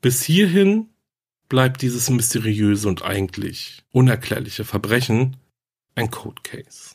Bis 0.01 0.23
hierhin 0.23 0.89
bleibt 1.49 1.81
dieses 1.81 2.09
mysteriöse 2.09 2.87
und 2.87 3.03
eigentlich 3.03 3.83
unerklärliche 3.91 4.65
Verbrechen 4.65 5.37
ein 5.95 6.11
Code 6.11 6.41
Case. 6.43 6.94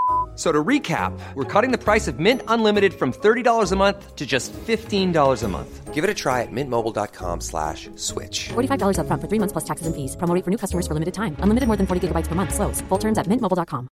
So 0.35 0.51
to 0.51 0.63
recap, 0.63 1.11
we're 1.35 1.43
cutting 1.45 1.71
the 1.71 1.77
price 1.77 2.07
of 2.07 2.17
Mint 2.17 2.41
Unlimited 2.47 2.93
from 2.93 3.11
$30 3.11 3.71
a 3.71 3.75
month 3.75 4.15
to 4.15 4.25
just 4.25 4.53
$15 4.53 5.43
a 5.43 5.47
month. 5.47 5.93
Give 5.93 6.05
it 6.05 6.09
a 6.09 6.13
try 6.13 6.41
at 6.41 6.51
mintmobile.com 6.51 7.41
slash 7.41 7.89
switch. 7.95 8.49
$45 8.53 8.99
up 8.99 9.07
front 9.07 9.21
for 9.21 9.27
three 9.27 9.39
months 9.39 9.51
plus 9.51 9.65
taxes 9.65 9.87
and 9.87 9.95
fees. 9.95 10.15
Promo 10.15 10.33
rate 10.33 10.45
for 10.45 10.51
new 10.51 10.57
customers 10.57 10.87
for 10.87 10.93
limited 10.93 11.13
time. 11.13 11.35
Unlimited 11.41 11.67
more 11.67 11.77
than 11.77 11.85
40 11.85 12.07
gigabytes 12.07 12.27
per 12.27 12.35
month. 12.35 12.55
Slows. 12.55 12.81
Full 12.89 12.97
terms 12.97 13.17
at 13.17 13.27
mintmobile.com. 13.27 13.87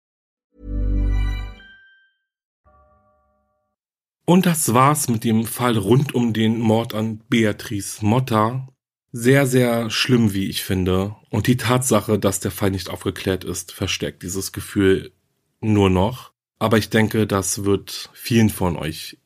Und 4.25 4.45
das 4.45 4.71
war's 4.75 5.09
mit 5.09 5.23
dem 5.23 5.43
Fall 5.43 5.75
rund 5.75 6.13
um 6.13 6.33
den 6.33 6.59
Mord 6.59 6.93
an 6.93 7.23
Beatrice 7.29 8.05
Motta. 8.05 8.67
Sehr, 9.11 9.47
sehr 9.47 9.89
schlimm, 9.89 10.33
wie 10.35 10.47
ich 10.47 10.63
finde. 10.63 11.15
Und 11.31 11.47
die 11.47 11.57
Tatsache, 11.57 12.19
dass 12.19 12.39
der 12.39 12.51
Fall 12.51 12.69
nicht 12.69 12.91
aufgeklärt 12.91 13.43
ist, 13.43 13.71
verstärkt 13.71 14.21
dieses 14.21 14.51
Gefühl 14.51 15.13
nur 15.61 15.89
noch. 15.89 16.31
Aber 16.59 16.77
ich 16.77 16.89
denke, 16.89 17.25
das 17.25 17.63
wird 17.63 18.09
vielen 18.13 18.49
von 18.49 18.75
euch 18.75 19.17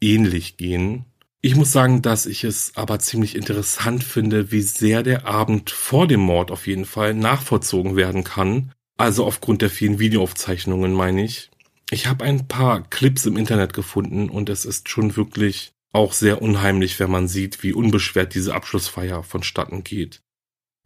ähnlich 0.00 0.56
gehen. 0.56 1.04
Ich 1.40 1.54
muss 1.54 1.70
sagen, 1.70 2.02
dass 2.02 2.26
ich 2.26 2.44
es 2.44 2.72
aber 2.74 2.98
ziemlich 2.98 3.36
interessant 3.36 4.02
finde, 4.02 4.50
wie 4.50 4.62
sehr 4.62 5.02
der 5.02 5.26
Abend 5.26 5.70
vor 5.70 6.08
dem 6.08 6.20
Mord 6.20 6.50
auf 6.50 6.66
jeden 6.66 6.84
Fall 6.84 7.14
nachvollzogen 7.14 7.94
werden 7.94 8.24
kann. 8.24 8.72
Also 8.96 9.24
aufgrund 9.24 9.62
der 9.62 9.70
vielen 9.70 10.00
Videoaufzeichnungen 10.00 10.92
meine 10.92 11.24
ich. 11.24 11.50
Ich 11.90 12.06
habe 12.06 12.24
ein 12.24 12.48
paar 12.48 12.82
Clips 12.82 13.24
im 13.26 13.36
Internet 13.36 13.72
gefunden 13.72 14.28
und 14.28 14.48
es 14.48 14.64
ist 14.64 14.88
schon 14.88 15.16
wirklich 15.16 15.72
auch 15.92 16.12
sehr 16.12 16.42
unheimlich, 16.42 16.98
wenn 17.00 17.10
man 17.10 17.28
sieht, 17.28 17.62
wie 17.62 17.72
unbeschwert 17.72 18.34
diese 18.34 18.54
Abschlussfeier 18.54 19.22
vonstatten 19.22 19.84
geht. 19.84 20.20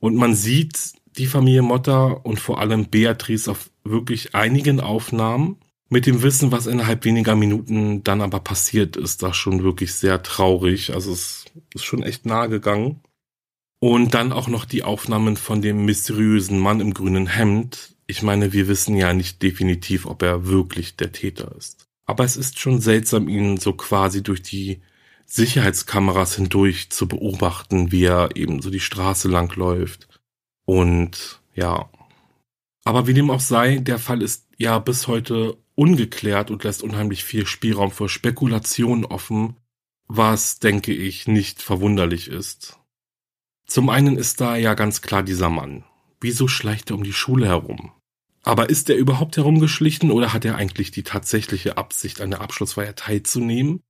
Und 0.01 0.17
man 0.17 0.35
sieht 0.35 0.93
die 1.17 1.27
Familie 1.27 1.63
Motta 1.63 2.07
und 2.07 2.39
vor 2.39 2.61
allem 2.61 2.89
Beatrice 2.89 3.51
auf 3.51 3.71
wirklich 3.85 4.35
einigen 4.35 4.81
Aufnahmen. 4.81 5.59
Mit 5.89 6.07
dem 6.07 6.23
Wissen, 6.23 6.53
was 6.53 6.67
innerhalb 6.67 7.05
weniger 7.05 7.37
Minuten 7.37 8.03
dann 8.03 8.23
aber 8.23 8.41
passiert, 8.41 8.97
ist 8.97 9.23
das 9.23 9.37
schon 9.37 9.63
wirklich 9.63 9.95
sehr 9.95 10.23
traurig. 10.23 10.95
Also 10.95 11.13
es 11.13 11.45
ist 11.75 11.85
schon 11.85 12.03
echt 12.03 12.25
nahe 12.25 12.49
gegangen. 12.49 13.03
Und 13.79 14.15
dann 14.15 14.33
auch 14.33 14.49
noch 14.49 14.65
die 14.65 14.85
Aufnahmen 14.85 15.37
von 15.37 15.61
dem 15.61 15.85
mysteriösen 15.85 16.59
Mann 16.59 16.81
im 16.81 16.95
grünen 16.95 17.27
Hemd. 17.27 17.97
Ich 18.07 18.23
meine, 18.23 18.53
wir 18.53 18.69
wissen 18.69 18.97
ja 18.97 19.13
nicht 19.13 19.43
definitiv, 19.43 20.07
ob 20.07 20.23
er 20.23 20.47
wirklich 20.47 20.97
der 20.97 21.13
Täter 21.13 21.55
ist. 21.59 21.89
Aber 22.07 22.25
es 22.25 22.37
ist 22.37 22.59
schon 22.59 22.81
seltsam, 22.81 23.29
ihn 23.29 23.57
so 23.59 23.73
quasi 23.73 24.23
durch 24.23 24.43
die 24.43 24.83
Sicherheitskameras 25.27 26.37
hindurch 26.37 26.91
zu 26.91 27.09
beobachten, 27.09 27.91
wie 27.91 28.05
er 28.05 28.37
eben 28.37 28.63
so 28.63 28.71
die 28.71 28.81
Straße 28.81 29.29
lang 29.29 29.55
läuft. 29.57 30.09
Und 30.65 31.41
ja, 31.55 31.89
aber 32.85 33.07
wie 33.07 33.15
dem 33.15 33.31
auch 33.31 33.41
sei, 33.41 33.79
der 33.79 33.99
Fall 33.99 34.23
ist 34.23 34.49
ja 34.57 34.79
bis 34.79 35.07
heute 35.07 35.57
ungeklärt 35.75 36.51
und 36.51 36.65
lässt 36.65 36.83
unheimlich 36.83 37.25
viel 37.25 37.47
Spielraum 37.47 37.91
für 37.91 38.09
Spekulationen 38.09 39.05
offen, 39.05 39.57
was, 40.09 40.59
denke 40.59 40.93
ich, 40.93 41.27
nicht 41.27 41.63
verwunderlich 41.63 42.29
ist. 42.29 42.79
Zum 43.67 43.89
einen 43.89 44.17
ist 44.17 44.41
da 44.41 44.57
ja 44.57 44.75
ganz 44.75 45.01
klar 45.01 45.23
dieser 45.23 45.49
Mann. 45.49 45.85
Wieso 46.21 46.49
schleicht 46.49 46.91
er 46.91 46.97
um 46.97 47.05
die 47.05 47.13
Schule 47.13 47.47
herum? 47.47 47.93
Aber 48.43 48.69
ist 48.69 48.91
er 48.91 48.97
überhaupt 48.97 49.37
herumgeschlichen 49.37 50.11
oder 50.11 50.33
hat 50.33 50.45
er 50.45 50.57
eigentlich 50.57 50.91
die 50.91 51.05
tatsächliche 51.05 51.79
Absicht, 51.79 52.21
an 52.21 52.31
der 52.31 52.41
Abschlussfeier 52.41 52.95
teilzunehmen? 52.97 53.81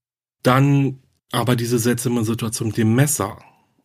Dann 0.43 1.03
aber 1.33 1.57
diese 1.57 1.79
seltsame 1.79 2.25
Situation 2.25 2.69
mit 2.69 2.77
dem 2.77 2.95
Messer. 2.95 3.39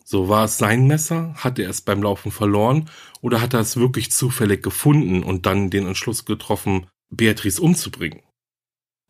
So 0.10 0.30
war 0.30 0.46
es 0.46 0.58
sein 0.58 0.88
Messer? 0.88 1.34
Hat 1.36 1.60
er 1.60 1.70
es 1.70 1.82
beim 1.82 2.02
Laufen 2.02 2.32
verloren? 2.32 2.90
Oder 3.20 3.42
hat 3.42 3.54
er 3.54 3.60
es 3.60 3.76
wirklich 3.76 4.10
zufällig 4.10 4.64
gefunden 4.64 5.22
und 5.22 5.46
dann 5.46 5.70
den 5.70 5.86
Entschluss 5.86 6.24
getroffen, 6.24 6.88
Beatrice 7.10 7.62
umzubringen? 7.62 8.22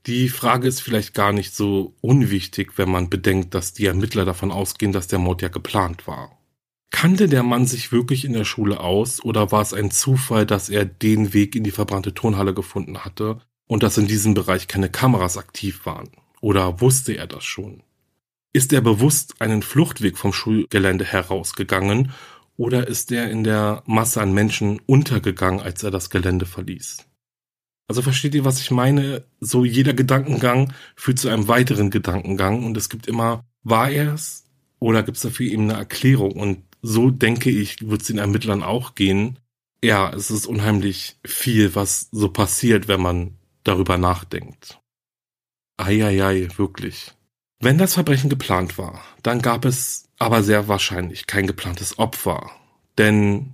Die 0.07 0.27
Frage 0.27 0.67
ist 0.67 0.81
vielleicht 0.81 1.13
gar 1.13 1.33
nicht 1.33 1.53
so 1.53 1.93
unwichtig, 2.01 2.79
wenn 2.79 2.89
man 2.89 3.11
bedenkt, 3.11 3.53
dass 3.53 3.73
die 3.73 3.85
Ermittler 3.85 4.25
davon 4.25 4.51
ausgehen, 4.51 4.91
dass 4.91 5.05
der 5.05 5.19
Mord 5.19 5.43
ja 5.43 5.49
geplant 5.49 6.07
war. 6.07 6.35
Kannte 6.89 7.27
der 7.27 7.43
Mann 7.43 7.67
sich 7.67 7.91
wirklich 7.91 8.25
in 8.25 8.33
der 8.33 8.45
Schule 8.45 8.79
aus 8.79 9.23
oder 9.23 9.51
war 9.51 9.61
es 9.61 9.75
ein 9.75 9.91
Zufall, 9.91 10.47
dass 10.47 10.67
er 10.67 10.85
den 10.85 11.31
Weg 11.31 11.55
in 11.55 11.63
die 11.63 11.69
verbrannte 11.69 12.15
Turnhalle 12.15 12.55
gefunden 12.55 13.05
hatte 13.05 13.39
und 13.67 13.83
dass 13.83 13.99
in 13.99 14.07
diesem 14.07 14.33
Bereich 14.33 14.67
keine 14.67 14.89
Kameras 14.89 15.37
aktiv 15.37 15.85
waren? 15.85 16.09
Oder 16.41 16.81
wusste 16.81 17.13
er 17.13 17.27
das 17.27 17.43
schon? 17.43 17.83
Ist 18.57 18.73
er 18.73 18.81
bewusst 18.81 19.39
einen 19.39 19.61
Fluchtweg 19.61 20.17
vom 20.17 20.33
Schulgelände 20.33 21.05
herausgegangen 21.05 22.11
oder 22.55 22.87
ist 22.87 23.11
er 23.11 23.29
in 23.29 23.43
der 23.43 23.83
Masse 23.85 24.19
an 24.19 24.33
Menschen 24.33 24.81
untergegangen, 24.87 25.59
als 25.59 25.83
er 25.83 25.91
das 25.91 26.09
Gelände 26.09 26.47
verließ? 26.47 27.05
Also 27.87 28.01
versteht 28.01 28.33
ihr, 28.33 28.45
was 28.45 28.59
ich 28.59 28.71
meine? 28.71 29.25
So 29.39 29.63
jeder 29.63 29.93
Gedankengang 29.93 30.73
führt 30.95 31.19
zu 31.19 31.29
einem 31.29 31.47
weiteren 31.47 31.91
Gedankengang 31.91 32.65
und 32.65 32.75
es 32.77 32.89
gibt 32.89 33.05
immer, 33.05 33.45
war 33.61 33.91
er 33.91 34.15
es 34.15 34.45
oder 34.79 35.03
gibt 35.03 35.17
es 35.17 35.21
dafür 35.21 35.45
eben 35.45 35.69
eine 35.69 35.77
Erklärung? 35.77 36.31
Und 36.31 36.63
so 36.81 37.11
denke 37.11 37.51
ich, 37.51 37.87
wird 37.87 38.01
es 38.01 38.07
den 38.07 38.17
Ermittlern 38.17 38.63
auch 38.63 38.95
gehen. 38.95 39.37
Ja, 39.83 40.11
es 40.11 40.31
ist 40.31 40.47
unheimlich 40.47 41.19
viel, 41.23 41.75
was 41.75 42.09
so 42.11 42.29
passiert, 42.29 42.87
wenn 42.87 43.03
man 43.03 43.37
darüber 43.63 43.99
nachdenkt. 43.99 44.81
Eieiei, 45.77 46.47
wirklich. 46.57 47.13
Wenn 47.59 47.77
das 47.77 47.95
Verbrechen 47.95 48.29
geplant 48.29 48.77
war, 48.77 49.01
dann 49.23 49.41
gab 49.41 49.65
es 49.65 50.05
aber 50.19 50.43
sehr 50.43 50.67
wahrscheinlich 50.67 51.27
kein 51.27 51.47
geplantes 51.47 51.97
Opfer. 51.97 52.51
Denn, 52.97 53.53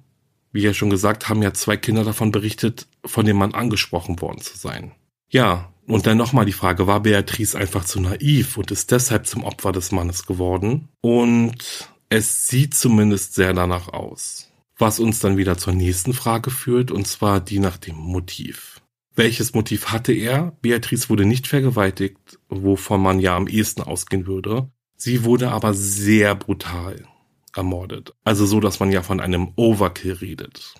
wie 0.51 0.61
ja 0.61 0.73
schon 0.73 0.89
gesagt, 0.89 1.29
haben 1.29 1.41
ja 1.41 1.53
zwei 1.53 1.77
Kinder 1.77 2.03
davon 2.03 2.31
berichtet, 2.31 2.87
von 3.05 3.25
dem 3.25 3.37
Mann 3.37 3.53
angesprochen 3.53 4.21
worden 4.21 4.41
zu 4.41 4.57
sein. 4.57 4.91
Ja, 5.29 5.73
und 5.87 6.05
dann 6.05 6.17
nochmal 6.17 6.45
die 6.45 6.53
Frage, 6.53 6.87
war 6.87 7.01
Beatrice 7.01 7.55
einfach 7.55 7.85
zu 7.85 7.99
naiv 7.99 8.57
und 8.57 8.71
ist 8.71 8.91
deshalb 8.91 9.27
zum 9.27 9.43
Opfer 9.43 9.71
des 9.71 9.91
Mannes 9.91 10.25
geworden? 10.25 10.89
Und 11.01 11.89
es 12.09 12.47
sieht 12.47 12.73
zumindest 12.73 13.35
sehr 13.35 13.53
danach 13.53 13.89
aus. 13.89 14.49
Was 14.77 14.99
uns 14.99 15.19
dann 15.19 15.37
wieder 15.37 15.57
zur 15.57 15.73
nächsten 15.73 16.13
Frage 16.13 16.51
führt, 16.51 16.91
und 16.91 17.07
zwar 17.07 17.39
die 17.39 17.59
nach 17.59 17.77
dem 17.77 17.95
Motiv. 17.95 18.81
Welches 19.15 19.53
Motiv 19.53 19.87
hatte 19.87 20.13
er? 20.13 20.57
Beatrice 20.61 21.09
wurde 21.09 21.25
nicht 21.25 21.47
vergewaltigt, 21.47 22.39
wovon 22.49 23.01
man 23.01 23.19
ja 23.19 23.35
am 23.35 23.47
ehesten 23.47 23.81
ausgehen 23.81 24.25
würde. 24.25 24.69
Sie 24.95 25.23
wurde 25.23 25.51
aber 25.51 25.73
sehr 25.73 26.35
brutal 26.35 27.05
ermordet. 27.55 28.13
Also 28.23 28.45
so, 28.45 28.59
dass 28.59 28.79
man 28.79 28.91
ja 28.91 29.03
von 29.03 29.19
einem 29.19 29.53
Overkill 29.55 30.13
redet. 30.13 30.73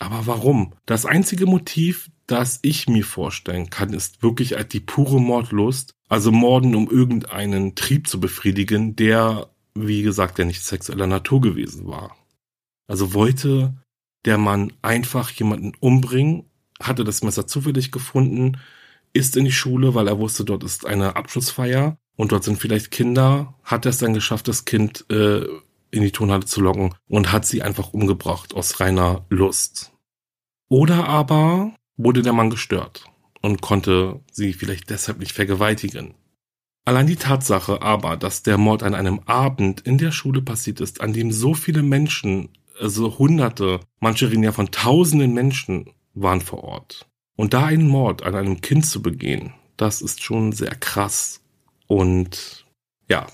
Aber 0.00 0.26
warum? 0.26 0.74
Das 0.86 1.06
einzige 1.06 1.46
Motiv, 1.46 2.10
das 2.26 2.58
ich 2.62 2.88
mir 2.88 3.04
vorstellen 3.04 3.70
kann, 3.70 3.92
ist 3.92 4.22
wirklich 4.22 4.56
die 4.72 4.80
pure 4.80 5.20
Mordlust. 5.20 5.92
Also 6.08 6.32
Morden, 6.32 6.74
um 6.74 6.88
irgendeinen 6.90 7.74
Trieb 7.74 8.08
zu 8.08 8.18
befriedigen, 8.20 8.96
der 8.96 9.50
wie 9.86 10.02
gesagt, 10.02 10.38
der 10.38 10.44
nicht 10.44 10.64
sexueller 10.64 11.06
Natur 11.06 11.40
gewesen 11.40 11.86
war. 11.86 12.16
Also 12.86 13.14
wollte 13.14 13.74
der 14.24 14.38
Mann 14.38 14.72
einfach 14.82 15.30
jemanden 15.30 15.72
umbringen, 15.80 16.44
hatte 16.82 17.04
das 17.04 17.22
Messer 17.22 17.46
zufällig 17.46 17.92
gefunden, 17.92 18.58
ist 19.12 19.36
in 19.36 19.44
die 19.44 19.52
Schule, 19.52 19.94
weil 19.94 20.08
er 20.08 20.18
wusste, 20.18 20.44
dort 20.44 20.64
ist 20.64 20.86
eine 20.86 21.16
Abschlussfeier 21.16 21.98
und 22.16 22.32
dort 22.32 22.44
sind 22.44 22.58
vielleicht 22.58 22.90
Kinder, 22.90 23.54
hat 23.64 23.86
er 23.86 23.90
es 23.90 23.98
dann 23.98 24.14
geschafft, 24.14 24.48
das 24.48 24.64
Kind 24.64 25.04
äh, 25.10 25.44
in 25.90 26.02
die 26.02 26.12
Turnhalle 26.12 26.44
zu 26.44 26.60
locken 26.60 26.94
und 27.08 27.32
hat 27.32 27.46
sie 27.46 27.62
einfach 27.62 27.92
umgebracht 27.92 28.54
aus 28.54 28.80
reiner 28.80 29.24
Lust. 29.30 29.92
Oder 30.68 31.08
aber 31.08 31.74
wurde 31.96 32.22
der 32.22 32.32
Mann 32.32 32.50
gestört 32.50 33.04
und 33.40 33.62
konnte 33.62 34.20
sie 34.30 34.52
vielleicht 34.52 34.90
deshalb 34.90 35.18
nicht 35.18 35.32
vergewaltigen. 35.32 36.14
Allein 36.84 37.06
die 37.06 37.16
Tatsache 37.16 37.82
aber, 37.82 38.16
dass 38.16 38.42
der 38.42 38.58
Mord 38.58 38.82
an 38.82 38.94
einem 38.94 39.20
Abend 39.26 39.80
in 39.82 39.98
der 39.98 40.10
Schule 40.10 40.40
passiert 40.42 40.80
ist, 40.80 41.00
an 41.00 41.12
dem 41.12 41.32
so 41.32 41.54
viele 41.54 41.82
Menschen, 41.82 42.50
also 42.80 43.18
Hunderte, 43.18 43.80
manche 44.00 44.30
reden 44.30 44.42
ja 44.42 44.52
von 44.52 44.70
Tausenden 44.70 45.34
Menschen, 45.34 45.90
waren 46.22 46.40
vor 46.40 46.64
Ort. 46.64 47.08
Und 47.36 47.54
da 47.54 47.66
einen 47.66 47.88
Mord 47.88 48.22
an 48.24 48.34
einem 48.34 48.60
Kind 48.60 48.86
zu 48.86 49.00
begehen, 49.02 49.54
das 49.76 50.02
ist 50.02 50.22
schon 50.22 50.52
sehr 50.52 50.74
krass. 50.74 51.40
Und 51.86 52.66
ja, 53.08 53.26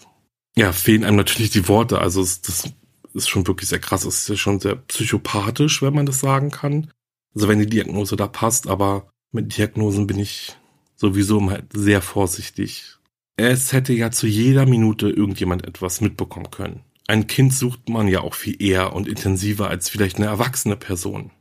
ja, 0.56 0.72
fehlen 0.72 1.04
einem 1.04 1.16
natürlich 1.16 1.50
die 1.50 1.68
Worte. 1.68 1.98
Also 1.98 2.20
es, 2.20 2.42
das 2.42 2.70
ist 3.14 3.28
schon 3.28 3.46
wirklich 3.46 3.68
sehr 3.68 3.80
krass. 3.80 4.04
Es 4.04 4.22
ist 4.22 4.28
ja 4.28 4.36
schon 4.36 4.60
sehr 4.60 4.76
psychopathisch, 4.76 5.82
wenn 5.82 5.94
man 5.94 6.06
das 6.06 6.20
sagen 6.20 6.50
kann. 6.50 6.90
Also 7.34 7.48
wenn 7.48 7.58
die 7.58 7.66
Diagnose 7.66 8.16
da 8.16 8.28
passt, 8.28 8.68
aber 8.68 9.10
mit 9.32 9.56
Diagnosen 9.56 10.06
bin 10.06 10.18
ich 10.18 10.56
sowieso 10.96 11.50
halt 11.50 11.72
sehr 11.72 12.00
vorsichtig. 12.02 12.96
Es 13.36 13.72
hätte 13.72 13.92
ja 13.92 14.10
zu 14.12 14.28
jeder 14.28 14.64
Minute 14.64 15.10
irgendjemand 15.10 15.66
etwas 15.66 16.00
mitbekommen 16.00 16.50
können. 16.50 16.84
Ein 17.06 17.26
Kind 17.26 17.52
sucht 17.52 17.88
man 17.88 18.08
ja 18.08 18.20
auch 18.20 18.34
viel 18.34 18.60
eher 18.62 18.94
und 18.94 19.08
intensiver 19.08 19.68
als 19.68 19.88
vielleicht 19.88 20.16
eine 20.16 20.26
erwachsene 20.26 20.76
Person. 20.76 21.32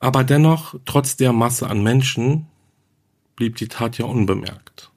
Aber 0.00 0.24
dennoch, 0.24 0.74
trotz 0.86 1.16
der 1.16 1.32
Masse 1.32 1.68
an 1.68 1.82
Menschen, 1.82 2.46
blieb 3.36 3.56
die 3.56 3.68
Tat 3.68 3.98
ja 3.98 4.06
unbemerkt. 4.06 4.90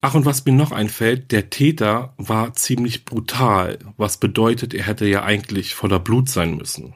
Ach, 0.00 0.14
und 0.14 0.24
was 0.24 0.44
mir 0.44 0.52
noch 0.52 0.72
einfällt, 0.72 1.30
der 1.30 1.50
Täter 1.50 2.14
war 2.16 2.54
ziemlich 2.54 3.04
brutal, 3.04 3.78
was 3.96 4.16
bedeutet, 4.16 4.74
er 4.74 4.84
hätte 4.84 5.06
ja 5.06 5.22
eigentlich 5.22 5.74
voller 5.74 6.00
Blut 6.00 6.28
sein 6.28 6.56
müssen. 6.56 6.94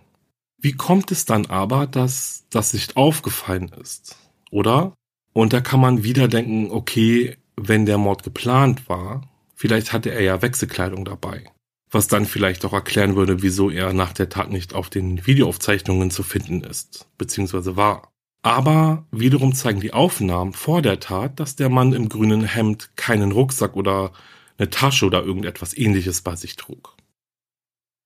Wie 0.59 0.73
kommt 0.73 1.13
es 1.13 1.25
dann 1.25 1.47
aber, 1.47 1.87
dass 1.87 2.47
das 2.51 2.73
nicht 2.73 2.97
aufgefallen 2.97 3.69
ist? 3.81 4.17
Oder? 4.51 4.95
Und 5.33 5.53
da 5.53 5.61
kann 5.61 5.81
man 5.81 6.03
wieder 6.03 6.27
denken, 6.27 6.71
okay, 6.71 7.37
wenn 7.57 7.87
der 7.87 7.99
Mord 7.99 8.23
geplant 8.23 8.89
war, 8.89 9.29
vielleicht 9.55 9.93
hatte 9.93 10.11
er 10.11 10.23
ja 10.23 10.43
Wechselkleidung 10.43 11.05
dabei. 11.05 11.45
Was 11.97 12.09
dann 12.09 12.27
vielleicht 12.27 12.63
auch 12.67 12.75
erklären 12.75 13.17
würde, 13.17 13.41
wieso 13.41 13.71
er 13.71 13.95
nach 13.95 14.13
der 14.13 14.29
Tat 14.29 14.51
nicht 14.51 14.75
auf 14.75 14.91
den 14.91 15.27
Videoaufzeichnungen 15.27 16.11
zu 16.11 16.23
finden 16.23 16.61
ist, 16.61 17.09
beziehungsweise 17.17 17.75
war. 17.77 18.13
Aber 18.43 19.07
wiederum 19.13 19.55
zeigen 19.55 19.81
die 19.81 19.95
Aufnahmen 19.95 20.53
vor 20.53 20.83
der 20.83 21.01
Tat, 21.01 21.41
dass 21.41 21.57
der 21.57 21.71
Mann 21.71 21.95
im 21.95 22.11
grünen 22.11 22.45
Hemd 22.45 22.91
keinen 22.97 23.33
Rucksack 23.33 23.77
oder 23.77 24.13
eine 24.59 24.69
Tasche 24.69 25.07
oder 25.07 25.25
irgendetwas 25.25 25.75
ähnliches 25.75 26.21
bei 26.21 26.37
sich 26.37 26.57
trug. 26.57 26.99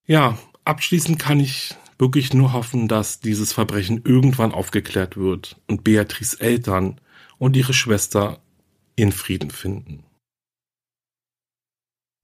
Ja, 0.06 0.38
abschließend 0.64 1.18
kann 1.18 1.40
ich 1.40 1.74
wirklich 1.98 2.32
nur 2.32 2.52
hoffen, 2.52 2.86
dass 2.86 3.18
dieses 3.18 3.52
Verbrechen 3.52 4.02
irgendwann 4.04 4.52
aufgeklärt 4.52 5.16
wird 5.16 5.60
und 5.66 5.82
Beatrice 5.82 6.40
Eltern 6.40 7.00
und 7.38 7.56
ihre 7.56 7.74
Schwester 7.74 8.40
in 8.94 9.10
Frieden 9.10 9.50
finden. 9.50 10.04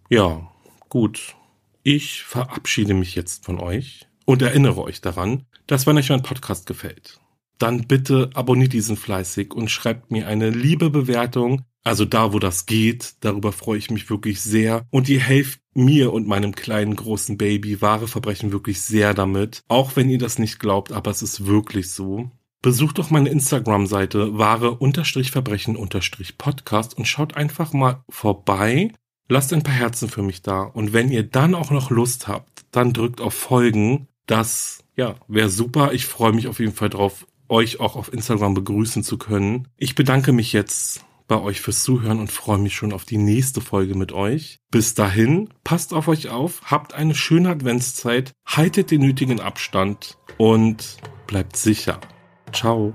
Ja, 0.09 0.49
gut. 0.89 1.36
Ich 1.89 2.25
verabschiede 2.25 2.95
mich 2.95 3.15
jetzt 3.15 3.45
von 3.45 3.61
euch 3.61 4.09
und 4.25 4.43
erinnere 4.43 4.83
euch 4.83 5.01
daran, 5.01 5.45
dass 5.69 5.87
wenn 5.87 5.97
euch 5.97 6.09
mein 6.09 6.25
Podcast 6.25 6.67
gefällt, 6.67 7.21
dann 7.59 7.87
bitte 7.87 8.31
abonniert 8.35 8.73
diesen 8.73 8.97
fleißig 8.97 9.55
und 9.55 9.71
schreibt 9.71 10.11
mir 10.11 10.27
eine 10.27 10.51
liebe 10.51 10.91
Bewertung 10.91 11.63
also 11.85 12.05
da, 12.05 12.33
wo 12.33 12.41
das 12.41 12.67
geht, 12.67 13.15
darüber 13.21 13.53
freue 13.53 13.79
ich 13.79 13.93
mich 13.93 14.11
wirklich 14.11 14.41
sehr. 14.41 14.85
Und 14.91 15.09
ihr 15.09 15.21
helft 15.21 15.61
mir 15.73 16.13
und 16.13 16.27
meinem 16.27 16.57
kleinen 16.57 16.97
großen 16.97 17.39
Baby 17.39 17.81
wahre 17.81 18.09
Verbrechen 18.09 18.51
wirklich 18.51 18.81
sehr 18.81 19.15
damit. 19.15 19.63
Auch 19.69 19.95
wenn 19.95 20.11
ihr 20.11 20.19
das 20.19 20.41
nicht 20.41 20.59
glaubt, 20.59 20.91
aber 20.91 21.13
es 21.13 21.23
ist 21.23 21.47
wirklich 21.47 21.93
so. 21.93 22.33
Besucht 22.61 22.99
doch 22.99 23.11
meine 23.11 23.29
Instagram-Seite 23.29 24.37
wahre-verbrechen-podcast 24.37 26.99
und 26.99 27.07
schaut 27.07 27.37
einfach 27.37 27.73
mal 27.73 28.03
vorbei. 28.09 28.91
Lasst 29.29 29.53
ein 29.53 29.63
paar 29.63 29.75
Herzen 29.75 30.09
für 30.09 30.23
mich 30.23 30.43
da. 30.43 30.63
Und 30.63 30.93
wenn 30.93 31.11
ihr 31.11 31.25
dann 31.25 31.55
auch 31.55 31.71
noch 31.71 31.91
Lust 31.91 32.29
habt, 32.29 32.65
dann 32.71 32.93
drückt 32.93 33.21
auf 33.21 33.35
Folgen. 33.35 34.09
Das, 34.27 34.85
ja, 34.97 35.17
wäre 35.29 35.49
super. 35.49 35.93
Ich 35.93 36.07
freue 36.07 36.33
mich 36.33 36.49
auf 36.49 36.61
jeden 36.61 36.75
Fall 36.75 36.91
drauf, 36.91 37.27
euch 37.49 37.81
auch 37.81 37.97
auf 37.97 38.13
Instagram 38.13 38.55
begrüßen 38.55 39.03
zu 39.03 39.19
können. 39.19 39.69
Ich 39.77 39.95
bedanke 39.95 40.33
mich 40.33 40.53
jetzt 40.53 41.05
bei 41.29 41.41
euch 41.41 41.61
fürs 41.61 41.83
Zuhören 41.83 42.21
und 42.21 42.31
freue 42.31 42.59
mich 42.59 42.75
schon 42.75 42.93
auf 42.93 43.05
die 43.05 43.19
nächste 43.19 43.61
Folge 43.61 43.97
mit 43.97 44.13
euch. 44.13 44.59
Bis 44.71 44.95
dahin, 44.95 45.49
passt 45.65 45.93
auf 45.93 46.09
euch 46.09 46.29
auf, 46.29 46.63
habt 46.65 46.95
eine 46.95 47.15
schöne 47.15 47.51
Adventszeit, 47.51 48.33
haltet 48.47 48.91
den 48.91 49.01
nötigen 49.01 49.41
Abstand 49.41 50.19
und 50.39 50.99
bleibt 51.27 51.57
sicher. 51.57 52.01
Ciao. 52.53 52.95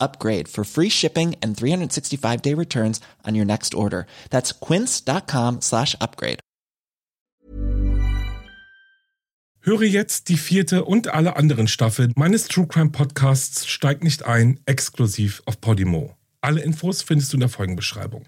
upgrade 0.00 0.48
for 0.48 0.64
free 0.64 0.90
shipping 0.90 1.36
and 1.42 1.56
365 1.56 2.42
day 2.42 2.54
returns 2.54 3.00
on 3.24 3.34
your 3.34 3.44
next 3.44 3.74
order. 3.74 4.06
That's 4.30 4.52
quince.com 4.52 5.60
slash 5.60 5.94
upgrade. 6.00 6.40
Höre 9.66 9.82
jetzt 9.82 10.28
die 10.28 10.36
vierte 10.36 10.84
und 10.84 11.08
alle 11.08 11.34
anderen 11.34 11.66
Staffeln 11.66 12.12
meines 12.14 12.46
True 12.46 12.68
Crime 12.68 12.90
Podcasts 12.90 13.66
Steig 13.66 14.04
nicht 14.04 14.24
ein, 14.24 14.60
exklusiv 14.64 15.42
auf 15.44 15.60
Podimo. 15.60 16.14
Alle 16.40 16.60
Infos 16.60 17.02
findest 17.02 17.32
du 17.32 17.36
in 17.36 17.40
der 17.40 17.48
Folgenbeschreibung. 17.48 18.26